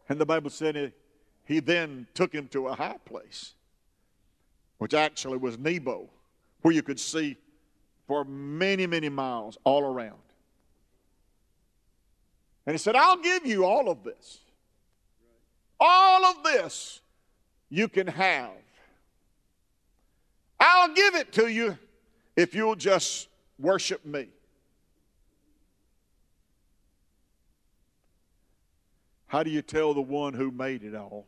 And 0.09 0.19
the 0.19 0.25
Bible 0.25 0.49
said 0.49 0.93
he 1.45 1.61
then 1.61 2.05
took 2.13 2.33
him 2.33 2.49
to 2.49 2.67
a 2.67 2.75
high 2.75 2.97
place, 3.05 3.53
which 4.77 4.93
actually 4.93 5.37
was 5.37 5.57
Nebo, 5.57 6.09
where 6.61 6.73
you 6.73 6.83
could 6.83 6.99
see 6.99 7.37
for 8.07 8.25
many, 8.25 8.85
many 8.85 9.09
miles 9.09 9.57
all 9.63 9.83
around. 9.83 10.19
And 12.65 12.73
he 12.73 12.77
said, 12.77 12.97
I'll 12.97 13.21
give 13.21 13.45
you 13.45 13.63
all 13.63 13.89
of 13.89 14.03
this. 14.03 14.39
All 15.79 16.25
of 16.25 16.43
this 16.43 17.01
you 17.69 17.87
can 17.87 18.07
have. 18.07 18.51
I'll 20.59 20.93
give 20.93 21.15
it 21.15 21.31
to 21.33 21.47
you 21.47 21.77
if 22.35 22.55
you'll 22.55 22.75
just 22.75 23.27
worship 23.59 24.05
me. 24.05 24.27
How 29.27 29.43
do 29.43 29.49
you 29.49 29.61
tell 29.61 29.93
the 29.93 30.01
one 30.01 30.33
who 30.33 30.51
made 30.51 30.83
it 30.83 30.95
all 30.95 31.27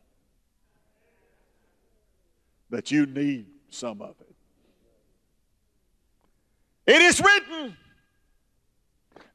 that 2.70 2.90
you 2.90 3.06
need 3.06 3.46
some 3.68 4.00
of 4.00 4.14
it? 4.20 4.34
It 6.86 7.02
is 7.02 7.20
written, 7.20 7.76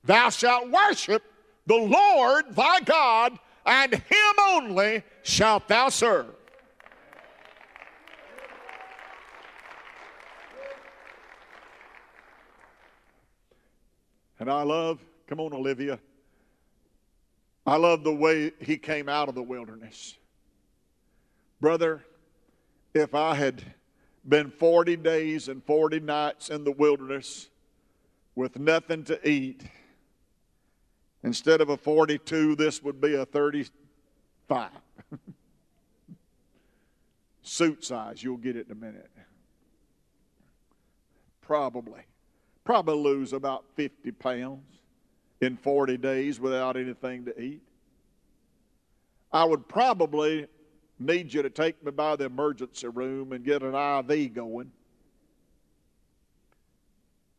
Thou 0.04 0.30
shalt 0.30 0.70
worship 0.70 1.24
the 1.68 1.76
Lord 1.76 2.56
thy 2.56 2.80
God 2.82 3.40
and 3.66 3.94
him 3.94 4.34
only 4.48 5.04
shalt 5.24 5.68
thou 5.68 5.90
serve. 5.90 6.28
And 14.40 14.52
I 14.52 14.64
love, 14.64 15.00
come 15.28 15.40
on, 15.40 15.54
Olivia. 15.54 16.00
I 17.66 17.78
love 17.78 18.04
the 18.04 18.14
way 18.14 18.52
he 18.60 18.78
came 18.78 19.10
out 19.10 19.28
of 19.28 19.34
the 19.34 19.42
wilderness. 19.42 20.16
Brother, 21.60 22.06
if 22.94 23.16
I 23.16 23.34
had 23.34 23.64
been 24.28 24.52
40 24.52 24.98
days 24.98 25.48
and 25.48 25.64
40 25.64 26.00
nights 26.00 26.50
in 26.50 26.64
the 26.64 26.72
wilderness 26.72 27.50
with 28.36 28.60
nothing 28.60 29.04
to 29.06 29.28
eat, 29.28 29.64
Instead 31.26 31.60
of 31.60 31.70
a 31.70 31.78
42, 31.78 32.56
this 32.56 32.84
would 32.84 33.02
be 33.02 33.16
a 33.16 33.26
35. 33.26 34.70
Suit 37.42 37.84
size, 37.84 38.24
you'll 38.24 38.38
get 38.38 38.56
it 38.56 38.68
in 38.68 38.72
a 38.72 38.76
minute. 38.76 39.10
probably, 41.42 42.02
probably 42.64 42.96
lose 42.96 43.34
about 43.34 43.66
50 43.74 44.12
pounds 44.12 44.62
in 45.42 45.58
40 45.58 45.98
days 45.98 46.40
without 46.40 46.78
anything 46.78 47.26
to 47.26 47.42
eat. 47.42 47.64
I 49.32 49.46
would 49.46 49.68
probably 49.68 50.46
need 51.00 51.34
you 51.34 51.42
to 51.42 51.50
take 51.50 51.84
me 51.84 51.92
by 51.92 52.16
the 52.16 52.26
emergency 52.26 52.88
room 52.88 53.32
and 53.32 53.44
get 53.44 53.64
an 53.64 53.74
IV 53.74 54.34
going. 54.34 54.72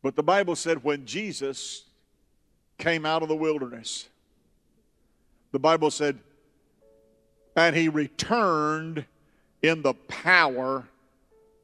But 0.01 0.17
the 0.17 0.23
Bible 0.23 0.57
said 0.57 0.83
when 0.83 1.05
Jesus 1.05 1.85
came 2.77 3.05
out 3.05 3.23
of 3.23 3.29
the 3.29 3.35
wilderness, 3.35 4.07
the 5.51 5.59
Bible 5.59 5.91
said, 5.91 6.19
and 7.55 7.75
he 7.75 7.89
returned 7.89 9.05
in 9.61 9.81
the 9.81 9.93
power 9.93 10.87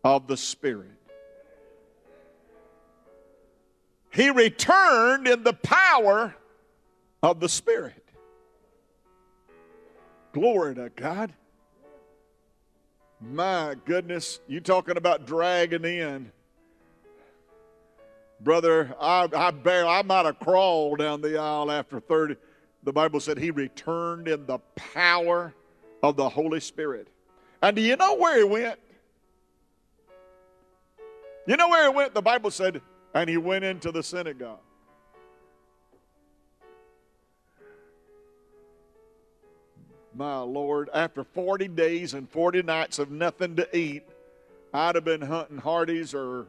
of 0.04 0.28
the 0.28 0.38
Spirit. 0.38 0.90
He 4.12 4.30
returned 4.30 5.28
in 5.28 5.44
the 5.44 5.54
power 5.54 6.36
of 7.22 7.40
the 7.40 7.50
Spirit. 7.50 8.04
Glory 10.34 10.76
to 10.76 10.90
God. 10.96 11.34
My 13.22 13.76
goodness, 13.86 14.40
you 14.48 14.60
talking 14.60 14.98
about 14.98 15.26
dragging 15.26 15.86
in. 15.86 16.32
Brother, 18.44 18.94
I, 19.00 19.30
I, 19.34 19.52
barely, 19.52 19.90
I 19.90 20.02
might 20.02 20.26
have 20.26 20.38
crawled 20.40 21.00
down 21.00 21.22
the 21.22 21.40
aisle 21.40 21.72
after 21.72 22.02
30. 22.02 22.36
The 22.84 22.92
Bible 22.92 23.22
said 23.22 23.38
he 23.38 23.52
returned 23.52 24.28
in 24.28 24.46
the 24.46 24.60
power 24.76 25.54
of 26.02 26.18
the 26.18 26.28
Holy 26.28 26.60
Spirit. 26.60 27.08
And 27.62 27.76
do 27.76 27.82
you 27.82 27.96
know 27.96 28.16
where 28.16 28.38
he 28.38 28.44
went? 28.44 28.80
You 31.48 31.56
know 31.56 31.70
where 31.70 31.90
he 31.90 31.96
went? 31.96 32.14
The 32.14 32.22
Bible 32.22 32.52
said, 32.52 32.82
and 33.14 33.30
he 33.30 33.38
went 33.38 33.64
into 33.64 33.92
the 33.94 34.04
synagogue. 34.04 34.60
My 40.14 40.40
Lord, 40.40 40.90
after 40.94 41.24
40 41.24 41.70
days 41.70 42.14
and 42.14 42.30
40 42.30 42.62
nights 42.64 43.00
of 43.00 43.10
nothing 43.10 43.56
to 43.56 43.78
eat, 43.78 44.04
I'd 44.74 44.96
have 44.96 45.06
been 45.06 45.22
hunting 45.22 45.58
Hardee's 45.58 46.14
or 46.14 46.46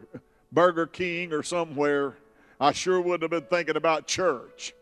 Burger 0.55 0.87
King 0.87 1.33
or 1.33 1.43
somewhere. 1.43 2.15
I 2.61 2.73
sure 2.73 3.01
wouldn't 3.01 3.23
have 3.23 3.31
been 3.31 3.51
thinking 3.51 3.77
about 3.77 4.07
church. 4.07 4.73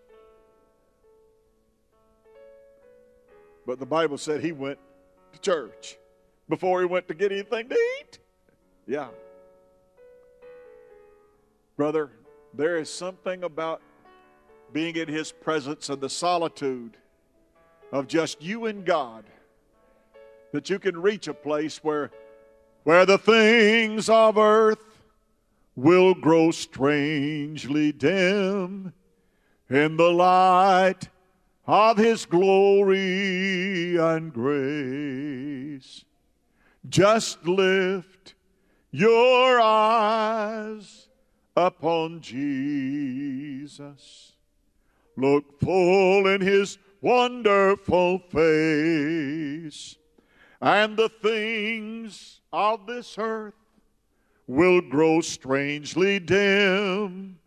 But 3.67 3.79
the 3.79 3.87
Bible 3.87 4.19
said 4.19 4.43
he 4.43 4.53
went 4.53 4.79
to 5.33 5.41
church 5.41 5.97
before 6.49 6.81
he 6.81 6.87
went 6.87 7.09
to 7.09 7.15
get 7.15 7.33
anything 7.33 7.69
to 7.71 7.75
eat. 8.01 8.19
Yeah. 8.87 9.09
Brother, 11.77 12.11
there 12.53 12.77
is 12.77 12.91
something 12.91 13.43
about 13.45 13.81
being 14.73 14.97
in 14.97 15.09
his 15.09 15.33
presence 15.33 15.89
and 15.89 16.01
the 16.01 16.11
solitude 16.11 16.97
of 17.93 18.09
just 18.09 18.43
you 18.43 18.67
and 18.67 18.85
God 18.85 19.25
that 20.53 20.69
you 20.69 20.79
can 20.79 21.01
reach 21.01 21.29
a 21.29 21.35
place 21.35 21.79
where 21.83 22.11
where 22.85 23.07
the 23.07 23.19
things 23.19 24.09
of 24.09 24.37
earth 24.37 24.92
will 25.75 26.15
grow 26.15 26.51
strangely 26.51 27.93
dim 27.93 28.93
in 29.71 29.97
the 29.97 30.11
light 30.11 31.09
of 31.67 31.97
his 31.97 32.27
glory 32.27 33.97
and 33.97 34.33
grace. 34.33 36.05
Just 36.89 37.47
lift 37.47 38.35
your 38.91 39.61
eyes 39.61 41.09
upon 41.57 42.21
Jesus. 42.21 43.13
Look 45.17 45.61
full 45.61 46.27
in 46.27 46.41
his 46.41 46.79
wonderful 47.01 48.19
face, 48.19 49.97
and 50.61 50.97
the 50.97 51.09
things 51.09 52.41
of 52.53 52.87
this 52.87 53.17
earth 53.19 53.55
will 54.47 54.81
grow 54.81 55.21
strangely 55.21 56.19
dim 56.19 57.39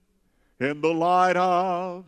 in 0.59 0.81
the 0.81 0.93
light 0.93 1.35
of 1.35 2.05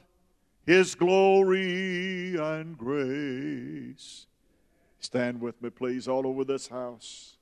his 0.66 0.96
glory 0.96 2.36
and 2.36 2.78
grace. 2.78 4.28
Stand 5.00 5.40
with 5.40 5.62
me, 5.62 5.70
please, 5.70 6.08
all 6.08 6.28
over 6.28 6.44
this 6.44 6.68
house. 6.68 7.38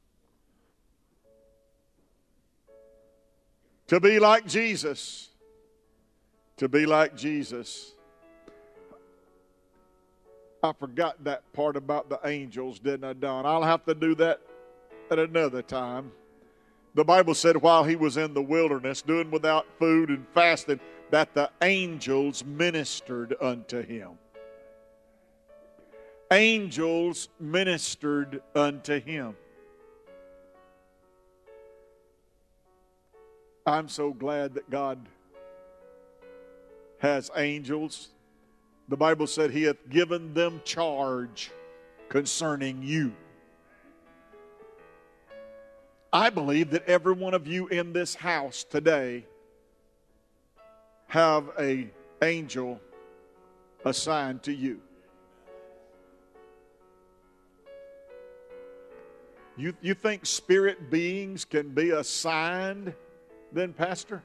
To 3.87 3.99
be 3.99 4.19
like 4.19 4.45
Jesus. 4.47 5.29
To 6.57 6.67
be 6.67 6.85
like 6.85 7.15
Jesus. 7.15 7.93
I 10.63 10.73
forgot 10.73 11.23
that 11.23 11.51
part 11.53 11.75
about 11.75 12.09
the 12.09 12.19
angels, 12.25 12.79
didn't 12.79 13.03
I, 13.03 13.13
Don? 13.13 13.45
I'll 13.45 13.63
have 13.63 13.85
to 13.85 13.93
do 13.93 14.15
that 14.15 14.41
at 15.11 15.19
another 15.19 15.61
time. 15.61 16.11
The 16.95 17.03
Bible 17.03 17.33
said 17.33 17.57
while 17.57 17.83
he 17.83 17.97
was 17.97 18.15
in 18.15 18.33
the 18.33 18.41
wilderness, 18.41 19.01
doing 19.01 19.29
without 19.29 19.67
food 19.77 20.09
and 20.09 20.25
fasting, 20.33 20.79
that 21.11 21.33
the 21.33 21.51
angels 21.61 22.43
ministered 22.45 23.35
unto 23.41 23.83
him. 23.83 24.11
Angels 26.31 27.27
ministered 27.37 28.41
unto 28.55 28.99
him. 28.99 29.35
I'm 33.65 33.89
so 33.89 34.13
glad 34.13 34.53
that 34.53 34.69
God 34.69 34.97
has 36.99 37.29
angels. 37.35 38.09
The 38.87 38.97
Bible 38.97 39.27
said 39.27 39.51
he 39.51 39.63
hath 39.63 39.89
given 39.89 40.33
them 40.33 40.61
charge 40.63 41.51
concerning 42.07 42.81
you. 42.83 43.13
I 46.15 46.29
believe 46.29 46.69
that 46.69 46.87
every 46.87 47.11
one 47.11 47.33
of 47.33 47.45
you 47.45 47.67
in 47.67 47.91
this 47.91 48.15
house 48.15 48.63
today 48.63 49.25
have 51.07 51.49
a 51.59 51.89
angel 52.21 52.79
assigned 53.83 54.41
to 54.43 54.53
you. 54.53 54.79
You, 59.57 59.73
you 59.81 59.93
think 59.93 60.25
spirit 60.25 60.89
beings 60.89 61.43
can 61.43 61.71
be 61.71 61.89
assigned 61.89 62.93
then, 63.51 63.73
Pastor? 63.73 64.23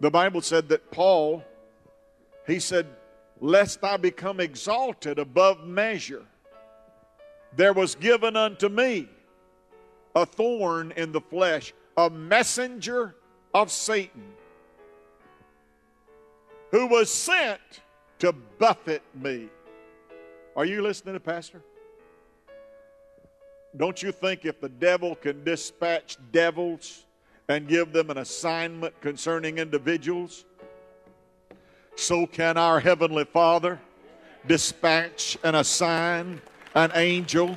The 0.00 0.10
Bible 0.10 0.42
said 0.42 0.68
that 0.68 0.90
Paul, 0.90 1.42
he 2.46 2.58
said, 2.60 2.88
Lest 3.40 3.82
I 3.82 3.96
become 3.96 4.38
exalted 4.38 5.18
above 5.18 5.66
measure, 5.66 6.26
there 7.56 7.72
was 7.72 7.94
given 7.94 8.36
unto 8.36 8.68
me 8.68 9.08
a 10.14 10.24
thorn 10.24 10.92
in 10.96 11.12
the 11.12 11.20
flesh, 11.20 11.72
a 11.96 12.08
messenger 12.10 13.14
of 13.52 13.70
Satan 13.70 14.24
who 16.70 16.86
was 16.86 17.08
sent 17.08 17.60
to 18.18 18.32
buffet 18.58 19.02
me. 19.14 19.48
Are 20.56 20.64
you 20.64 20.82
listening 20.82 21.14
to 21.14 21.20
Pastor? 21.20 21.62
Don't 23.76 24.02
you 24.02 24.12
think 24.12 24.44
if 24.44 24.60
the 24.60 24.68
devil 24.68 25.14
can 25.16 25.42
dispatch 25.44 26.16
devils 26.32 27.04
and 27.48 27.68
give 27.68 27.92
them 27.92 28.10
an 28.10 28.18
assignment 28.18 29.00
concerning 29.00 29.58
individuals, 29.58 30.44
so 31.96 32.26
can 32.26 32.56
our 32.56 32.80
Heavenly 32.80 33.24
Father 33.24 33.80
dispatch 34.46 35.36
and 35.44 35.56
assign 35.56 36.40
an 36.74 36.90
angel 36.94 37.56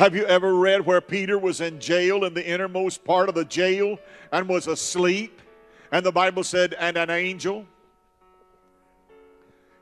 Have 0.00 0.16
you 0.16 0.24
ever 0.24 0.54
read 0.54 0.86
where 0.86 1.02
Peter 1.02 1.38
was 1.38 1.60
in 1.60 1.78
jail 1.78 2.24
in 2.24 2.32
the 2.32 2.48
innermost 2.48 3.04
part 3.04 3.28
of 3.28 3.34
the 3.34 3.44
jail 3.44 3.98
and 4.32 4.48
was 4.48 4.66
asleep? 4.66 5.42
And 5.92 6.06
the 6.06 6.10
Bible 6.10 6.42
said, 6.42 6.72
and 6.80 6.96
an 6.96 7.10
angel 7.10 7.66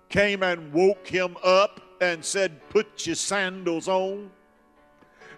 came 0.08 0.42
and 0.42 0.72
woke 0.72 1.06
him 1.06 1.36
up 1.44 1.80
and 2.00 2.24
said, 2.24 2.68
Put 2.68 3.06
your 3.06 3.14
sandals 3.14 3.86
on. 3.86 4.28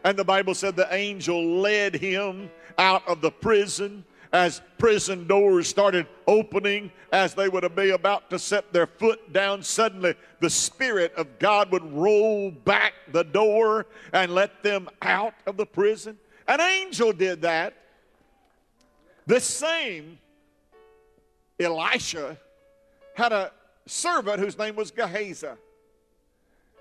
And 0.02 0.18
the 0.18 0.24
Bible 0.24 0.54
said 0.54 0.76
the 0.76 0.88
angel 0.94 1.44
led 1.60 1.94
him 1.94 2.50
out 2.78 3.06
of 3.06 3.20
the 3.20 3.30
prison 3.30 4.02
as 4.32 4.62
prison 4.78 5.26
doors 5.26 5.68
started 5.68 6.06
opening, 6.26 6.92
as 7.12 7.34
they 7.34 7.48
would 7.48 7.74
be 7.74 7.90
about 7.90 8.30
to 8.30 8.38
set 8.38 8.72
their 8.72 8.86
foot 8.86 9.32
down, 9.32 9.62
suddenly 9.62 10.14
the 10.40 10.50
Spirit 10.50 11.12
of 11.16 11.38
God 11.38 11.72
would 11.72 11.92
roll 11.92 12.50
back 12.50 12.92
the 13.12 13.24
door 13.24 13.86
and 14.12 14.34
let 14.34 14.62
them 14.62 14.88
out 15.02 15.34
of 15.46 15.56
the 15.56 15.66
prison. 15.66 16.16
An 16.46 16.60
angel 16.60 17.12
did 17.12 17.42
that. 17.42 17.74
The 19.26 19.40
same 19.40 20.18
Elisha 21.58 22.38
had 23.14 23.32
a 23.32 23.52
servant 23.86 24.40
whose 24.40 24.56
name 24.56 24.76
was 24.76 24.90
Gehazi. 24.90 25.48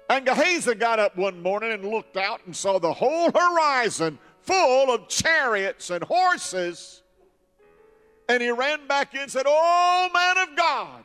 And 0.10 0.26
Gehazi 0.26 0.74
got 0.74 1.00
up 1.00 1.16
one 1.18 1.42
morning 1.42 1.72
and 1.72 1.86
looked 1.86 2.18
out 2.18 2.42
and 2.46 2.56
saw 2.56 2.80
the 2.80 2.94
whole 2.94 3.32
horizon 3.32 4.18
full 4.42 4.92
of 4.92 5.08
chariots 5.08 5.92
and 5.92 6.04
horses. 6.04 7.04
And 8.30 8.44
he 8.44 8.52
ran 8.52 8.86
back 8.88 9.16
in 9.16 9.22
and 9.22 9.32
said, 9.32 9.46
Oh, 9.48 10.10
man 10.14 10.50
of 10.50 10.56
God, 10.56 11.04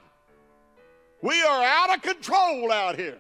we 1.23 1.43
are 1.43 1.65
out 1.65 1.97
of 1.97 2.03
control 2.03 2.71
out 2.71 2.97
here. 2.97 3.19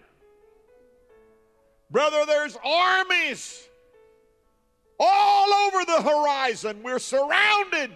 Brother, 1.90 2.26
there's 2.26 2.56
armies 2.62 3.66
all 5.00 5.52
over 5.52 5.84
the 5.86 6.02
horizon. 6.02 6.82
We're 6.82 6.98
surrounded. 6.98 7.90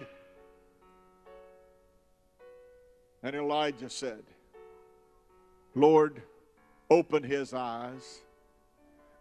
And 3.21 3.35
Elijah 3.35 3.89
said, 3.89 4.23
Lord, 5.75 6.23
open 6.89 7.21
his 7.21 7.53
eyes 7.53 8.21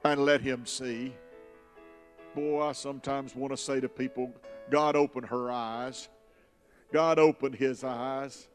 and 0.05 0.25
let 0.25 0.41
him 0.41 0.65
see. 0.65 1.13
Boy, 2.35 2.63
I 2.63 2.73
sometimes 2.73 3.37
want 3.37 3.53
to 3.53 3.57
say 3.59 3.79
to 3.81 3.89
people, 3.89 4.33
God, 4.71 4.97
open 4.97 5.25
her 5.25 5.51
eyes. 5.51 6.09
God, 6.93 7.19
opened 7.19 7.55
his 7.55 7.85
eyes. 7.85 8.49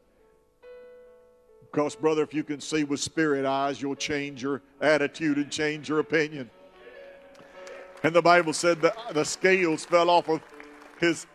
Because, 1.60 1.96
brother, 1.96 2.22
if 2.22 2.32
you 2.32 2.44
can 2.44 2.60
see 2.60 2.84
with 2.84 3.00
spirit 3.00 3.44
eyes, 3.44 3.80
you'll 3.82 3.96
change 3.96 4.42
your 4.42 4.62
attitude 4.80 5.38
and 5.38 5.50
change 5.50 5.88
your 5.88 5.98
opinion. 5.98 6.50
And 8.02 8.14
the 8.14 8.22
Bible 8.22 8.52
said 8.52 8.80
that 8.82 8.96
the 9.12 9.24
scales 9.24 9.84
fell 9.84 10.10
off 10.10 10.28
of 10.28 10.40
his 11.00 11.26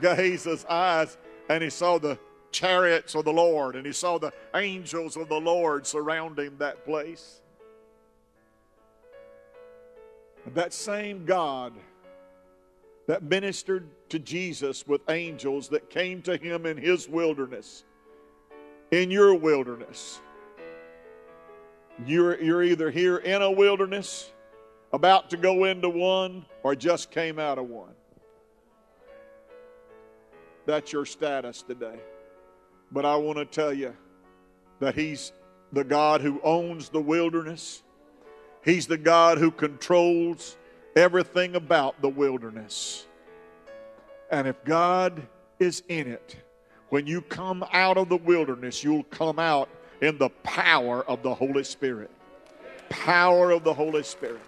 Gehazi's 0.00 0.64
eyes, 0.64 1.16
and 1.48 1.62
he 1.62 1.70
saw 1.70 1.98
the 1.98 2.18
chariots 2.50 3.14
of 3.14 3.24
the 3.24 3.32
Lord, 3.32 3.76
and 3.76 3.84
he 3.86 3.92
saw 3.92 4.18
the 4.18 4.32
angels 4.54 5.16
of 5.16 5.28
the 5.28 5.40
Lord 5.40 5.86
surrounding 5.86 6.56
that 6.58 6.84
place. 6.84 7.40
And 10.46 10.54
that 10.54 10.72
same 10.72 11.24
God 11.24 11.72
that 13.06 13.22
ministered 13.22 13.88
to 14.08 14.18
Jesus 14.18 14.86
with 14.86 15.02
angels 15.10 15.68
that 15.68 15.90
came 15.90 16.22
to 16.22 16.36
him 16.36 16.66
in 16.66 16.76
his 16.76 17.08
wilderness, 17.08 17.84
in 18.90 19.10
your 19.10 19.34
wilderness. 19.34 20.20
You're, 22.06 22.40
you're 22.42 22.62
either 22.62 22.90
here 22.90 23.18
in 23.18 23.42
a 23.42 23.50
wilderness, 23.50 24.32
about 24.92 25.30
to 25.30 25.36
go 25.36 25.64
into 25.64 25.88
one, 25.88 26.44
or 26.62 26.74
just 26.74 27.10
came 27.10 27.38
out 27.38 27.58
of 27.58 27.68
one. 27.68 27.94
That's 30.66 30.92
your 30.92 31.04
status 31.04 31.62
today. 31.62 31.98
But 32.90 33.04
I 33.04 33.16
want 33.16 33.38
to 33.38 33.44
tell 33.44 33.72
you 33.72 33.94
that 34.80 34.94
He's 34.94 35.32
the 35.72 35.84
God 35.84 36.20
who 36.20 36.40
owns 36.42 36.88
the 36.88 37.00
wilderness, 37.00 37.82
He's 38.64 38.86
the 38.86 38.96
God 38.96 39.38
who 39.38 39.50
controls 39.50 40.56
everything 40.96 41.56
about 41.56 42.00
the 42.00 42.08
wilderness. 42.08 43.06
And 44.30 44.46
if 44.46 44.62
God 44.64 45.22
is 45.58 45.82
in 45.88 46.06
it, 46.06 46.36
when 46.88 47.06
you 47.06 47.20
come 47.22 47.64
out 47.72 47.96
of 47.96 48.08
the 48.08 48.16
wilderness, 48.16 48.84
you'll 48.84 49.04
come 49.04 49.38
out 49.38 49.68
in 50.00 50.18
the 50.18 50.28
power 50.42 51.02
of 51.04 51.22
the 51.22 51.34
Holy 51.34 51.64
Spirit. 51.64 52.10
Power 52.88 53.50
of 53.50 53.64
the 53.64 53.74
Holy 53.74 54.02
Spirit. 54.02 54.40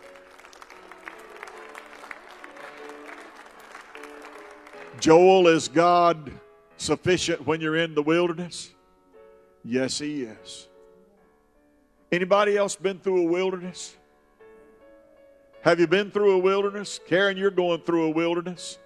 Joel, 5.01 5.49
is 5.49 5.68
God 5.68 6.32
sufficient 6.76 7.47
when 7.47 7.61
you're 7.61 7.76
in 7.76 7.94
the 7.94 8.03
wilderness? 8.03 8.70
Yes, 9.64 9.99
He 9.99 10.22
is. 10.22 10.68
Anybody 12.11 12.57
else 12.57 12.76
been 12.76 12.99
through 12.99 13.26
a 13.26 13.30
wilderness? 13.30 13.97
Have 15.67 15.81
you 15.81 15.89
been 15.89 16.12
through 16.12 16.31
a 16.31 16.39
wilderness? 16.39 17.01
Karen, 17.09 17.37
you're 17.37 17.51
going 17.51 17.81
through 17.81 18.05
a 18.05 18.11
wilderness. 18.11 18.79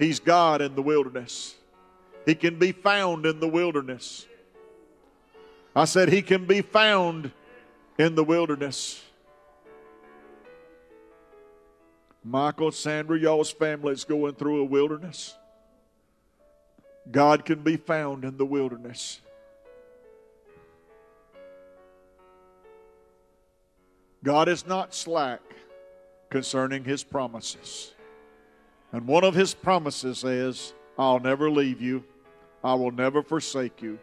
He's 0.00 0.18
God 0.18 0.60
in 0.60 0.74
the 0.74 0.82
wilderness. 0.82 1.54
He 2.26 2.34
can 2.34 2.58
be 2.58 2.72
found 2.72 3.24
in 3.24 3.38
the 3.38 3.46
wilderness. 3.46 4.26
I 5.76 5.84
said, 5.84 6.08
He 6.08 6.20
can 6.20 6.44
be 6.44 6.60
found 6.60 7.30
in 7.98 8.16
the 8.16 8.24
wilderness. 8.24 9.00
Michael, 12.24 12.72
Sandra, 12.72 13.16
y'all's 13.16 13.52
family 13.52 13.92
is 13.92 14.02
going 14.02 14.34
through 14.34 14.60
a 14.60 14.64
wilderness. 14.64 15.36
God 17.12 17.44
can 17.44 17.62
be 17.62 17.76
found 17.76 18.24
in 18.24 18.38
the 18.38 18.46
wilderness. 18.46 19.20
God 24.24 24.48
is 24.48 24.66
not 24.66 24.96
slack 24.96 25.40
concerning 26.32 26.82
his 26.82 27.04
promises. 27.04 27.92
And 28.90 29.06
one 29.06 29.22
of 29.22 29.34
his 29.34 29.52
promises 29.52 30.24
is, 30.24 30.72
I'll 30.98 31.20
never 31.20 31.50
leave 31.50 31.82
you, 31.82 32.02
I 32.64 32.72
will 32.72 32.90
never 32.90 33.22
forsake 33.22 33.82
you, 33.82 33.98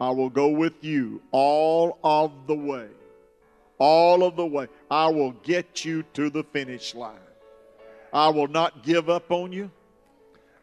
I 0.00 0.10
will 0.10 0.30
go 0.30 0.48
with 0.48 0.84
you 0.84 1.20
all 1.32 1.98
of 2.04 2.46
the 2.46 2.54
way. 2.54 2.86
All 3.78 4.22
of 4.22 4.36
the 4.36 4.46
way. 4.46 4.68
I 4.92 5.08
will 5.08 5.32
get 5.42 5.84
you 5.84 6.04
to 6.14 6.30
the 6.30 6.44
finish 6.44 6.94
line. 6.94 7.18
I 8.12 8.28
will 8.28 8.46
not 8.46 8.84
give 8.84 9.10
up 9.10 9.32
on 9.32 9.50
you. 9.50 9.68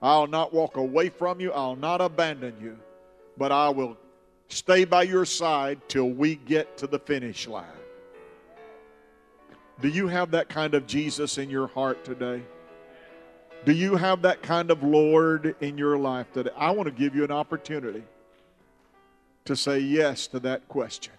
I'll 0.01 0.27
not 0.27 0.53
walk 0.53 0.77
away 0.77 1.09
from 1.09 1.41
you. 1.41 1.51
I'll 1.51 1.75
not 1.75 1.99
abandon 1.99 2.55
you. 2.61 2.77
But 3.37 3.51
I 3.51 3.67
will 3.67 3.97
stay 4.47 4.85
by 4.85 5.03
your 5.03 5.25
side 5.25 5.81
till 5.89 6.09
we 6.09 6.35
get 6.35 6.77
to 6.77 6.87
the 6.87 6.99
finish 6.99 7.45
line. 7.45 7.78
Do 9.81 9.87
you 9.87 10.07
have 10.07 10.31
that 10.31 10.49
kind 10.49 10.73
of 10.73 10.87
Jesus 10.87 11.37
in 11.37 11.49
your 11.49 11.67
heart 11.67 12.03
today? 12.03 12.41
Do 13.65 13.71
you 13.71 13.95
have 13.95 14.21
that 14.23 14.41
kind 14.41 14.71
of 14.71 14.83
Lord 14.83 15.55
in 15.61 15.77
your 15.77 15.97
life 15.97 16.31
today? 16.33 16.49
I 16.57 16.71
want 16.71 16.87
to 16.87 16.93
give 16.93 17.15
you 17.15 17.23
an 17.23 17.31
opportunity 17.31 18.03
to 19.45 19.55
say 19.55 19.79
yes 19.79 20.27
to 20.27 20.39
that 20.41 20.67
question. 20.67 21.13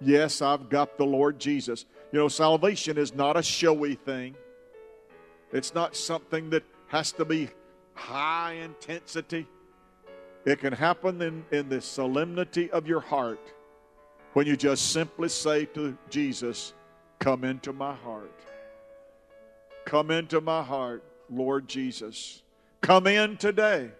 Yes, 0.00 0.42
I've 0.42 0.68
got 0.68 0.96
the 0.96 1.04
Lord 1.04 1.38
Jesus. 1.38 1.84
You 2.12 2.18
know, 2.18 2.28
salvation 2.28 2.98
is 2.98 3.14
not 3.14 3.36
a 3.36 3.42
showy 3.42 3.94
thing. 3.94 4.34
It's 5.52 5.74
not 5.74 5.96
something 5.96 6.50
that 6.50 6.64
has 6.88 7.12
to 7.12 7.24
be 7.24 7.50
high 7.94 8.54
intensity. 8.54 9.46
It 10.44 10.58
can 10.58 10.72
happen 10.72 11.20
in, 11.22 11.44
in 11.50 11.68
the 11.68 11.80
solemnity 11.80 12.70
of 12.70 12.86
your 12.86 13.00
heart 13.00 13.40
when 14.32 14.46
you 14.46 14.56
just 14.56 14.92
simply 14.92 15.28
say 15.28 15.66
to 15.66 15.96
Jesus, 16.10 16.74
Come 17.22 17.44
into 17.44 17.72
my 17.72 17.94
heart. 17.94 18.34
Come 19.84 20.10
into 20.10 20.40
my 20.40 20.60
heart, 20.60 21.04
Lord 21.30 21.68
Jesus. 21.68 22.42
Come 22.80 23.06
in 23.06 23.36
today. 23.36 23.92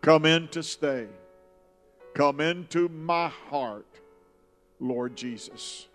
Come 0.00 0.26
in 0.26 0.48
to 0.48 0.64
stay. 0.64 1.06
Come 2.14 2.40
into 2.40 2.88
my 2.88 3.28
heart, 3.28 3.86
Lord 4.80 5.14
Jesus. 5.14 5.86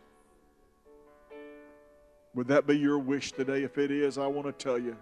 Would 2.35 2.47
that 2.47 2.65
be 2.65 2.77
your 2.77 2.99
wish 2.99 3.33
today? 3.33 3.63
If 3.63 3.77
it 3.77 3.91
is, 3.91 4.17
I 4.17 4.27
want 4.27 4.47
to 4.47 4.53
tell 4.53 4.79
you 4.79 4.95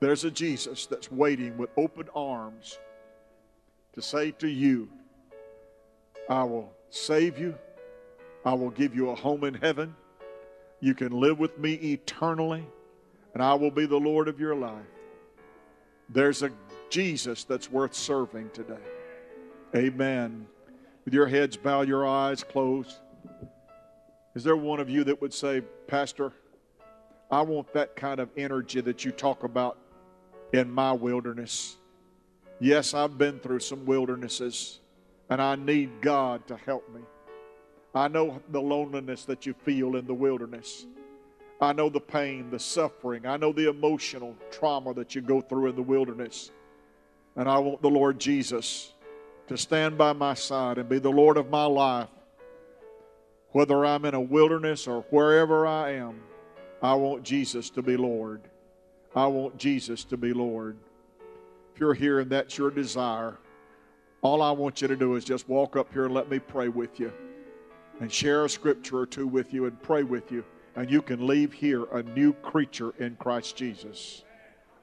there's 0.00 0.24
a 0.24 0.32
Jesus 0.32 0.84
that's 0.84 1.12
waiting 1.12 1.56
with 1.58 1.70
open 1.76 2.08
arms 2.12 2.80
to 3.92 4.02
say 4.02 4.32
to 4.32 4.48
you, 4.48 4.88
I 6.28 6.42
will 6.42 6.72
save 6.88 7.38
you, 7.38 7.56
I 8.44 8.54
will 8.54 8.70
give 8.70 8.96
you 8.96 9.10
a 9.10 9.14
home 9.14 9.44
in 9.44 9.54
heaven. 9.54 9.94
You 10.80 10.94
can 10.94 11.12
live 11.12 11.38
with 11.38 11.58
me 11.58 11.74
eternally, 11.74 12.66
and 13.34 13.42
I 13.42 13.54
will 13.54 13.70
be 13.70 13.86
the 13.86 13.98
Lord 13.98 14.28
of 14.28 14.40
your 14.40 14.54
life. 14.54 14.84
There's 16.08 16.42
a 16.42 16.50
Jesus 16.88 17.44
that's 17.44 17.70
worth 17.70 17.94
serving 17.94 18.50
today. 18.50 18.82
Amen. 19.76 20.46
With 21.04 21.14
your 21.14 21.26
heads 21.26 21.56
bowed, 21.56 21.86
your 21.86 22.06
eyes 22.06 22.42
closed. 22.42 22.96
Is 24.34 24.42
there 24.42 24.56
one 24.56 24.80
of 24.80 24.88
you 24.88 25.04
that 25.04 25.20
would 25.20 25.34
say, 25.34 25.60
Pastor, 25.86 26.32
I 27.30 27.42
want 27.42 27.72
that 27.74 27.94
kind 27.94 28.18
of 28.18 28.28
energy 28.36 28.80
that 28.80 29.04
you 29.04 29.12
talk 29.12 29.44
about 29.44 29.78
in 30.52 30.70
my 30.70 30.92
wilderness. 30.92 31.76
Yes, 32.58 32.92
I've 32.92 33.16
been 33.16 33.38
through 33.38 33.60
some 33.60 33.86
wildernesses, 33.86 34.80
and 35.28 35.40
I 35.40 35.54
need 35.54 36.00
God 36.00 36.46
to 36.48 36.56
help 36.56 36.92
me. 36.92 37.00
I 37.94 38.08
know 38.08 38.40
the 38.50 38.60
loneliness 38.60 39.24
that 39.24 39.46
you 39.46 39.54
feel 39.54 39.96
in 39.96 40.06
the 40.06 40.14
wilderness. 40.14 40.86
I 41.60 41.72
know 41.72 41.88
the 41.88 42.00
pain, 42.00 42.50
the 42.50 42.58
suffering. 42.58 43.26
I 43.26 43.36
know 43.36 43.52
the 43.52 43.68
emotional 43.68 44.36
trauma 44.50 44.94
that 44.94 45.14
you 45.14 45.20
go 45.20 45.40
through 45.40 45.68
in 45.68 45.76
the 45.76 45.82
wilderness. 45.82 46.52
And 47.36 47.48
I 47.48 47.58
want 47.58 47.82
the 47.82 47.90
Lord 47.90 48.18
Jesus 48.18 48.94
to 49.48 49.58
stand 49.58 49.98
by 49.98 50.12
my 50.12 50.34
side 50.34 50.78
and 50.78 50.88
be 50.88 50.98
the 50.98 51.10
Lord 51.10 51.36
of 51.36 51.50
my 51.50 51.64
life. 51.64 52.08
Whether 53.50 53.84
I'm 53.84 54.04
in 54.04 54.14
a 54.14 54.20
wilderness 54.20 54.86
or 54.86 55.02
wherever 55.10 55.66
I 55.66 55.94
am, 55.94 56.20
I 56.80 56.94
want 56.94 57.24
Jesus 57.24 57.68
to 57.70 57.82
be 57.82 57.96
Lord. 57.96 58.42
I 59.14 59.26
want 59.26 59.58
Jesus 59.58 60.04
to 60.04 60.16
be 60.16 60.32
Lord. 60.32 60.76
If 61.74 61.80
you're 61.80 61.94
here 61.94 62.20
and 62.20 62.30
that's 62.30 62.56
your 62.56 62.70
desire, 62.70 63.36
all 64.22 64.40
I 64.40 64.52
want 64.52 64.80
you 64.80 64.88
to 64.88 64.96
do 64.96 65.16
is 65.16 65.24
just 65.24 65.48
walk 65.48 65.76
up 65.76 65.92
here 65.92 66.04
and 66.04 66.14
let 66.14 66.30
me 66.30 66.38
pray 66.38 66.68
with 66.68 67.00
you. 67.00 67.12
And 68.00 68.10
share 68.10 68.44
a 68.44 68.48
scripture 68.48 68.98
or 68.98 69.06
two 69.06 69.26
with 69.26 69.52
you 69.54 69.66
and 69.66 69.80
pray 69.82 70.02
with 70.02 70.32
you. 70.32 70.44
And 70.76 70.90
you 70.90 71.02
can 71.02 71.26
leave 71.26 71.52
here 71.52 71.84
a 71.92 72.02
new 72.02 72.32
creature 72.32 72.94
in 72.98 73.16
Christ 73.16 73.56
Jesus. 73.56 74.24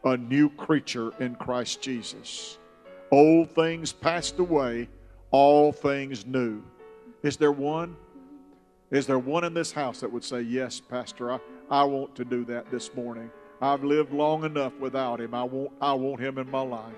A 0.03 0.15
new 0.15 0.49
creature 0.49 1.11
in 1.19 1.35
Christ 1.35 1.81
Jesus. 1.81 2.59
Old 3.11 3.49
things 3.51 3.91
passed 3.91 4.39
away, 4.39 4.89
all 5.31 5.71
things 5.71 6.25
new. 6.25 6.61
Is 7.23 7.37
there 7.37 7.51
one? 7.51 7.95
Is 8.91 9.07
there 9.07 9.19
one 9.19 9.43
in 9.43 9.53
this 9.53 9.71
house 9.71 9.99
that 10.01 10.11
would 10.11 10.23
say, 10.23 10.41
Yes, 10.41 10.79
Pastor, 10.79 11.31
I, 11.31 11.39
I 11.69 11.83
want 11.83 12.15
to 12.15 12.25
do 12.25 12.45
that 12.45 12.69
this 12.69 12.93
morning? 12.93 13.29
I've 13.61 13.83
lived 13.83 14.13
long 14.13 14.43
enough 14.43 14.73
without 14.79 15.19
him. 15.19 15.33
I 15.33 15.43
want, 15.43 15.71
I 15.81 15.93
want 15.93 16.21
him 16.21 16.37
in 16.37 16.49
my 16.49 16.61
life. 16.61 16.93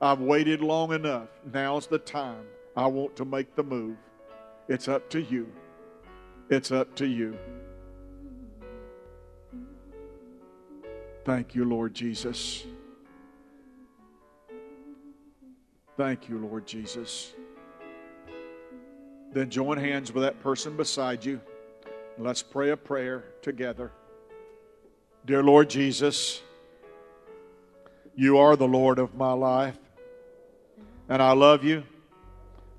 I've 0.00 0.20
waited 0.20 0.60
long 0.60 0.92
enough. 0.92 1.28
Now's 1.52 1.86
the 1.86 1.98
time. 1.98 2.44
I 2.76 2.86
want 2.86 3.16
to 3.16 3.24
make 3.24 3.54
the 3.54 3.62
move. 3.62 3.96
It's 4.70 4.86
up 4.86 5.10
to 5.10 5.20
you. 5.20 5.48
It's 6.48 6.70
up 6.70 6.94
to 6.94 7.04
you. 7.04 7.36
Thank 11.24 11.56
you, 11.56 11.64
Lord 11.64 11.92
Jesus. 11.92 12.64
Thank 15.96 16.28
you, 16.28 16.38
Lord 16.38 16.68
Jesus. 16.68 17.32
Then 19.32 19.50
join 19.50 19.76
hands 19.76 20.12
with 20.12 20.22
that 20.22 20.40
person 20.40 20.76
beside 20.76 21.24
you. 21.24 21.40
Let's 22.16 22.44
pray 22.44 22.70
a 22.70 22.76
prayer 22.76 23.24
together. 23.42 23.90
Dear 25.26 25.42
Lord 25.42 25.68
Jesus, 25.68 26.42
you 28.14 28.38
are 28.38 28.54
the 28.54 28.68
Lord 28.68 29.00
of 29.00 29.16
my 29.16 29.32
life, 29.32 29.78
and 31.08 31.20
I 31.20 31.32
love 31.32 31.64
you 31.64 31.82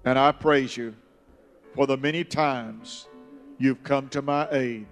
and 0.05 0.17
I 0.17 0.31
praise 0.31 0.77
you 0.77 0.95
for 1.73 1.87
the 1.87 1.97
many 1.97 2.23
times 2.23 3.07
you've 3.57 3.83
come 3.83 4.09
to 4.09 4.21
my 4.21 4.47
aid. 4.51 4.85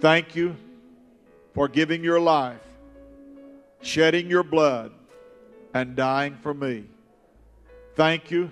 Thank 0.00 0.34
you 0.34 0.56
for 1.54 1.68
giving 1.68 2.02
your 2.02 2.20
life, 2.20 2.60
shedding 3.82 4.30
your 4.30 4.42
blood, 4.42 4.92
and 5.74 5.94
dying 5.94 6.36
for 6.42 6.54
me. 6.54 6.84
Thank 7.94 8.30
you 8.30 8.50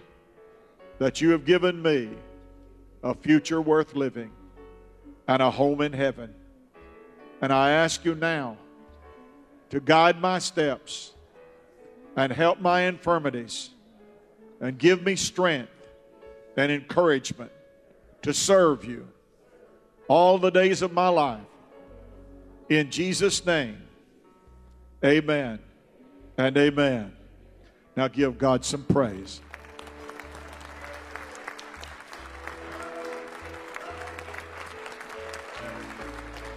that 0.98 1.20
you 1.20 1.30
have 1.30 1.44
given 1.44 1.80
me 1.80 2.10
a 3.02 3.14
future 3.14 3.60
worth 3.60 3.94
living 3.94 4.30
and 5.26 5.40
a 5.40 5.50
home 5.50 5.80
in 5.80 5.92
heaven. 5.92 6.34
And 7.40 7.52
I 7.52 7.70
ask 7.70 8.04
you 8.04 8.14
now 8.14 8.58
to 9.70 9.80
guide 9.80 10.20
my 10.20 10.38
steps 10.38 11.12
and 12.16 12.30
help 12.30 12.60
my 12.60 12.82
infirmities 12.82 13.70
and 14.60 14.76
give 14.76 15.02
me 15.02 15.16
strength 15.16 15.70
and 16.56 16.70
encouragement 16.70 17.50
to 18.22 18.34
serve 18.34 18.84
you 18.84 19.08
all 20.08 20.38
the 20.38 20.50
days 20.50 20.82
of 20.82 20.92
my 20.92 21.08
life. 21.08 21.40
In 22.68 22.90
Jesus' 22.90 23.44
name, 23.46 23.82
amen 25.04 25.58
and 26.36 26.56
amen. 26.56 27.12
Now 27.96 28.08
give 28.08 28.38
God 28.38 28.64
some 28.64 28.84
praise. 28.84 29.40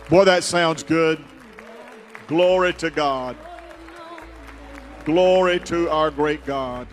Boy, 0.10 0.26
that 0.26 0.44
sounds 0.44 0.84
good. 0.84 1.24
Glory 2.28 2.74
to 2.74 2.90
God. 2.90 3.36
Glory 5.06 5.60
to 5.62 5.90
our 5.90 6.12
great 6.12 6.46
God. 6.46 6.88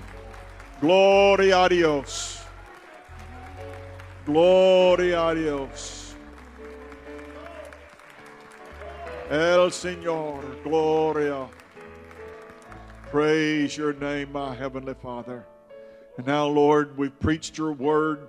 Glory 0.80 1.51
a 1.51 1.68
Dios. 1.68 2.39
Gloria 4.27 5.29
a 5.29 5.35
Dios. 5.35 6.14
El 9.31 9.71
Señor, 9.71 10.62
Gloria. 10.62 11.49
Praise 13.11 13.77
your 13.77 13.95
name, 13.95 14.33
my 14.33 14.55
Heavenly 14.55 14.95
Father. 14.95 15.47
And 16.18 16.27
now, 16.27 16.47
Lord, 16.47 16.99
we've 16.99 17.18
preached 17.18 17.57
your 17.57 17.73
word. 17.73 18.29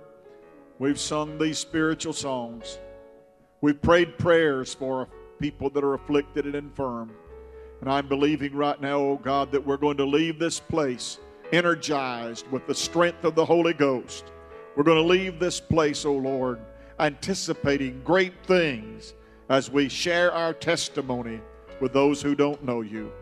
We've 0.78 0.98
sung 0.98 1.38
these 1.38 1.58
spiritual 1.58 2.14
songs. 2.14 2.78
We've 3.60 3.80
prayed 3.80 4.16
prayers 4.16 4.72
for 4.72 5.08
people 5.38 5.68
that 5.70 5.84
are 5.84 5.94
afflicted 5.94 6.46
and 6.46 6.54
infirm. 6.54 7.12
And 7.80 7.90
I'm 7.90 8.08
believing 8.08 8.54
right 8.54 8.80
now, 8.80 8.98
oh 8.98 9.20
God, 9.22 9.52
that 9.52 9.66
we're 9.66 9.76
going 9.76 9.98
to 9.98 10.06
leave 10.06 10.38
this 10.38 10.58
place 10.58 11.18
energized 11.52 12.46
with 12.50 12.66
the 12.66 12.74
strength 12.74 13.24
of 13.24 13.34
the 13.34 13.44
Holy 13.44 13.74
Ghost. 13.74 14.32
We're 14.76 14.84
going 14.84 15.02
to 15.02 15.08
leave 15.08 15.38
this 15.38 15.60
place, 15.60 16.04
oh 16.04 16.14
Lord, 16.14 16.60
anticipating 16.98 18.00
great 18.04 18.32
things 18.46 19.14
as 19.48 19.70
we 19.70 19.88
share 19.88 20.32
our 20.32 20.54
testimony 20.54 21.40
with 21.80 21.92
those 21.92 22.22
who 22.22 22.34
don't 22.34 22.64
know 22.64 22.80
you. 22.80 23.12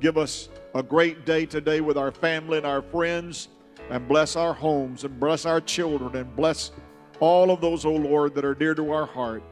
Give 0.00 0.16
us 0.16 0.48
a 0.74 0.82
great 0.82 1.24
day 1.24 1.46
today 1.46 1.80
with 1.80 1.96
our 1.96 2.12
family 2.12 2.58
and 2.58 2.66
our 2.66 2.82
friends, 2.82 3.48
and 3.90 4.06
bless 4.06 4.36
our 4.36 4.54
homes, 4.54 5.04
and 5.04 5.18
bless 5.18 5.46
our 5.46 5.60
children, 5.60 6.14
and 6.16 6.36
bless 6.36 6.70
all 7.18 7.50
of 7.50 7.60
those, 7.60 7.84
oh 7.84 7.94
Lord, 7.96 8.34
that 8.34 8.44
are 8.44 8.54
dear 8.54 8.74
to 8.74 8.92
our 8.92 9.06
heart 9.06 9.42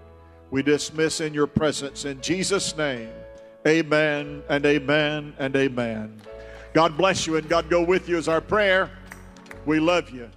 we 0.50 0.62
dismiss 0.62 1.20
in 1.20 1.34
your 1.34 1.46
presence. 1.46 2.04
In 2.04 2.20
Jesus' 2.20 2.76
name, 2.76 3.10
amen 3.66 4.42
and 4.48 4.64
amen 4.64 5.34
and 5.38 5.54
amen. 5.54 6.20
God 6.72 6.96
bless 6.96 7.26
you 7.26 7.36
and 7.36 7.48
God 7.48 7.68
go 7.68 7.82
with 7.82 8.08
you 8.08 8.16
as 8.16 8.28
our 8.28 8.40
prayer. 8.40 8.90
We 9.66 9.80
love 9.80 10.10
you. 10.10 10.30